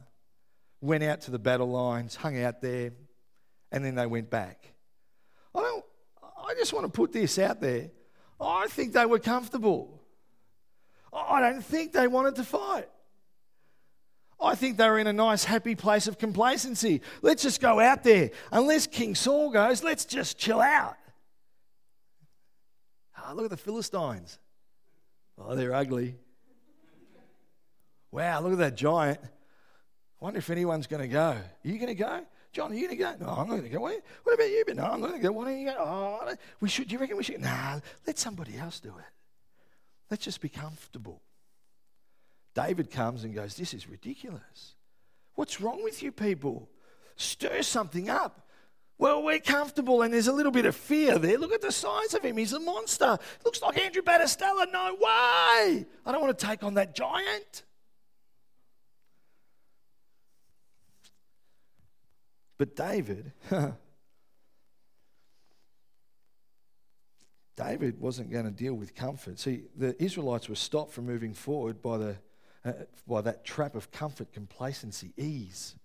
went 0.82 1.04
out 1.04 1.22
to 1.22 1.32
the 1.32 1.40
battle 1.40 1.72
lines, 1.72 2.16
hung 2.16 2.40
out 2.40 2.62
there, 2.62 2.92
and 3.72 3.84
then 3.84 3.96
they 3.96 4.06
went 4.06 4.30
back. 4.30 4.74
I 5.56 5.62
don't 5.62 5.86
I 6.48 6.54
just 6.54 6.74
want 6.74 6.86
to 6.86 6.92
put 6.92 7.12
this 7.12 7.38
out 7.40 7.60
there. 7.60 7.90
I 8.40 8.68
think 8.68 8.94
they 8.94 9.06
were 9.06 9.20
comfortable. 9.20 10.02
I 11.12 11.42
don't 11.42 11.64
think 11.64 11.94
they 11.94 12.08
wanted 12.08 12.36
to 12.36 12.44
fight. 12.44 12.88
I 14.40 14.54
think 14.56 14.78
they 14.78 14.88
were 14.88 15.00
in 15.00 15.08
a 15.08 15.14
nice, 15.14 15.44
happy 15.44 15.74
place 15.74 16.08
of 16.08 16.20
complacency. 16.20 17.02
Let's 17.22 17.42
just 17.42 17.60
go 17.60 17.80
out 17.80 18.04
there. 18.04 18.30
Unless 18.52 18.88
King 18.88 19.16
Saul 19.16 19.50
goes, 19.50 19.84
let's 19.84 20.06
just 20.06 20.38
chill 20.38 20.62
out. 20.62 20.96
Oh, 23.18 23.34
look 23.34 23.46
at 23.46 23.52
the 23.52 23.58
Philistines. 23.58 24.38
Oh, 25.40 25.56
they're 25.56 25.74
ugly. 25.74 26.16
Wow, 28.12 28.42
look 28.42 28.54
at 28.54 28.60
that 28.60 28.76
giant. 28.76 29.20
I 29.24 29.28
wonder 30.20 30.38
if 30.38 30.50
anyone's 30.50 30.88
going 30.88 31.02
to 31.02 31.08
go. 31.08 31.32
Are 31.32 31.44
you 31.64 31.78
going 31.78 31.88
to 31.88 31.96
go? 31.96 32.22
John, 32.58 32.72
are 32.72 32.74
you 32.74 32.88
going 32.88 32.98
to 32.98 33.04
go? 33.04 33.14
No, 33.24 33.34
I'm 33.34 33.48
not 33.48 33.58
going 33.58 33.64
to 33.66 33.70
go. 33.70 33.82
What, 33.82 34.02
what 34.24 34.34
about 34.34 34.50
you? 34.50 34.64
No, 34.74 34.84
I'm 34.84 35.00
not 35.00 35.10
going 35.10 35.22
to 35.22 35.28
go. 35.28 35.32
Why 35.32 35.44
oh, 35.44 35.46
don't 35.46 35.60
you 35.60 35.66
go? 35.68 35.76
Oh, 35.78 36.34
we 36.60 36.68
should. 36.68 36.88
Do 36.88 36.94
you 36.94 37.00
reckon 37.00 37.16
we 37.16 37.22
should? 37.22 37.40
Nah, 37.40 37.80
let 38.08 38.18
somebody 38.18 38.58
else 38.58 38.80
do 38.80 38.90
it. 38.90 39.14
Let's 40.10 40.26
just 40.26 40.42
be 40.42 40.50
comfortable. 40.50 41.22
David 42.56 42.90
comes 42.90 43.24
and 43.24 43.36
goes, 43.36 43.54
This 43.54 43.76
is 43.76 43.88
ridiculous. 43.88 44.74
What's 45.36 45.62
wrong 45.62 45.84
with 45.84 46.02
you 46.02 46.12
people? 46.12 46.68
Stir 47.16 47.62
something 47.62 48.10
up. 48.10 48.48
Well, 48.98 49.22
we're 49.22 49.38
comfortable 49.38 50.02
and 50.02 50.12
there's 50.12 50.26
a 50.26 50.34
little 50.34 50.52
bit 50.52 50.66
of 50.66 50.76
fear 50.76 51.20
there. 51.20 51.38
Look 51.38 51.54
at 51.54 51.62
the 51.62 51.72
size 51.72 52.16
of 52.16 52.24
him. 52.24 52.38
He's 52.38 52.54
a 52.54 52.60
monster. 52.60 53.20
Looks 53.46 53.62
like 53.62 53.78
Andrew 53.78 54.02
Battistella. 54.02 54.66
No 54.74 54.96
way. 54.96 55.86
I 56.08 56.12
don't 56.12 56.22
want 56.22 56.36
to 56.36 56.44
take 56.44 56.64
on 56.64 56.74
that 56.74 56.96
giant. 56.96 57.66
But 62.58 62.76
David, 62.76 63.32
David 67.56 68.00
wasn't 68.00 68.32
going 68.32 68.46
to 68.46 68.52
deal 68.52 68.74
with 68.74 68.96
comfort. 68.96 69.40
See, 69.40 69.64
the 69.76 70.02
Israelites 70.02 70.50
were 70.50 70.56
stopped 70.56 70.94
from 70.94 71.06
moving 71.06 71.34
forward 71.34 71.82
by, 71.82 71.98
the, 71.98 72.16
uh, 72.66 72.74
by 73.08 73.22
that 73.22 73.46
trap 73.46 73.76
of 73.76 73.92
comfort, 73.92 74.32
complacency, 74.34 75.14
ease. 75.18 75.76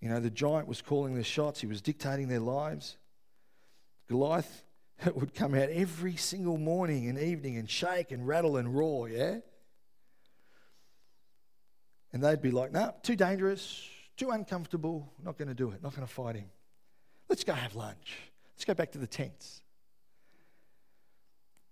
You 0.00 0.08
know, 0.08 0.20
the 0.20 0.30
giant 0.30 0.66
was 0.66 0.80
calling 0.80 1.14
the 1.14 1.24
shots, 1.24 1.60
he 1.60 1.66
was 1.66 1.82
dictating 1.82 2.28
their 2.28 2.40
lives. 2.40 2.96
Goliath 4.08 4.64
would 5.14 5.34
come 5.34 5.54
out 5.54 5.68
every 5.68 6.16
single 6.16 6.56
morning 6.56 7.08
and 7.08 7.18
evening 7.18 7.56
and 7.56 7.68
shake 7.68 8.12
and 8.12 8.26
rattle 8.26 8.56
and 8.56 8.74
roar, 8.74 9.08
yeah? 9.08 9.38
And 12.12 12.24
they'd 12.24 12.42
be 12.42 12.50
like, 12.50 12.72
no, 12.72 12.86
nah, 12.86 12.90
too 13.02 13.14
dangerous, 13.14 13.88
too 14.20 14.30
uncomfortable, 14.32 15.10
not 15.24 15.38
going 15.38 15.48
to 15.48 15.54
do 15.54 15.70
it, 15.70 15.82
not 15.82 15.96
going 15.96 16.06
to 16.06 16.12
fight 16.12 16.36
him. 16.36 16.50
Let's 17.30 17.42
go 17.42 17.54
have 17.54 17.74
lunch. 17.74 18.18
Let's 18.54 18.66
go 18.66 18.74
back 18.74 18.92
to 18.92 18.98
the 18.98 19.06
tents. 19.06 19.62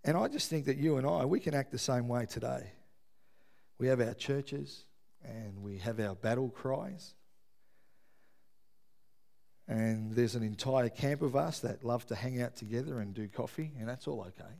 And 0.02 0.16
I 0.16 0.28
just 0.28 0.48
think 0.48 0.64
that 0.64 0.78
you 0.78 0.96
and 0.96 1.06
I, 1.06 1.26
we 1.26 1.40
can 1.40 1.54
act 1.54 1.72
the 1.72 1.78
same 1.78 2.08
way 2.08 2.24
today. 2.24 2.72
We 3.78 3.88
have 3.88 4.00
our 4.00 4.14
churches 4.14 4.84
and 5.22 5.62
we 5.62 5.76
have 5.78 6.00
our 6.00 6.14
battle 6.14 6.48
cries. 6.48 7.14
And 9.66 10.14
there's 10.14 10.34
an 10.34 10.42
entire 10.42 10.88
camp 10.88 11.20
of 11.20 11.36
us 11.36 11.60
that 11.60 11.84
love 11.84 12.06
to 12.06 12.14
hang 12.14 12.40
out 12.40 12.56
together 12.56 13.00
and 13.00 13.12
do 13.12 13.28
coffee, 13.28 13.72
and 13.78 13.86
that's 13.86 14.08
all 14.08 14.20
okay. 14.22 14.54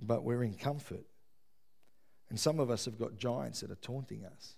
But 0.00 0.24
we're 0.24 0.42
in 0.42 0.54
comfort. 0.54 1.04
And 2.30 2.40
some 2.40 2.60
of 2.60 2.70
us 2.70 2.86
have 2.86 2.98
got 2.98 3.18
giants 3.18 3.60
that 3.60 3.70
are 3.70 3.76
taunting 3.82 4.24
us. 4.24 4.56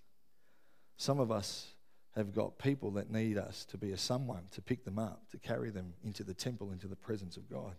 Some 1.01 1.19
of 1.19 1.33
us 1.33 1.67
have 2.15 2.35
got 2.35 2.59
people 2.59 2.91
that 2.91 3.11
need 3.11 3.39
us 3.39 3.65
to 3.71 3.79
be 3.79 3.93
a 3.93 3.97
someone 3.97 4.43
to 4.51 4.61
pick 4.61 4.85
them 4.85 4.99
up, 4.99 5.23
to 5.31 5.39
carry 5.39 5.71
them 5.71 5.95
into 6.05 6.23
the 6.23 6.35
temple, 6.35 6.73
into 6.73 6.89
the 6.89 6.95
presence 6.95 7.39
of 7.39 7.49
God. 7.49 7.73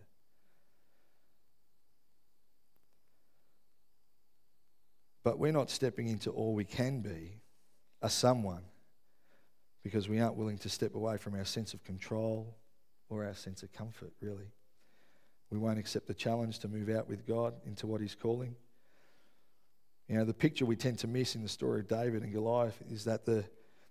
But 5.24 5.38
we're 5.38 5.52
not 5.52 5.70
stepping 5.70 6.08
into 6.08 6.32
all 6.32 6.56
we 6.56 6.66
can 6.66 7.02
be, 7.02 7.42
a 8.02 8.10
someone, 8.10 8.64
because 9.84 10.10
we 10.10 10.20
aren't 10.20 10.36
willing 10.36 10.58
to 10.58 10.70
step 10.70 10.96
away 10.96 11.18
from 11.18 11.36
our 11.36 11.46
sense 11.46 11.76
of 11.76 11.84
control 11.84 12.58
or 13.08 13.24
our 13.24 13.36
sense 13.36 13.62
of 13.62 13.72
comfort, 13.72 14.14
really. 14.20 14.52
We 15.52 15.60
won't 15.60 15.78
accept 15.78 16.08
the 16.08 16.16
challenge 16.16 16.58
to 16.60 16.68
move 16.68 16.90
out 16.90 17.08
with 17.08 17.28
God 17.28 17.54
into 17.68 17.86
what 17.86 18.02
He's 18.02 18.16
calling. 18.16 18.56
You 20.12 20.18
know, 20.18 20.26
the 20.26 20.34
picture 20.34 20.66
we 20.66 20.76
tend 20.76 21.00
to 21.00 21.08
miss 21.08 21.36
in 21.36 21.42
the 21.42 21.48
story 21.48 21.80
of 21.80 21.88
David 21.88 22.22
and 22.22 22.34
Goliath 22.34 22.78
is 22.92 23.06
that 23.06 23.26
the, 23.26 23.46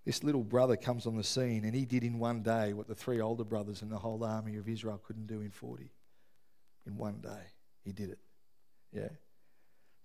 this 0.05 0.23
little 0.23 0.43
brother 0.43 0.77
comes 0.77 1.07
on 1.07 1.17
the 1.17 1.23
scene 1.23 1.65
and 1.65 1.73
he 1.73 1.83
did 1.83 2.03
in 2.03 2.19
one 2.19 2.43
day 2.43 2.73
what 2.73 2.87
the 2.87 2.93
three 2.93 3.19
older 3.19 3.43
brothers 3.43 3.81
and 3.81 3.91
the 3.91 3.97
whole 3.97 4.23
army 4.23 4.57
of 4.57 4.69
Israel 4.69 5.01
couldn't 5.03 5.25
do 5.25 5.41
in 5.41 5.49
40. 5.49 5.91
In 6.85 6.95
one 6.95 7.21
day, 7.23 7.41
he 7.83 7.91
did 7.91 8.11
it. 8.11 8.19
Yeah. 8.93 9.09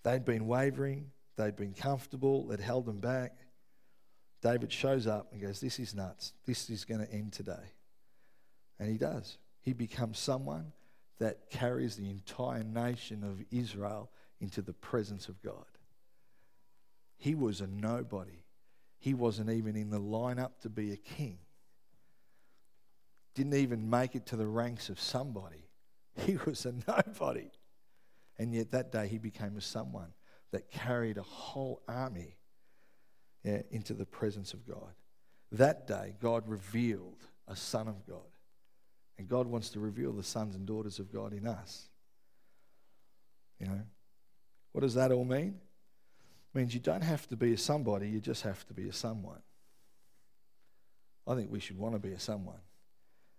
They'd 0.04 0.24
been 0.24 0.46
wavering, 0.46 1.10
they'd 1.36 1.54
been 1.54 1.74
comfortable, 1.74 2.50
it 2.50 2.60
held 2.60 2.86
them 2.86 2.98
back. 2.98 3.36
David 4.40 4.72
shows 4.72 5.06
up 5.06 5.32
and 5.32 5.42
goes, 5.42 5.60
This 5.60 5.78
is 5.78 5.94
nuts. 5.94 6.32
This 6.46 6.70
is 6.70 6.86
going 6.86 7.06
to 7.06 7.12
end 7.12 7.34
today. 7.34 7.74
And 8.78 8.88
he 8.88 8.96
does. 8.96 9.36
He 9.60 9.74
becomes 9.74 10.18
someone 10.18 10.72
that 11.18 11.50
carries 11.50 11.96
the 11.96 12.08
entire 12.08 12.64
nation 12.64 13.22
of 13.22 13.44
Israel 13.50 14.10
into 14.40 14.62
the 14.62 14.72
presence 14.72 15.28
of 15.28 15.42
God. 15.42 15.66
He 17.16 17.34
was 17.34 17.60
a 17.60 17.66
nobody. 17.66 18.44
He 18.98 19.14
wasn't 19.14 19.50
even 19.50 19.76
in 19.76 19.90
the 19.90 20.00
lineup 20.00 20.58
to 20.62 20.68
be 20.68 20.92
a 20.92 20.96
king. 20.96 21.38
Didn't 23.34 23.54
even 23.54 23.88
make 23.88 24.14
it 24.14 24.26
to 24.26 24.36
the 24.36 24.46
ranks 24.46 24.88
of 24.88 25.00
somebody. 25.00 25.68
He 26.24 26.38
was 26.46 26.64
a 26.64 26.72
nobody. 26.88 27.50
And 28.38 28.54
yet 28.54 28.70
that 28.70 28.90
day 28.90 29.06
he 29.06 29.18
became 29.18 29.56
a 29.58 29.60
someone 29.60 30.12
that 30.50 30.70
carried 30.70 31.18
a 31.18 31.22
whole 31.22 31.82
army 31.86 32.36
yeah, 33.44 33.60
into 33.70 33.92
the 33.92 34.06
presence 34.06 34.54
of 34.54 34.66
God. 34.66 34.94
That 35.52 35.86
day 35.86 36.14
God 36.20 36.48
revealed 36.48 37.22
a 37.46 37.54
son 37.54 37.88
of 37.88 38.06
God. 38.06 38.30
And 39.18 39.28
God 39.28 39.46
wants 39.46 39.70
to 39.70 39.80
reveal 39.80 40.12
the 40.12 40.22
sons 40.22 40.54
and 40.54 40.66
daughters 40.66 40.98
of 40.98 41.12
God 41.12 41.32
in 41.32 41.46
us. 41.46 41.88
You 43.58 43.66
know, 43.66 43.82
what 44.72 44.82
does 44.82 44.94
that 44.94 45.12
all 45.12 45.24
mean? 45.24 45.60
Means 46.56 46.74
you 46.74 46.80
don't 46.80 47.02
have 47.02 47.28
to 47.28 47.36
be 47.36 47.52
a 47.52 47.58
somebody, 47.58 48.08
you 48.08 48.18
just 48.18 48.42
have 48.42 48.66
to 48.66 48.74
be 48.74 48.88
a 48.88 48.92
someone. 48.92 49.42
I 51.26 51.34
think 51.34 51.52
we 51.52 51.60
should 51.60 51.78
want 51.78 51.94
to 51.94 51.98
be 51.98 52.12
a 52.12 52.18
someone. 52.18 52.60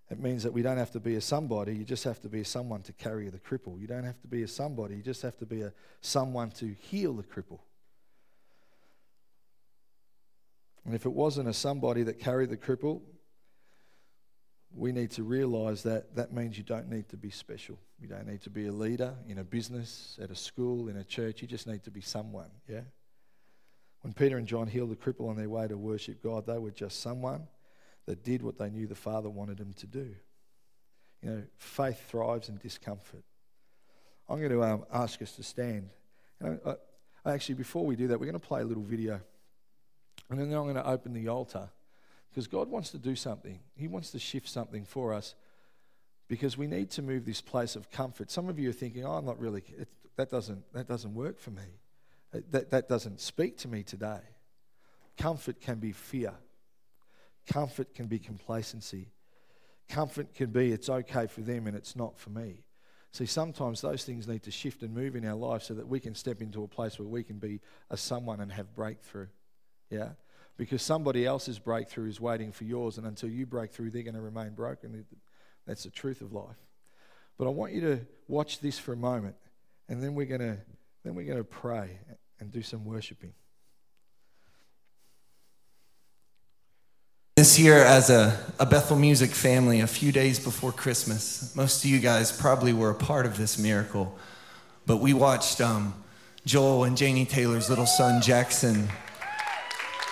It 0.10 0.20
means 0.20 0.44
that 0.44 0.54
we 0.54 0.62
don't 0.62 0.78
have 0.78 0.92
to 0.92 1.00
be 1.00 1.16
a 1.16 1.22
somebody, 1.22 1.76
you 1.76 1.84
just 1.84 2.04
have 2.06 2.22
to 2.22 2.30
be 2.30 2.42
a 2.42 2.46
someone 2.46 2.82
to 2.84 2.94
carry 2.94 3.30
the 3.30 3.40
cripple. 3.40 3.82
You 3.82 3.88
don't 3.88 4.04
have 4.04 4.22
to 4.22 4.28
be 4.28 4.44
a 4.44 4.48
somebody, 4.48 4.96
you 4.96 5.02
just 5.02 5.24
have 5.24 5.36
to 5.38 5.46
be 5.46 5.64
a 5.64 5.74
someone 6.00 6.52
to 6.52 6.74
heal 6.80 7.14
the 7.14 7.24
cripple. 7.24 7.60
And 10.86 10.96
if 10.96 11.06
it 11.06 11.12
wasn't 11.12 11.50
a 11.50 11.54
somebody 11.54 12.04
that 12.04 12.20
carried 12.20 12.50
the 12.50 12.56
cripple, 12.56 13.02
we 14.74 14.92
need 14.92 15.12
to 15.12 15.24
realize 15.24 15.84
that 15.84 16.16
that 16.16 16.32
means 16.32 16.58
you 16.58 16.64
don't 16.64 16.90
need 16.90 17.10
to 17.10 17.18
be 17.18 17.30
special. 17.30 17.80
You 18.00 18.08
don't 18.08 18.28
need 18.28 18.42
to 18.44 18.50
be 18.50 18.68
a 18.68 18.72
leader 18.72 19.16
in 19.28 19.40
a 19.40 19.44
business, 19.44 20.18
at 20.22 20.30
a 20.30 20.36
school, 20.36 20.88
in 20.88 20.98
a 20.98 21.04
church. 21.04 21.42
You 21.42 21.48
just 21.48 21.68
need 21.68 21.84
to 21.84 21.92
be 21.92 22.02
someone, 22.02 22.52
yeah? 22.70 22.82
When 24.02 24.14
Peter 24.14 24.38
and 24.38 24.48
John 24.48 24.68
healed 24.68 24.92
the 24.92 24.96
cripple 24.96 25.30
on 25.30 25.36
their 25.36 25.50
way 25.50 25.68
to 25.68 25.78
worship 25.78 26.22
God, 26.24 26.46
they 26.46 26.58
were 26.58 26.72
just 26.72 27.02
someone 27.02 27.48
that 28.06 28.24
did 28.24 28.42
what 28.42 28.58
they 28.58 28.70
knew 28.70 28.88
the 28.88 28.96
Father 28.96 29.30
wanted 29.30 29.58
them 29.58 29.74
to 29.74 29.88
do. 29.88 30.16
You 31.22 31.30
know, 31.30 31.44
faith 31.58 32.10
thrives 32.10 32.50
in 32.50 32.58
discomfort. 32.58 33.24
I'm 34.30 34.40
going 34.40 34.52
to 34.52 34.64
um, 34.64 34.86
ask 34.94 35.22
us 35.22 35.34
to 35.34 35.44
stand. 35.44 35.90
And 36.40 36.60
I, 36.66 36.76
I, 37.26 37.34
actually, 37.34 37.56
before 37.56 37.86
we 37.86 37.96
do 37.96 38.08
that, 38.08 38.20
we're 38.20 38.26
going 38.26 38.40
to 38.40 38.48
play 38.48 38.62
a 38.62 38.66
little 38.66 38.84
video. 38.84 39.20
And 40.30 40.40
then 40.40 40.48
I'm 40.48 40.64
going 40.64 40.76
to 40.76 40.88
open 40.88 41.14
the 41.14 41.28
altar 41.28 41.70
because 42.30 42.48
God 42.48 42.70
wants 42.70 42.92
to 42.92 42.98
do 42.98 43.16
something. 43.16 43.60
He 43.76 43.88
wants 43.88 44.12
to 44.12 44.20
shift 44.20 44.48
something 44.48 44.86
for 44.86 45.14
us 45.14 45.36
because 46.28 46.58
we 46.58 46.68
need 46.68 46.92
to 46.92 47.02
move 47.02 47.26
this 47.26 47.42
place 47.42 47.76
of 47.76 47.90
comfort. 47.90 48.30
Some 48.30 48.50
of 48.50 48.60
you 48.60 48.70
are 48.70 48.74
thinking, 48.74 49.06
oh, 49.06 49.14
I'm 49.14 49.26
not 49.26 49.40
really, 49.40 49.64
it, 49.78 49.88
that, 50.18 50.30
doesn't, 50.30 50.72
that 50.74 50.88
doesn't 50.88 51.14
work 51.14 51.40
for 51.40 51.52
me. 51.52 51.64
That, 52.32 52.72
that 52.72 52.88
doesn't 52.90 53.22
speak 53.22 53.58
to 53.60 53.68
me 53.68 53.84
today. 53.84 54.20
Comfort 55.18 55.60
can 55.62 55.80
be 55.80 55.92
fear, 55.92 56.34
comfort 57.48 57.96
can 57.96 58.08
be 58.08 58.20
complacency. 58.20 59.12
Comfort 59.90 60.34
can 60.34 60.52
be 60.52 60.72
it's 60.72 60.90
okay 60.90 61.28
for 61.28 61.42
them 61.42 61.66
and 61.66 61.76
it's 61.76 61.96
not 61.96 62.20
for 62.20 62.30
me. 62.30 62.64
See, 63.14 63.26
sometimes 63.26 63.82
those 63.82 64.04
things 64.04 64.28
need 64.28 64.44
to 64.44 64.52
shift 64.52 64.84
and 64.84 64.94
move 64.94 65.16
in 65.16 65.26
our 65.26 65.36
life 65.36 65.64
so 65.64 65.74
that 65.76 65.88
we 65.88 66.00
can 66.00 66.14
step 66.14 66.42
into 66.42 66.64
a 66.64 66.68
place 66.68 67.00
where 67.00 67.08
we 67.08 67.24
can 67.24 67.38
be 67.40 67.62
a 67.90 67.98
someone 67.98 68.42
and 68.42 68.52
have 68.52 68.76
breakthrough. 68.76 69.28
Yeah? 69.90 70.10
Because 70.58 70.82
somebody 70.82 71.26
else's 71.26 71.58
breakthrough 71.58 72.10
is 72.10 72.20
waiting 72.20 72.52
for 72.52 72.66
yours, 72.66 72.98
and 72.98 73.08
until 73.08 73.30
you 73.30 73.46
break 73.46 73.72
through, 73.72 73.92
they're 73.92 74.04
going 74.04 74.16
to 74.16 74.22
remain 74.22 74.56
broken. 74.56 75.06
That's 75.66 75.84
the 75.84 75.90
truth 75.90 76.22
of 76.22 76.34
life. 76.34 76.58
But 77.38 77.48
I 77.48 77.52
want 77.52 77.74
you 77.74 77.82
to 77.82 78.00
watch 78.28 78.60
this 78.60 78.78
for 78.78 78.94
a 78.94 78.98
moment, 78.98 79.36
and 79.88 80.04
then 80.04 80.16
we're 80.16 80.26
going 80.26 80.42
to, 80.42 80.58
then 81.08 81.16
we're 81.16 81.26
going 81.26 81.38
to 81.38 81.44
pray 81.46 82.00
and 82.42 82.52
do 82.52 82.62
some 82.62 82.84
worshiping. 82.84 83.32
This 87.38 87.58
year, 87.58 87.78
as 87.78 88.10
a, 88.10 88.38
a, 88.60 88.66
Bethel 88.66 88.98
Music 88.98 89.30
family, 89.30 89.80
a 89.80 89.88
few 89.88 90.12
days 90.12 90.38
before 90.38 90.74
Christmas, 90.74 91.56
most 91.56 91.86
of 91.86 91.90
you 91.90 92.00
guys 92.00 92.38
probably 92.38 92.74
were 92.74 92.90
a 92.90 92.96
part 92.96 93.26
of 93.26 93.38
this 93.38 93.58
miracle, 93.58 94.18
but 94.86 94.98
we 94.98 95.14
watched 95.14 95.62
um, 95.62 95.94
Joel 96.46 96.84
and 96.84 96.98
Janie 96.98 97.26
Taylor's 97.26 97.70
little 97.70 97.86
son, 97.86 98.22
Jackson. 98.22 98.90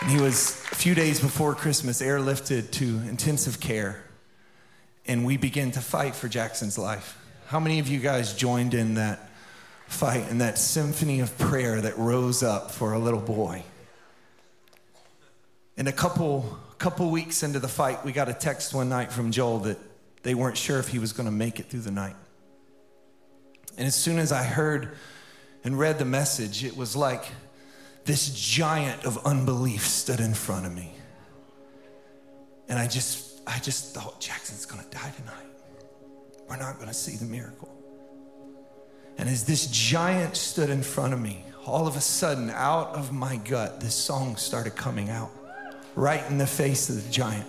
And 0.01 0.11
he 0.11 0.21
was, 0.21 0.51
a 0.71 0.75
few 0.75 0.95
days 0.95 1.19
before 1.19 1.55
Christmas, 1.55 2.01
airlifted 2.01 2.71
to 2.71 2.85
intensive 3.09 3.59
care. 3.59 4.01
And 5.05 5.25
we 5.25 5.35
began 5.35 5.71
to 5.71 5.81
fight 5.81 6.15
for 6.15 6.29
Jackson's 6.29 6.77
life. 6.77 7.19
How 7.47 7.59
many 7.59 7.79
of 7.79 7.89
you 7.89 7.99
guys 7.99 8.33
joined 8.33 8.73
in 8.73 8.93
that 8.93 9.24
fight 9.87 10.29
and 10.29 10.41
that 10.41 10.57
symphony 10.57 11.19
of 11.19 11.37
prayer 11.37 11.81
that 11.81 11.97
rose 11.97 12.43
up 12.43 12.71
for 12.71 12.93
a 12.93 12.99
little 12.99 13.21
boy? 13.21 13.63
And 15.77 15.87
a 15.87 15.91
couple 15.91 16.59
couple 16.77 17.09
weeks 17.09 17.41
into 17.43 17.59
the 17.59 17.67
fight, 17.67 18.03
we 18.05 18.11
got 18.11 18.29
a 18.29 18.33
text 18.33 18.73
one 18.73 18.89
night 18.89 19.11
from 19.11 19.31
Joel 19.31 19.59
that 19.59 19.77
they 20.23 20.35
weren't 20.35 20.57
sure 20.57 20.79
if 20.79 20.89
he 20.89 20.99
was 20.99 21.13
going 21.13 21.25
to 21.25 21.31
make 21.31 21.59
it 21.59 21.67
through 21.67 21.81
the 21.81 21.91
night. 21.91 22.15
And 23.77 23.87
as 23.87 23.95
soon 23.95 24.19
as 24.19 24.31
I 24.31 24.43
heard 24.43 24.95
and 25.63 25.77
read 25.77 25.99
the 25.99 26.05
message, 26.05 26.63
it 26.63 26.75
was 26.75 26.95
like 26.95 27.25
this 28.05 28.29
giant 28.29 29.05
of 29.05 29.25
unbelief 29.25 29.85
stood 29.85 30.19
in 30.19 30.33
front 30.33 30.65
of 30.65 30.73
me. 30.73 30.93
And 32.69 32.79
I 32.79 32.87
just, 32.87 33.41
I 33.47 33.59
just 33.59 33.93
thought, 33.93 34.19
Jackson's 34.19 34.65
going 34.65 34.83
to 34.83 34.89
die 34.89 35.11
tonight. 35.17 35.45
We're 36.47 36.57
not 36.57 36.75
going 36.75 36.87
to 36.87 36.93
see 36.93 37.15
the 37.15 37.25
miracle. 37.25 37.74
And 39.17 39.29
as 39.29 39.45
this 39.45 39.67
giant 39.67 40.35
stood 40.35 40.69
in 40.69 40.83
front 40.83 41.13
of 41.13 41.21
me, 41.21 41.45
all 41.65 41.87
of 41.87 41.95
a 41.95 42.01
sudden, 42.01 42.49
out 42.51 42.89
of 42.89 43.11
my 43.11 43.37
gut, 43.37 43.79
this 43.79 43.95
song 43.95 44.35
started 44.35 44.75
coming 44.75 45.09
out 45.09 45.31
right 45.95 46.23
in 46.29 46.37
the 46.37 46.47
face 46.47 46.89
of 46.89 47.03
the 47.03 47.11
giant. 47.11 47.47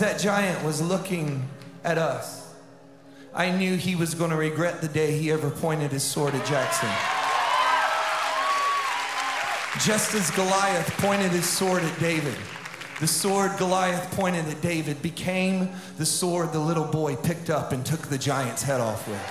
As 0.00 0.14
that 0.14 0.18
giant 0.18 0.64
was 0.64 0.80
looking 0.80 1.46
at 1.84 1.98
us, 1.98 2.54
I 3.34 3.50
knew 3.50 3.76
he 3.76 3.96
was 3.96 4.14
going 4.14 4.30
to 4.30 4.36
regret 4.36 4.80
the 4.80 4.88
day 4.88 5.18
he 5.18 5.30
ever 5.30 5.50
pointed 5.50 5.92
his 5.92 6.02
sword 6.02 6.34
at 6.34 6.46
Jackson. 6.46 6.88
Just 9.84 10.14
as 10.14 10.30
Goliath 10.30 10.90
pointed 10.98 11.30
his 11.32 11.46
sword 11.46 11.82
at 11.82 12.00
David, 12.00 12.34
the 12.98 13.06
sword 13.06 13.52
Goliath 13.58 14.10
pointed 14.12 14.46
at 14.48 14.62
David 14.62 15.02
became 15.02 15.68
the 15.98 16.06
sword 16.06 16.52
the 16.54 16.58
little 16.58 16.86
boy 16.86 17.14
picked 17.16 17.50
up 17.50 17.72
and 17.72 17.84
took 17.84 18.00
the 18.08 18.18
giant's 18.18 18.62
head 18.62 18.80
off 18.80 19.06
with. 19.06 19.30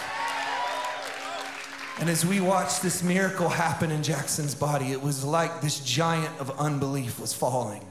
And 1.99 2.09
as 2.09 2.25
we 2.25 2.41
watched 2.41 2.83
this 2.83 3.01
miracle 3.01 3.49
happen 3.49 3.89
in 3.89 4.03
Jackson's 4.03 4.53
body, 4.53 4.91
it 4.91 5.01
was 5.01 5.25
like 5.25 5.61
this 5.61 5.79
giant 5.79 6.39
of 6.39 6.51
unbelief 6.59 7.19
was 7.19 7.33
falling. 7.33 7.83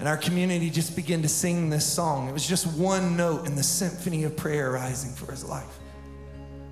And 0.00 0.08
our 0.08 0.16
community 0.16 0.70
just 0.70 0.96
began 0.96 1.20
to 1.20 1.28
sing 1.28 1.68
this 1.68 1.84
song. 1.84 2.26
It 2.26 2.32
was 2.32 2.48
just 2.48 2.66
one 2.78 3.18
note 3.18 3.46
in 3.46 3.54
the 3.54 3.62
symphony 3.62 4.24
of 4.24 4.34
prayer 4.34 4.72
rising 4.72 5.12
for 5.12 5.30
his 5.30 5.44
life. 5.44 5.78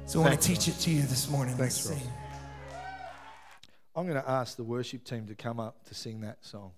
So 0.06 0.20
I 0.20 0.28
want 0.28 0.40
to 0.40 0.48
teach 0.48 0.66
it 0.66 0.80
to 0.80 0.90
you 0.90 1.02
this 1.02 1.28
morning. 1.28 1.54
Thanks, 1.54 1.86
Ross. 1.86 2.00
I'm 3.94 4.08
going 4.08 4.18
to 4.18 4.26
ask 4.26 4.56
the 4.56 4.64
worship 4.64 5.04
team 5.04 5.26
to 5.26 5.34
come 5.34 5.60
up 5.60 5.84
to 5.88 5.94
sing 5.94 6.22
that 6.22 6.42
song. 6.42 6.72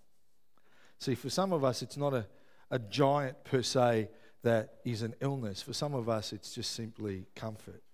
See, 0.98 1.14
for 1.14 1.30
some 1.30 1.52
of 1.52 1.62
us, 1.62 1.82
it's 1.82 1.96
not 1.96 2.14
a, 2.14 2.26
a 2.68 2.80
giant 2.80 3.44
per 3.44 3.62
se 3.62 4.08
that 4.42 4.70
is 4.84 5.02
an 5.02 5.14
illness. 5.20 5.62
For 5.62 5.72
some 5.72 5.94
of 5.94 6.08
us, 6.08 6.32
it's 6.32 6.52
just 6.52 6.72
simply 6.72 7.26
comfort. 7.36 7.84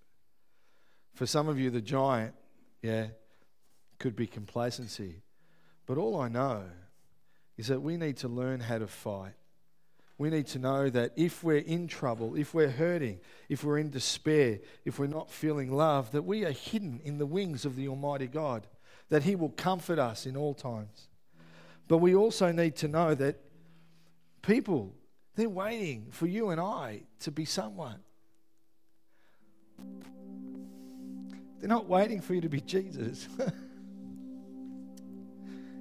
For 1.12 1.26
some 1.26 1.46
of 1.48 1.60
you, 1.60 1.68
the 1.68 1.82
giant, 1.82 2.34
yeah, 2.80 3.08
could 3.98 4.16
be 4.16 4.26
complacency. 4.26 5.16
But 5.84 5.98
all 5.98 6.18
I 6.18 6.28
know 6.28 6.62
is 7.56 7.68
that 7.68 7.80
we 7.80 7.96
need 7.96 8.18
to 8.18 8.28
learn 8.28 8.60
how 8.60 8.78
to 8.78 8.86
fight. 8.86 9.34
We 10.18 10.30
need 10.30 10.46
to 10.48 10.58
know 10.58 10.88
that 10.88 11.12
if 11.16 11.44
we're 11.44 11.58
in 11.58 11.88
trouble, 11.88 12.36
if 12.36 12.54
we're 12.54 12.70
hurting, 12.70 13.20
if 13.48 13.62
we're 13.64 13.78
in 13.78 13.90
despair, 13.90 14.60
if 14.84 14.98
we're 14.98 15.06
not 15.06 15.30
feeling 15.30 15.70
love, 15.70 16.12
that 16.12 16.22
we 16.22 16.44
are 16.44 16.52
hidden 16.52 17.00
in 17.04 17.18
the 17.18 17.26
wings 17.26 17.64
of 17.66 17.76
the 17.76 17.88
Almighty 17.88 18.26
God, 18.26 18.66
that 19.10 19.24
He 19.24 19.36
will 19.36 19.50
comfort 19.50 19.98
us 19.98 20.24
in 20.24 20.36
all 20.36 20.54
times. 20.54 21.08
But 21.86 21.98
we 21.98 22.14
also 22.14 22.50
need 22.50 22.76
to 22.76 22.88
know 22.88 23.14
that 23.14 23.40
people, 24.40 24.94
they're 25.34 25.48
waiting 25.48 26.08
for 26.10 26.26
you 26.26 26.48
and 26.48 26.60
I 26.60 27.02
to 27.20 27.30
be 27.30 27.44
someone. 27.44 28.00
They're 31.58 31.68
not 31.68 31.88
waiting 31.88 32.20
for 32.20 32.34
you 32.34 32.40
to 32.40 32.48
be 32.48 32.60
Jesus. 32.60 33.28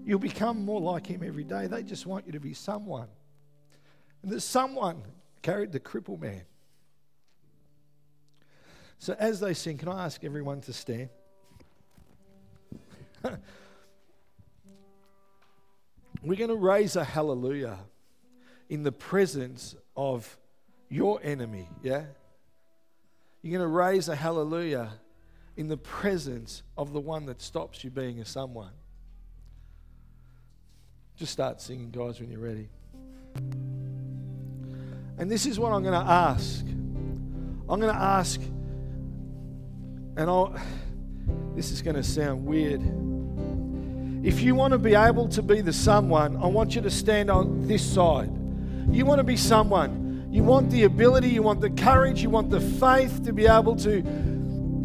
You'll 0.06 0.20
become 0.20 0.64
more 0.64 0.80
like 0.80 1.08
him 1.08 1.24
every 1.24 1.44
day. 1.44 1.66
They 1.66 1.82
just 1.82 2.06
want 2.06 2.28
you 2.28 2.34
to 2.34 2.40
be 2.40 2.54
someone. 2.54 3.08
And 4.22 4.32
the 4.32 4.40
someone 4.40 5.02
carried 5.42 5.72
the 5.72 5.80
crippled 5.80 6.22
man. 6.22 6.44
So 9.00 9.16
as 9.18 9.40
they 9.40 9.56
sing, 9.56 9.80
can 9.80 9.90
I 9.90 10.06
ask 10.06 10.24
everyone 10.24 10.62
to 10.62 10.74
stand? 10.74 11.10
We're 16.24 16.38
going 16.38 16.50
to 16.50 16.56
raise 16.56 16.96
a 16.96 17.04
hallelujah 17.04 17.80
in 18.70 18.84
the 18.84 18.92
presence 18.92 19.76
of 19.98 20.38
your 20.88 21.20
enemy, 21.24 21.68
yeah? 21.82 22.04
You're 23.42 23.58
going 23.58 23.68
to 23.68 23.76
raise 23.76 24.08
a 24.08 24.16
hallelujah 24.16 24.92
in 25.58 25.68
the 25.68 25.78
presence 25.78 26.62
of 26.78 26.94
the 26.94 27.00
one 27.00 27.26
that 27.26 27.42
stops 27.42 27.84
you 27.84 27.90
being 27.90 28.20
a 28.20 28.26
someone. 28.26 28.72
Just 31.18 31.32
start 31.32 31.62
singing, 31.62 31.92
guys, 31.92 32.20
when 32.20 32.30
you're 32.30 32.42
ready. 32.42 32.68
And 35.18 35.32
this 35.32 35.46
is 35.46 35.58
what 35.58 35.72
I'm 35.72 35.82
going 35.82 35.94
to 35.94 36.12
ask. 36.12 36.66
I'm 37.70 37.80
going 37.80 37.94
to 37.94 38.02
ask, 38.02 38.42
and 40.18 40.30
I'll, 40.30 40.54
this 41.56 41.72
is 41.72 41.82
going 41.82 41.96
to 41.96 42.04
sound 42.04 42.46
weird. 42.46 42.82
If 44.26 44.42
you 44.42 44.56
want 44.56 44.74
to 44.74 44.78
be 44.78 44.94
able 44.94 45.30
to 45.30 45.42
be 45.42 45.62
the 45.62 45.72
someone, 45.72 46.36
I 46.36 46.48
want 46.48 46.76
you 46.76 46.82
to 46.82 46.92
stand 46.92 47.32
on 47.32 47.66
this 47.66 47.94
side. 47.94 48.30
You 48.92 49.06
want 49.06 49.20
to 49.20 49.24
be 49.24 49.38
someone. 49.38 50.28
You 50.30 50.44
want 50.44 50.70
the 50.70 50.84
ability, 50.84 51.30
you 51.30 51.42
want 51.42 51.62
the 51.62 51.70
courage, 51.70 52.22
you 52.22 52.30
want 52.30 52.50
the 52.50 52.60
faith 52.60 53.24
to 53.24 53.32
be 53.32 53.48
able 53.48 53.78
to 53.78 54.02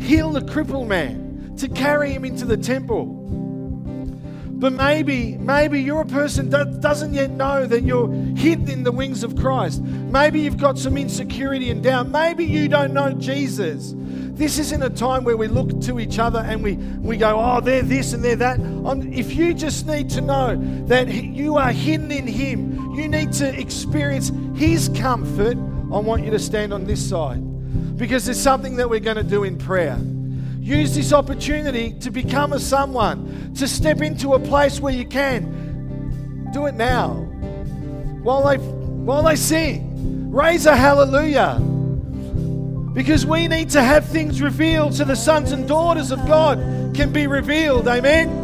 heal 0.00 0.30
the 0.30 0.44
crippled 0.44 0.86
man, 0.86 1.56
to 1.56 1.68
carry 1.68 2.12
him 2.12 2.24
into 2.24 2.44
the 2.44 2.56
temple 2.56 3.19
But 4.60 4.74
maybe, 4.74 5.38
maybe 5.38 5.80
you're 5.80 6.02
a 6.02 6.06
person 6.06 6.50
that 6.50 6.82
doesn't 6.82 7.14
yet 7.14 7.30
know 7.30 7.66
that 7.66 7.82
you're 7.82 8.12
hidden 8.36 8.68
in 8.68 8.82
the 8.82 8.92
wings 8.92 9.24
of 9.24 9.34
Christ. 9.34 9.80
Maybe 9.80 10.40
you've 10.40 10.58
got 10.58 10.78
some 10.78 10.98
insecurity 10.98 11.70
and 11.70 11.82
doubt. 11.82 12.10
Maybe 12.10 12.44
you 12.44 12.68
don't 12.68 12.92
know 12.92 13.10
Jesus. 13.12 13.94
This 13.96 14.58
isn't 14.58 14.82
a 14.82 14.90
time 14.90 15.24
where 15.24 15.38
we 15.38 15.48
look 15.48 15.80
to 15.82 15.98
each 15.98 16.18
other 16.18 16.40
and 16.40 16.62
we, 16.62 16.74
we 16.74 17.16
go, 17.16 17.40
oh, 17.40 17.62
they're 17.62 17.80
this 17.80 18.12
and 18.12 18.22
they're 18.22 18.36
that. 18.36 18.60
Um, 18.60 19.10
if 19.10 19.34
you 19.34 19.54
just 19.54 19.86
need 19.86 20.10
to 20.10 20.20
know 20.20 20.56
that 20.86 21.08
you 21.08 21.56
are 21.56 21.72
hidden 21.72 22.12
in 22.12 22.26
Him, 22.26 22.94
you 22.94 23.08
need 23.08 23.32
to 23.34 23.58
experience 23.58 24.30
His 24.54 24.90
comfort, 24.90 25.56
I 25.56 25.98
want 25.98 26.22
you 26.22 26.30
to 26.32 26.38
stand 26.38 26.74
on 26.74 26.84
this 26.84 27.06
side 27.08 27.40
because 27.96 28.26
there's 28.26 28.40
something 28.40 28.76
that 28.76 28.90
we're 28.90 29.00
going 29.00 29.16
to 29.16 29.22
do 29.22 29.44
in 29.44 29.56
prayer. 29.56 29.98
Use 30.60 30.94
this 30.94 31.12
opportunity 31.12 31.94
to 32.00 32.10
become 32.10 32.52
a 32.52 32.60
someone, 32.60 33.54
to 33.54 33.66
step 33.66 34.02
into 34.02 34.34
a 34.34 34.38
place 34.38 34.78
where 34.78 34.92
you 34.92 35.06
can. 35.06 36.50
Do 36.52 36.66
it 36.66 36.74
now. 36.74 37.14
While 38.22 38.46
they, 38.46 38.58
while 38.58 39.22
they 39.22 39.36
sing, 39.36 40.30
raise 40.30 40.66
a 40.66 40.76
hallelujah. 40.76 41.58
Because 42.92 43.24
we 43.24 43.48
need 43.48 43.70
to 43.70 43.82
have 43.82 44.04
things 44.04 44.42
revealed 44.42 44.94
so 44.94 45.04
the 45.04 45.16
sons 45.16 45.52
and 45.52 45.66
daughters 45.66 46.10
of 46.10 46.18
God 46.26 46.58
can 46.94 47.10
be 47.12 47.26
revealed. 47.26 47.88
Amen. 47.88 48.39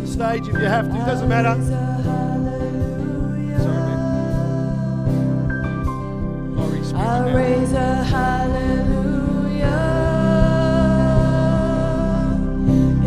Use 0.00 0.16
the 0.16 0.24
stage 0.24 0.48
if 0.48 0.54
you 0.54 0.66
have 0.66 0.88
to, 0.90 0.94
It 0.96 1.06
doesn't 1.06 1.28
matter. 1.28 1.54
Sorry, 3.58 3.86
man. 3.86 4.00
Laurie's 6.56 6.88
speaking 6.88 7.00
I'll 7.00 7.34
raise 7.34 7.72
a 7.72 8.04
hallelujah 8.04 9.80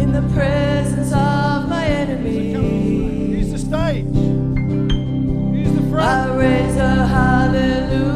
in 0.02 0.12
the 0.12 0.22
presence 0.34 1.12
of 1.12 1.68
my 1.70 1.86
enemies. 1.86 2.56
Use 2.58 3.52
the 3.52 3.58
stage. 3.60 4.06
Use 4.06 5.74
the 5.74 5.82
front. 5.90 6.30
I'll 6.30 6.38
raise 6.38 6.76
a 6.78 7.08
hallelujah 7.08 8.07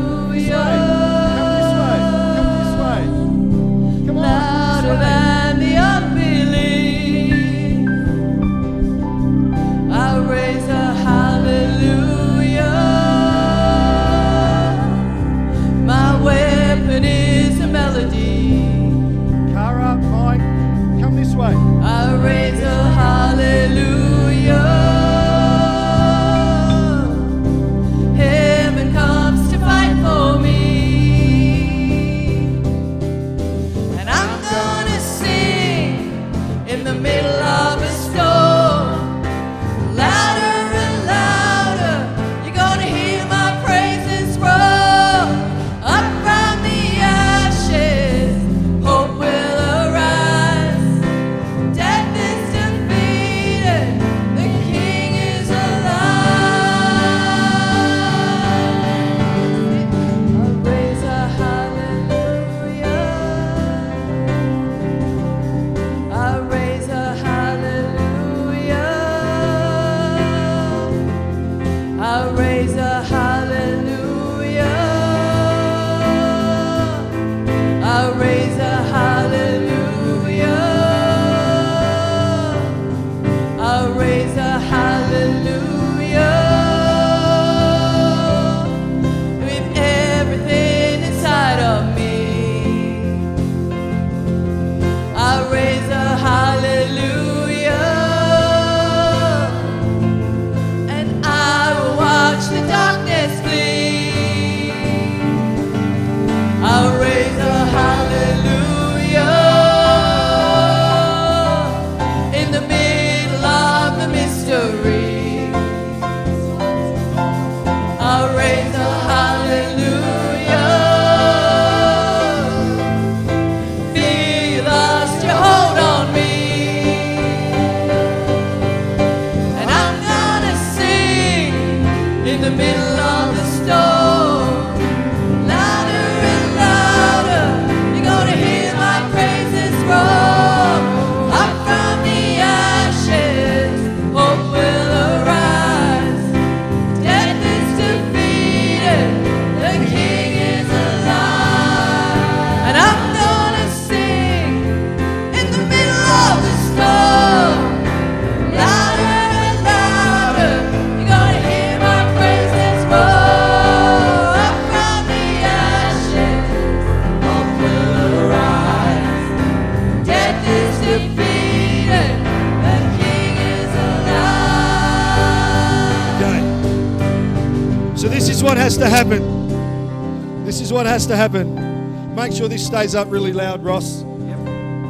has 180.91 181.07
to 181.07 181.15
happen. 181.15 182.13
Make 182.15 182.33
sure 182.33 182.49
this 182.49 182.65
stays 182.65 182.95
up 182.95 183.09
really 183.09 183.31
loud, 183.31 183.63
Ross. 183.63 183.99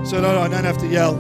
So 0.10 0.20
that 0.20 0.36
I 0.36 0.48
don't 0.48 0.64
have 0.64 0.80
to 0.80 0.88
yell. 0.88 1.14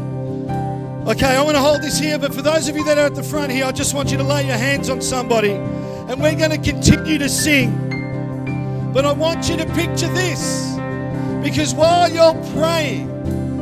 Okay, 1.07 1.37
I 1.37 1.41
want 1.43 1.55
to 1.55 1.61
hold 1.61 1.83
this 1.83 1.99
here, 1.99 2.17
but 2.17 2.33
for 2.33 2.41
those 2.41 2.67
of 2.67 2.75
you 2.75 2.83
that 2.85 2.97
are 2.97 3.05
at 3.05 3.13
the 3.13 3.21
front 3.21 3.51
here, 3.51 3.65
I 3.65 3.73
just 3.73 3.93
want 3.93 4.09
you 4.09 4.17
to 4.17 4.23
lay 4.23 4.47
your 4.47 4.57
hands 4.57 4.89
on 4.89 4.99
somebody. 4.99 5.51
And 5.51 6.19
we're 6.19 6.35
going 6.35 6.49
to 6.49 6.57
continue 6.57 7.19
to 7.19 7.29
sing. 7.29 8.91
But 8.91 9.05
I 9.05 9.11
want 9.11 9.49
you 9.49 9.57
to 9.57 9.65
picture 9.67 10.11
this. 10.15 10.75
Because 11.43 11.75
while 11.75 12.11
you're 12.11 12.33
praying, 12.55 13.07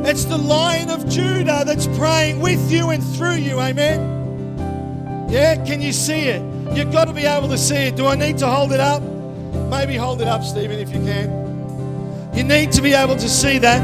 it's 0.06 0.24
the 0.24 0.38
Lion 0.38 0.88
of 0.88 1.06
Judah 1.06 1.64
that's 1.66 1.86
praying 1.98 2.40
with 2.40 2.72
you 2.72 2.88
and 2.88 3.04
through 3.04 3.36
you. 3.36 3.60
Amen. 3.60 5.28
Yeah, 5.28 5.62
can 5.66 5.82
you 5.82 5.92
see 5.92 6.30
it? 6.30 6.40
You've 6.74 6.92
got 6.92 7.08
to 7.08 7.12
be 7.12 7.26
able 7.26 7.48
to 7.48 7.58
see 7.58 7.88
it. 7.88 7.96
Do 7.96 8.06
I 8.06 8.14
need 8.14 8.38
to 8.38 8.46
hold 8.46 8.72
it 8.72 8.80
up? 8.80 9.02
Maybe 9.70 9.96
hold 9.96 10.20
it 10.20 10.28
up, 10.28 10.42
Stephen, 10.42 10.78
if 10.78 10.90
you 10.92 11.00
can. 11.00 12.30
You 12.34 12.44
need 12.44 12.72
to 12.72 12.82
be 12.82 12.92
able 12.92 13.16
to 13.16 13.28
see 13.28 13.58
that. 13.58 13.80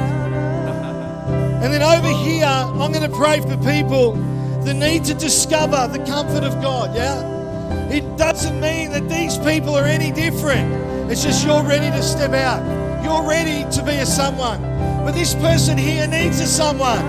And 1.63 1.73
then 1.73 1.83
over 1.83 2.09
here, 2.09 2.45
I'm 2.45 2.93
going 2.93 3.11
to 3.11 3.17
pray 3.17 3.41
for 3.41 3.57
people 3.59 4.13
that 4.65 4.75
need 4.75 5.05
to 5.05 5.15
discover 5.15 5.89
the 5.89 6.05
comfort 6.05 6.45
of 6.45 6.61
God, 6.63 6.95
yeah? 6.95 7.35
It 7.91 8.17
doesn't 8.17 8.61
mean 8.61 8.91
that 8.93 9.09
these 9.09 9.39
people 9.39 9.75
are 9.75 9.85
any 9.85 10.13
different. 10.13 11.11
It's 11.11 11.23
just 11.23 11.45
you're 11.47 11.63
ready 11.63 11.91
to 11.91 12.03
step 12.03 12.33
out. 12.33 12.63
You're 13.05 13.27
ready 13.29 13.69
to 13.77 13.83
be 13.83 13.93
a 13.93 14.07
someone. 14.07 14.61
But 15.05 15.13
this 15.13 15.35
person 15.35 15.79
here 15.79 16.07
needs 16.07 16.41
a 16.41 16.47
someone. 16.47 17.05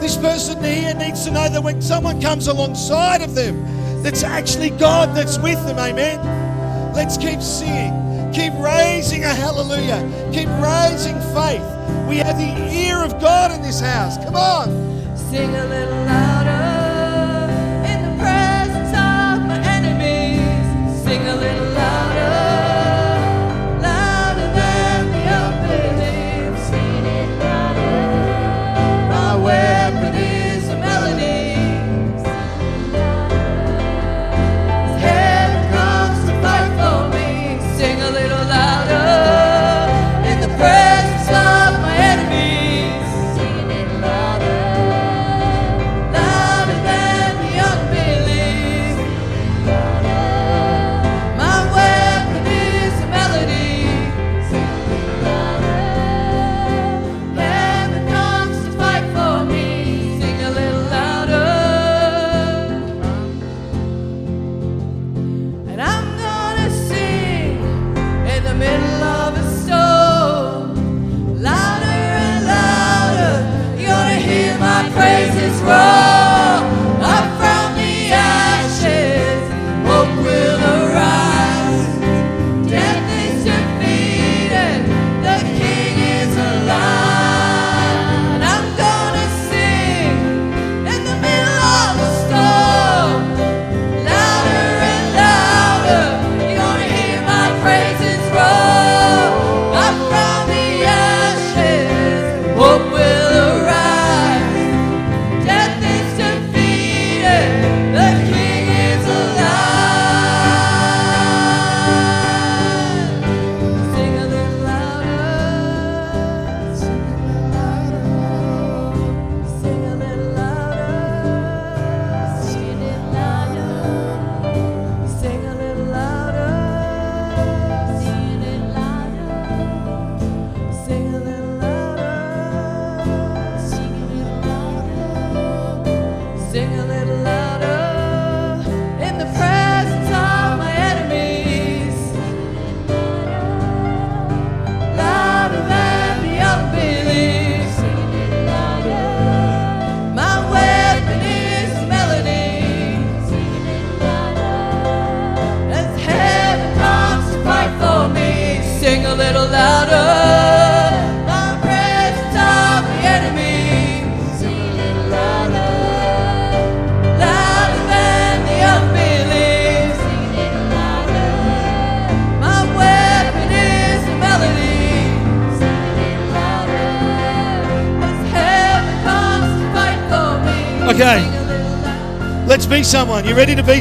This 0.00 0.16
person 0.16 0.62
here 0.62 0.94
needs 0.94 1.24
to 1.24 1.30
know 1.30 1.48
that 1.48 1.62
when 1.62 1.80
someone 1.80 2.20
comes 2.20 2.46
alongside 2.46 3.22
of 3.22 3.34
them, 3.34 4.02
that's 4.02 4.22
actually 4.22 4.70
God 4.70 5.14
that's 5.16 5.38
with 5.38 5.64
them. 5.66 5.78
Amen. 5.78 6.41
Let's 6.94 7.16
keep 7.16 7.40
singing. 7.40 8.32
Keep 8.32 8.54
raising 8.54 9.24
a 9.24 9.34
hallelujah. 9.34 10.00
Keep 10.32 10.48
raising 10.60 11.18
faith. 11.34 11.62
We 12.08 12.18
have 12.18 12.38
the 12.38 12.74
ear 12.74 13.02
of 13.04 13.20
God 13.20 13.52
in 13.52 13.62
this 13.62 13.80
house. 13.80 14.16
Come 14.18 14.36
on. 14.36 14.68
Sing 15.16 15.54
a 15.54 15.66
little 15.66 16.04
louder 16.06 16.21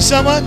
Someone? 0.02 0.44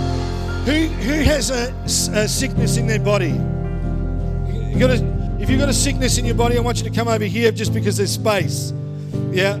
Who 0.65 0.73
who 0.73 1.23
has 1.23 1.49
a, 1.49 1.73
a 1.85 2.27
sickness 2.27 2.75
in 2.75 2.87
their 2.87 2.99
body? 2.99 3.29
You 3.29 4.77
got 4.77 4.89
a, 4.89 5.37
if 5.39 5.49
you've 5.49 5.59
got 5.59 5.69
a 5.69 5.73
sickness 5.73 6.17
in 6.17 6.25
your 6.25 6.35
body, 6.35 6.57
I 6.57 6.59
want 6.59 6.77
you 6.77 6.83
to 6.83 6.89
come 6.89 7.07
over 7.07 7.23
here 7.23 7.51
just 7.51 7.73
because 7.73 7.95
there's 7.95 8.11
space. 8.11 8.73
Yeah. 9.31 9.57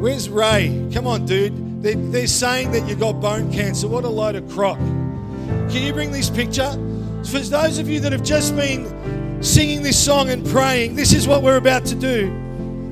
Where's 0.00 0.28
Ray? 0.30 0.88
Come 0.94 1.08
on, 1.08 1.26
dude. 1.26 1.82
They, 1.82 1.94
they're 1.96 2.28
saying 2.28 2.70
that 2.70 2.88
you 2.88 2.94
got 2.94 3.20
bone 3.20 3.52
cancer. 3.52 3.88
What 3.88 4.04
a 4.04 4.08
load 4.08 4.36
of 4.36 4.48
crock. 4.48 4.78
Can 4.78 5.82
you 5.82 5.92
bring 5.92 6.12
this 6.12 6.30
picture? 6.30 6.70
For 7.24 7.40
those 7.40 7.78
of 7.78 7.88
you 7.88 7.98
that 8.00 8.12
have 8.12 8.22
just 8.22 8.54
been 8.54 9.42
singing 9.42 9.82
this 9.82 10.02
song 10.02 10.30
and 10.30 10.46
praying, 10.46 10.94
this 10.94 11.12
is 11.12 11.26
what 11.26 11.42
we're 11.42 11.56
about 11.56 11.84
to 11.86 11.96
do. 11.96 12.28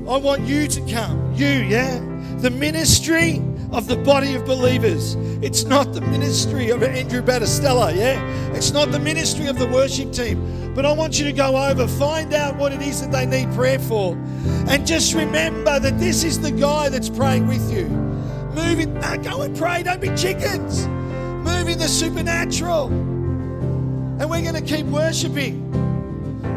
I 0.09 0.17
want 0.17 0.41
you 0.41 0.67
to 0.67 0.81
come. 0.81 1.33
You, 1.33 1.47
yeah? 1.47 1.97
The 2.39 2.49
ministry 2.49 3.41
of 3.71 3.87
the 3.87 3.97
body 3.97 4.35
of 4.35 4.45
believers. 4.45 5.15
It's 5.41 5.65
not 5.65 5.93
the 5.93 6.01
ministry 6.01 6.69
of 6.69 6.83
Andrew 6.83 7.21
Battistella, 7.21 7.95
yeah? 7.95 8.21
It's 8.53 8.71
not 8.71 8.91
the 8.91 8.99
ministry 8.99 9.47
of 9.47 9.59
the 9.59 9.67
worship 9.67 10.11
team. 10.11 10.73
But 10.73 10.85
I 10.85 10.91
want 10.91 11.19
you 11.19 11.25
to 11.25 11.33
go 11.33 11.57
over, 11.57 11.87
find 11.87 12.33
out 12.33 12.55
what 12.55 12.71
it 12.71 12.81
is 12.81 13.01
that 13.01 13.11
they 13.11 13.25
need 13.25 13.53
prayer 13.55 13.79
for. 13.79 14.13
And 14.69 14.85
just 14.85 15.13
remember 15.13 15.79
that 15.79 15.99
this 15.99 16.23
is 16.23 16.39
the 16.39 16.51
guy 16.51 16.89
that's 16.89 17.09
praying 17.09 17.47
with 17.47 17.71
you. 17.71 17.85
Move 18.55 18.79
in, 18.79 18.93
no, 18.95 19.17
go 19.17 19.41
and 19.41 19.55
pray. 19.55 19.83
Don't 19.83 20.01
be 20.01 20.15
chickens. 20.15 20.87
Move 20.87 21.67
in 21.67 21.77
the 21.77 21.87
supernatural. 21.87 22.87
And 22.87 24.29
we're 24.29 24.41
going 24.41 24.55
to 24.55 24.61
keep 24.61 24.85
worshiping. 24.87 25.63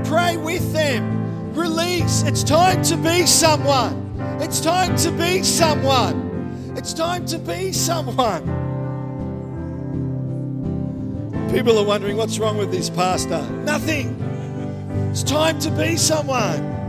Pray 0.05 0.37
with 0.37 0.73
them. 0.73 1.55
Release. 1.55 2.23
It's 2.23 2.43
time 2.43 2.83
to 2.85 2.97
be 2.97 3.27
someone. 3.27 4.17
It's 4.41 4.61
time 4.61 4.97
to 4.97 5.11
be 5.13 5.43
someone. 5.43 6.30
It's 6.77 6.93
time 6.95 7.27
to 7.27 7.39
be 7.39 7.73
someone. 7.73 8.45
People 11.51 11.79
are 11.79 11.85
wondering 11.85 12.17
what's 12.17 12.39
wrong 12.39 12.57
with 12.57 12.71
this 12.71 12.89
pastor. 12.89 13.43
Nothing. 13.65 14.17
It's 15.11 15.23
time 15.23 15.59
to 15.61 15.71
be 15.73 15.97
someone. 15.97 16.80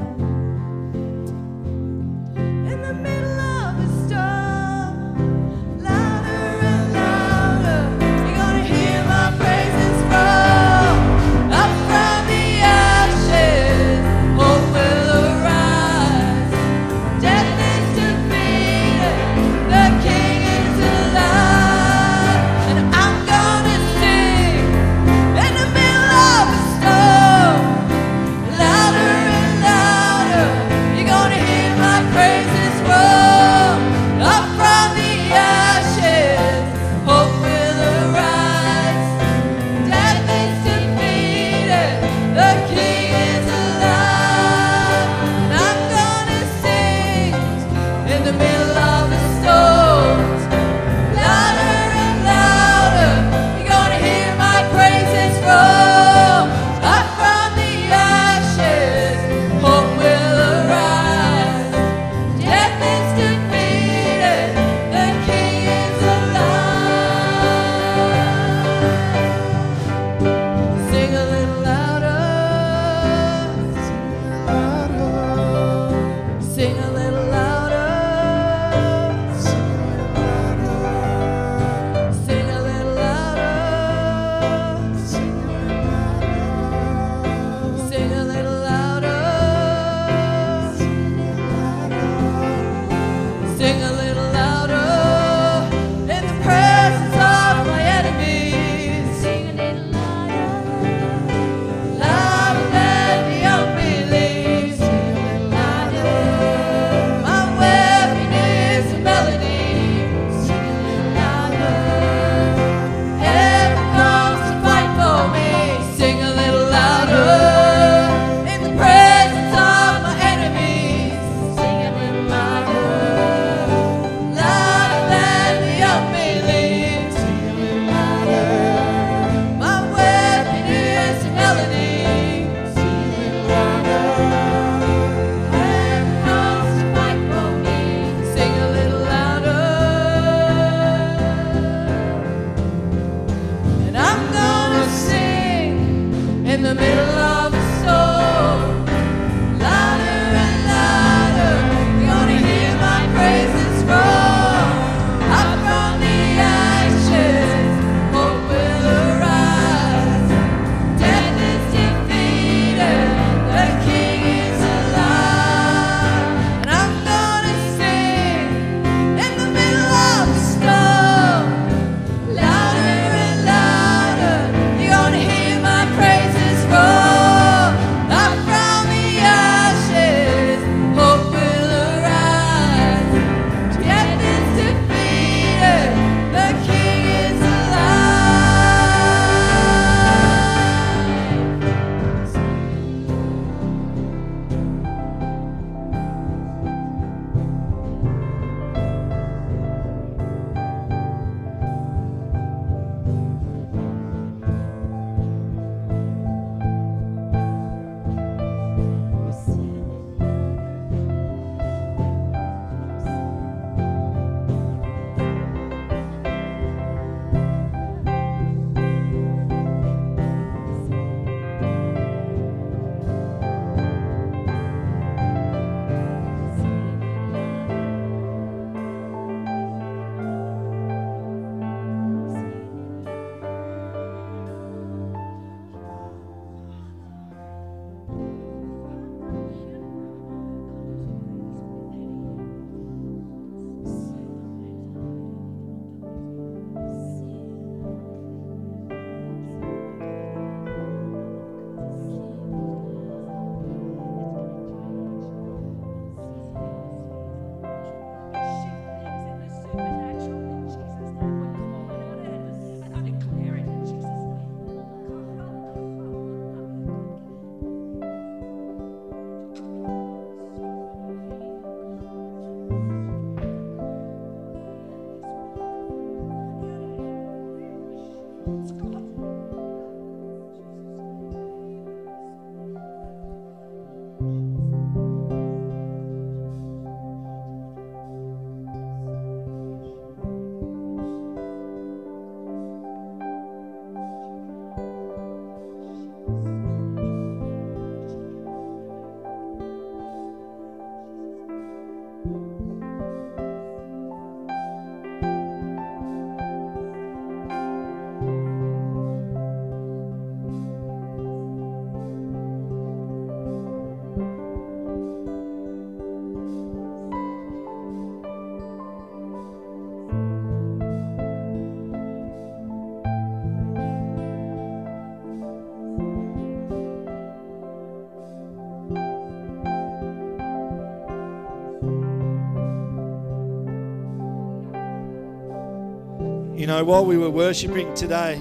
You 336.62 336.68
know, 336.68 336.84
while 336.84 337.03
we 337.03 337.18
were 337.18 337.32
worshiping 337.32 337.91
today, 337.95 338.36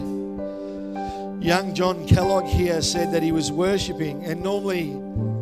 young 1.41 1.73
John 1.75 2.07
Kellogg 2.07 2.45
here 2.45 2.83
said 2.83 3.13
that 3.13 3.23
he 3.23 3.33
was 3.33 3.51
worshiping, 3.51 4.27
and 4.27 4.43
normally 4.43 4.95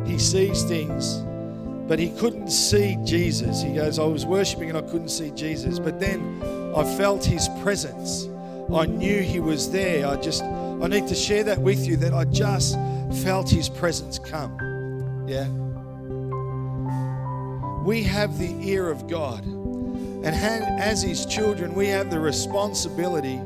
he 0.09 0.17
sees 0.17 0.63
things, 0.63 1.17
but 1.89 1.99
he 1.99 2.11
couldn't 2.11 2.47
see 2.47 2.97
Jesus. 3.03 3.61
He 3.61 3.73
goes, 3.73 3.99
I 3.99 4.05
was 4.05 4.25
worshiping 4.25 4.69
and 4.69 4.77
I 4.77 4.81
couldn't 4.81 5.09
see 5.09 5.29
Jesus, 5.31 5.77
but 5.77 5.99
then 5.99 6.41
I 6.73 6.85
felt 6.95 7.25
his 7.25 7.49
presence. 7.61 8.29
I 8.73 8.85
knew 8.85 9.19
he 9.23 9.41
was 9.41 9.69
there. 9.69 10.07
I 10.07 10.15
just, 10.15 10.41
I 10.41 10.87
need 10.87 11.05
to 11.09 11.15
share 11.15 11.43
that 11.43 11.59
with 11.59 11.85
you 11.85 11.97
that 11.97 12.13
I 12.13 12.23
just 12.23 12.75
felt 13.23 13.49
his 13.49 13.67
presence 13.67 14.17
come. 14.19 15.25
Yeah. 15.27 15.49
We 17.83 18.03
have 18.03 18.37
the 18.37 18.55
ear 18.65 18.89
of 18.89 19.09
God. 19.09 19.43
And 20.23 20.35
as 20.35 21.01
his 21.01 21.25
children, 21.25 21.73
we 21.73 21.87
have 21.87 22.09
the 22.09 22.19
responsibility 22.19 23.39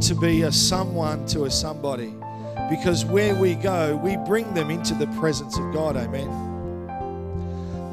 to 0.00 0.14
be 0.14 0.42
a 0.42 0.52
someone 0.52 1.26
to 1.26 1.44
a 1.44 1.50
somebody. 1.50 2.14
Because 2.68 3.04
where 3.04 3.34
we 3.34 3.54
go, 3.54 3.96
we 3.96 4.16
bring 4.16 4.52
them 4.52 4.70
into 4.70 4.94
the 4.94 5.06
presence 5.18 5.56
of 5.56 5.72
God. 5.72 5.96
Amen. 5.96 6.28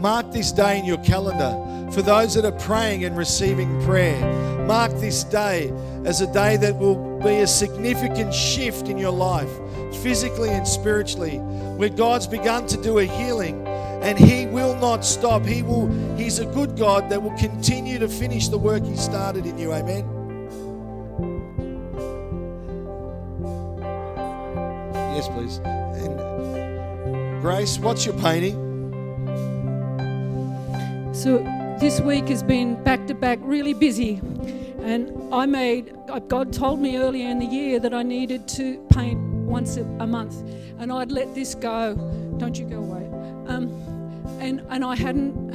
Mark 0.01 0.31
this 0.31 0.51
day 0.51 0.79
in 0.79 0.85
your 0.85 0.97
calendar 0.97 1.91
for 1.91 2.01
those 2.01 2.33
that 2.33 2.45
are 2.45 2.59
praying 2.59 3.05
and 3.05 3.17
receiving 3.17 3.81
prayer. 3.83 4.19
Mark 4.65 4.91
this 4.93 5.23
day 5.23 5.71
as 6.03 6.21
a 6.21 6.31
day 6.33 6.57
that 6.57 6.77
will 6.77 7.19
be 7.19 7.39
a 7.39 7.47
significant 7.47 8.33
shift 8.33 8.87
in 8.89 8.97
your 8.97 9.11
life, 9.11 9.49
physically 10.01 10.49
and 10.49 10.67
spiritually, 10.67 11.37
where 11.77 11.89
God's 11.89 12.27
begun 12.27 12.67
to 12.67 12.77
do 12.81 12.99
a 12.99 13.05
healing 13.05 13.64
and 14.05 14.19
he 14.19 14.45
will 14.45 14.75
not 14.75 15.03
stop. 15.03 15.43
He 15.43 15.63
will 15.63 15.89
he's 16.15 16.37
a 16.37 16.45
good 16.45 16.77
God 16.77 17.09
that 17.09 17.21
will 17.21 17.35
continue 17.37 17.97
to 17.97 18.07
finish 18.07 18.49
the 18.49 18.57
work 18.57 18.83
he 18.83 18.95
started 18.95 19.47
in 19.47 19.57
you. 19.57 19.73
Amen. 19.73 20.05
Yes, 25.15 25.27
please. 25.27 25.57
And 25.65 27.41
Grace, 27.41 27.79
what's 27.79 28.05
your 28.05 28.13
painting? 28.19 28.61
So 31.13 31.39
this 31.79 31.99
week 31.99 32.27
has 32.27 32.43
been 32.43 32.81
back 32.83 33.07
to 33.07 33.15
back 33.15 33.39
really 33.41 33.73
busy. 33.73 34.21
And 34.81 35.33
I 35.33 35.47
made, 35.47 35.95
God 36.27 36.53
told 36.53 36.79
me 36.79 36.97
earlier 36.97 37.27
in 37.27 37.39
the 37.39 37.45
year 37.47 37.79
that 37.79 37.91
I 37.91 38.03
needed 38.03 38.47
to 38.49 38.77
paint 38.91 39.19
once 39.19 39.77
a, 39.77 39.81
a 39.99 40.05
month. 40.05 40.35
And 40.77 40.91
I'd 40.91 41.11
let 41.11 41.33
this 41.33 41.55
go. 41.55 41.95
Don't 42.37 42.59
you 42.59 42.65
go 42.65 42.77
away. 42.77 43.05
Um, 43.47 43.94
and, 44.45 44.61
and 44.69 44.85
I 44.85 44.95
hadn't. 44.95 45.53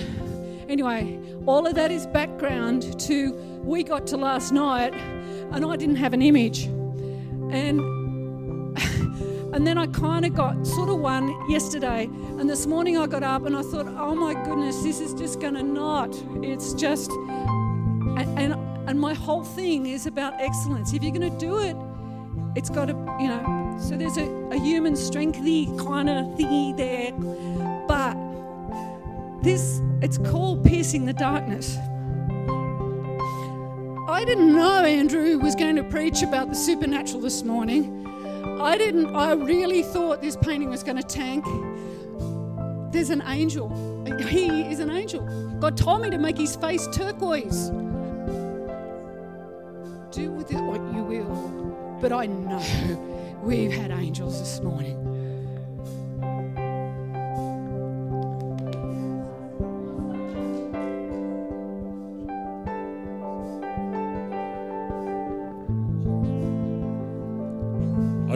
Anyway, 0.69 1.19
all 1.47 1.67
of 1.67 1.75
that 1.75 1.91
is 1.91 2.07
background 2.07 2.99
to 3.01 3.33
we 3.65 3.83
got 3.83 4.07
to 4.09 4.17
last 4.17 4.53
night 4.53 4.95
and 5.53 5.65
I 5.65 5.77
didn't 5.77 5.97
have 5.97 6.13
an 6.13 6.23
image. 6.23 6.65
And 7.53 7.81
and 9.55 9.67
then 9.67 9.79
I 9.79 9.87
kind 9.89 10.25
of 10.25 10.35
got 10.35 10.67
sort 10.67 10.89
of 10.89 10.99
one 10.99 11.35
yesterday. 11.51 12.05
And 12.05 12.49
this 12.49 12.67
morning 12.67 12.97
I 12.99 13.07
got 13.07 13.23
up 13.23 13.47
and 13.47 13.57
I 13.57 13.63
thought, 13.63 13.87
oh 13.87 14.15
my 14.15 14.35
goodness, 14.35 14.83
this 14.83 15.01
is 15.01 15.15
just 15.15 15.41
going 15.41 15.55
to 15.55 15.63
not. 15.63 16.11
It's 16.43 16.73
just, 16.75 17.11
and, 17.11 18.39
and, 18.39 18.55
and 18.89 19.01
my 19.01 19.15
whole 19.15 19.45
thing 19.45 19.87
is 19.87 20.07
about 20.07 20.35
excellence. 20.41 20.93
If 20.93 21.03
you're 21.03 21.13
going 21.13 21.31
to 21.31 21.39
do 21.39 21.59
it, 21.59 21.77
it's 22.57 22.71
got 22.71 22.87
to, 22.87 22.95
you 23.21 23.29
know, 23.29 23.77
so 23.81 23.97
there's 23.97 24.17
a, 24.17 24.27
a 24.51 24.59
human 24.59 24.97
strengthy 24.97 25.67
kind 25.79 26.09
of 26.09 26.27
thingy 26.37 26.77
there. 26.77 27.13
But 27.89 28.30
this, 29.43 29.81
it's 30.03 30.19
called 30.19 30.65
piercing 30.65 31.07
the 31.07 31.13
darkness. 31.13 31.77
I 34.09 34.25
didn't 34.25 34.55
know 34.55 34.85
Andrew 34.85 35.39
was 35.39 35.55
going 35.55 35.77
to 35.77 35.85
preach 35.85 36.23
about 36.23 36.49
the 36.49 36.55
supernatural 36.55 37.21
this 37.21 37.43
morning. 37.43 38.07
I 38.61 38.77
didn't, 38.77 39.15
I 39.15 39.33
really 39.33 39.83
thought 39.83 40.21
this 40.21 40.37
painting 40.37 40.69
was 40.69 40.83
going 40.83 40.97
to 40.97 41.03
tank. 41.03 41.45
There's 42.93 43.11
an 43.11 43.23
angel. 43.27 43.69
He 44.29 44.63
is 44.63 44.81
an 44.81 44.91
angel. 44.91 45.25
God 45.61 45.77
told 45.77 46.03
me 46.03 46.11
to 46.11 46.19
make 46.19 46.37
his 46.37 46.57
face 46.57 46.87
turquoise. 46.93 47.71
Do 50.11 50.33
with 50.33 50.51
it 50.53 50.61
what 50.61 50.81
you 50.93 51.03
will. 51.05 51.99
But 52.01 52.13
I 52.13 52.27
know 52.27 53.39
we've 53.43 53.73
had 53.73 53.91
angels 53.91 54.41
this 54.41 54.61
morning. 54.61 54.97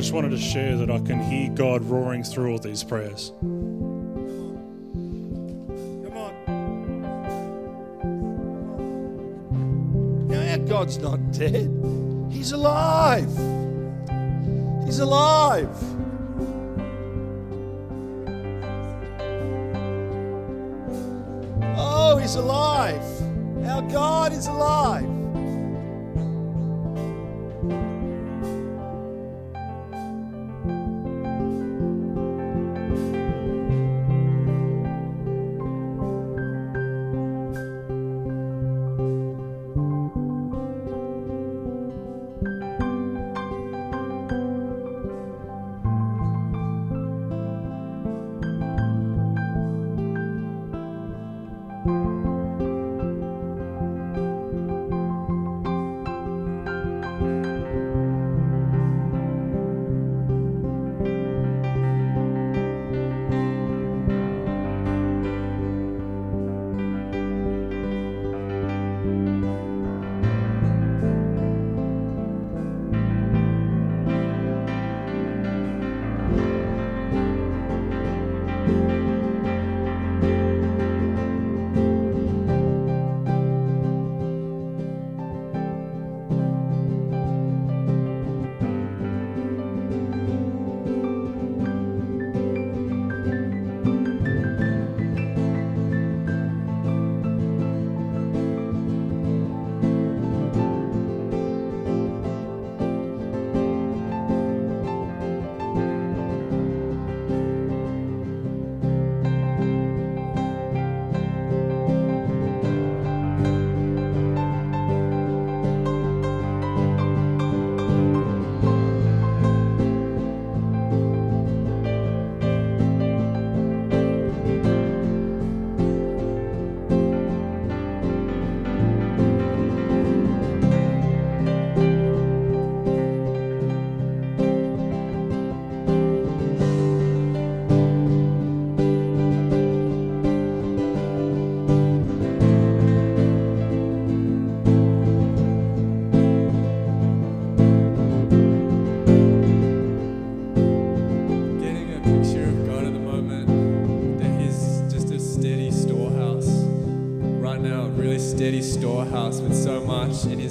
Just 0.04 0.12
wanted 0.12 0.32
to 0.32 0.38
share 0.38 0.76
that 0.76 0.90
I 0.90 0.98
can 0.98 1.18
hear 1.18 1.48
God 1.48 1.82
roaring 1.82 2.22
through 2.22 2.52
all 2.52 2.58
these 2.58 2.84
prayers. 2.84 3.32
Come 3.40 3.72
on. 6.14 6.34
Now, 10.28 10.40
our 10.42 10.58
God's 10.58 10.98
not 10.98 11.32
dead, 11.32 11.70
He's 12.30 12.52
alive. 12.52 13.30
He's 14.84 14.98
alive. 14.98 15.74
Oh, 21.78 22.18
He's 22.20 22.34
alive. 22.34 23.02
Our 23.66 23.80
God 23.90 24.34
is 24.34 24.48
alive. 24.48 25.13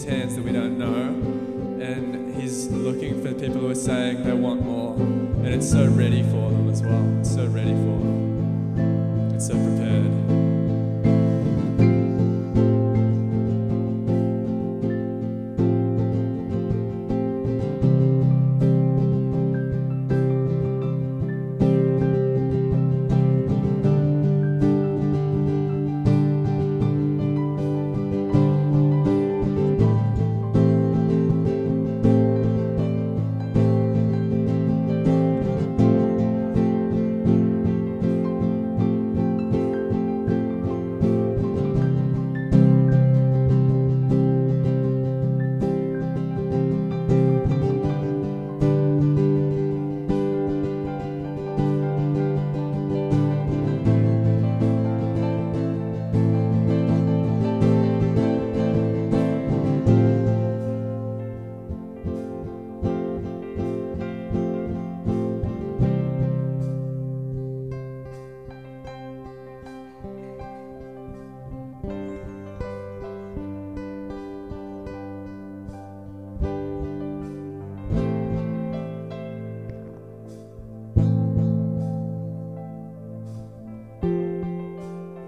Hands 0.06 0.36
that 0.36 0.44
we 0.46 0.52
don't 0.52 0.63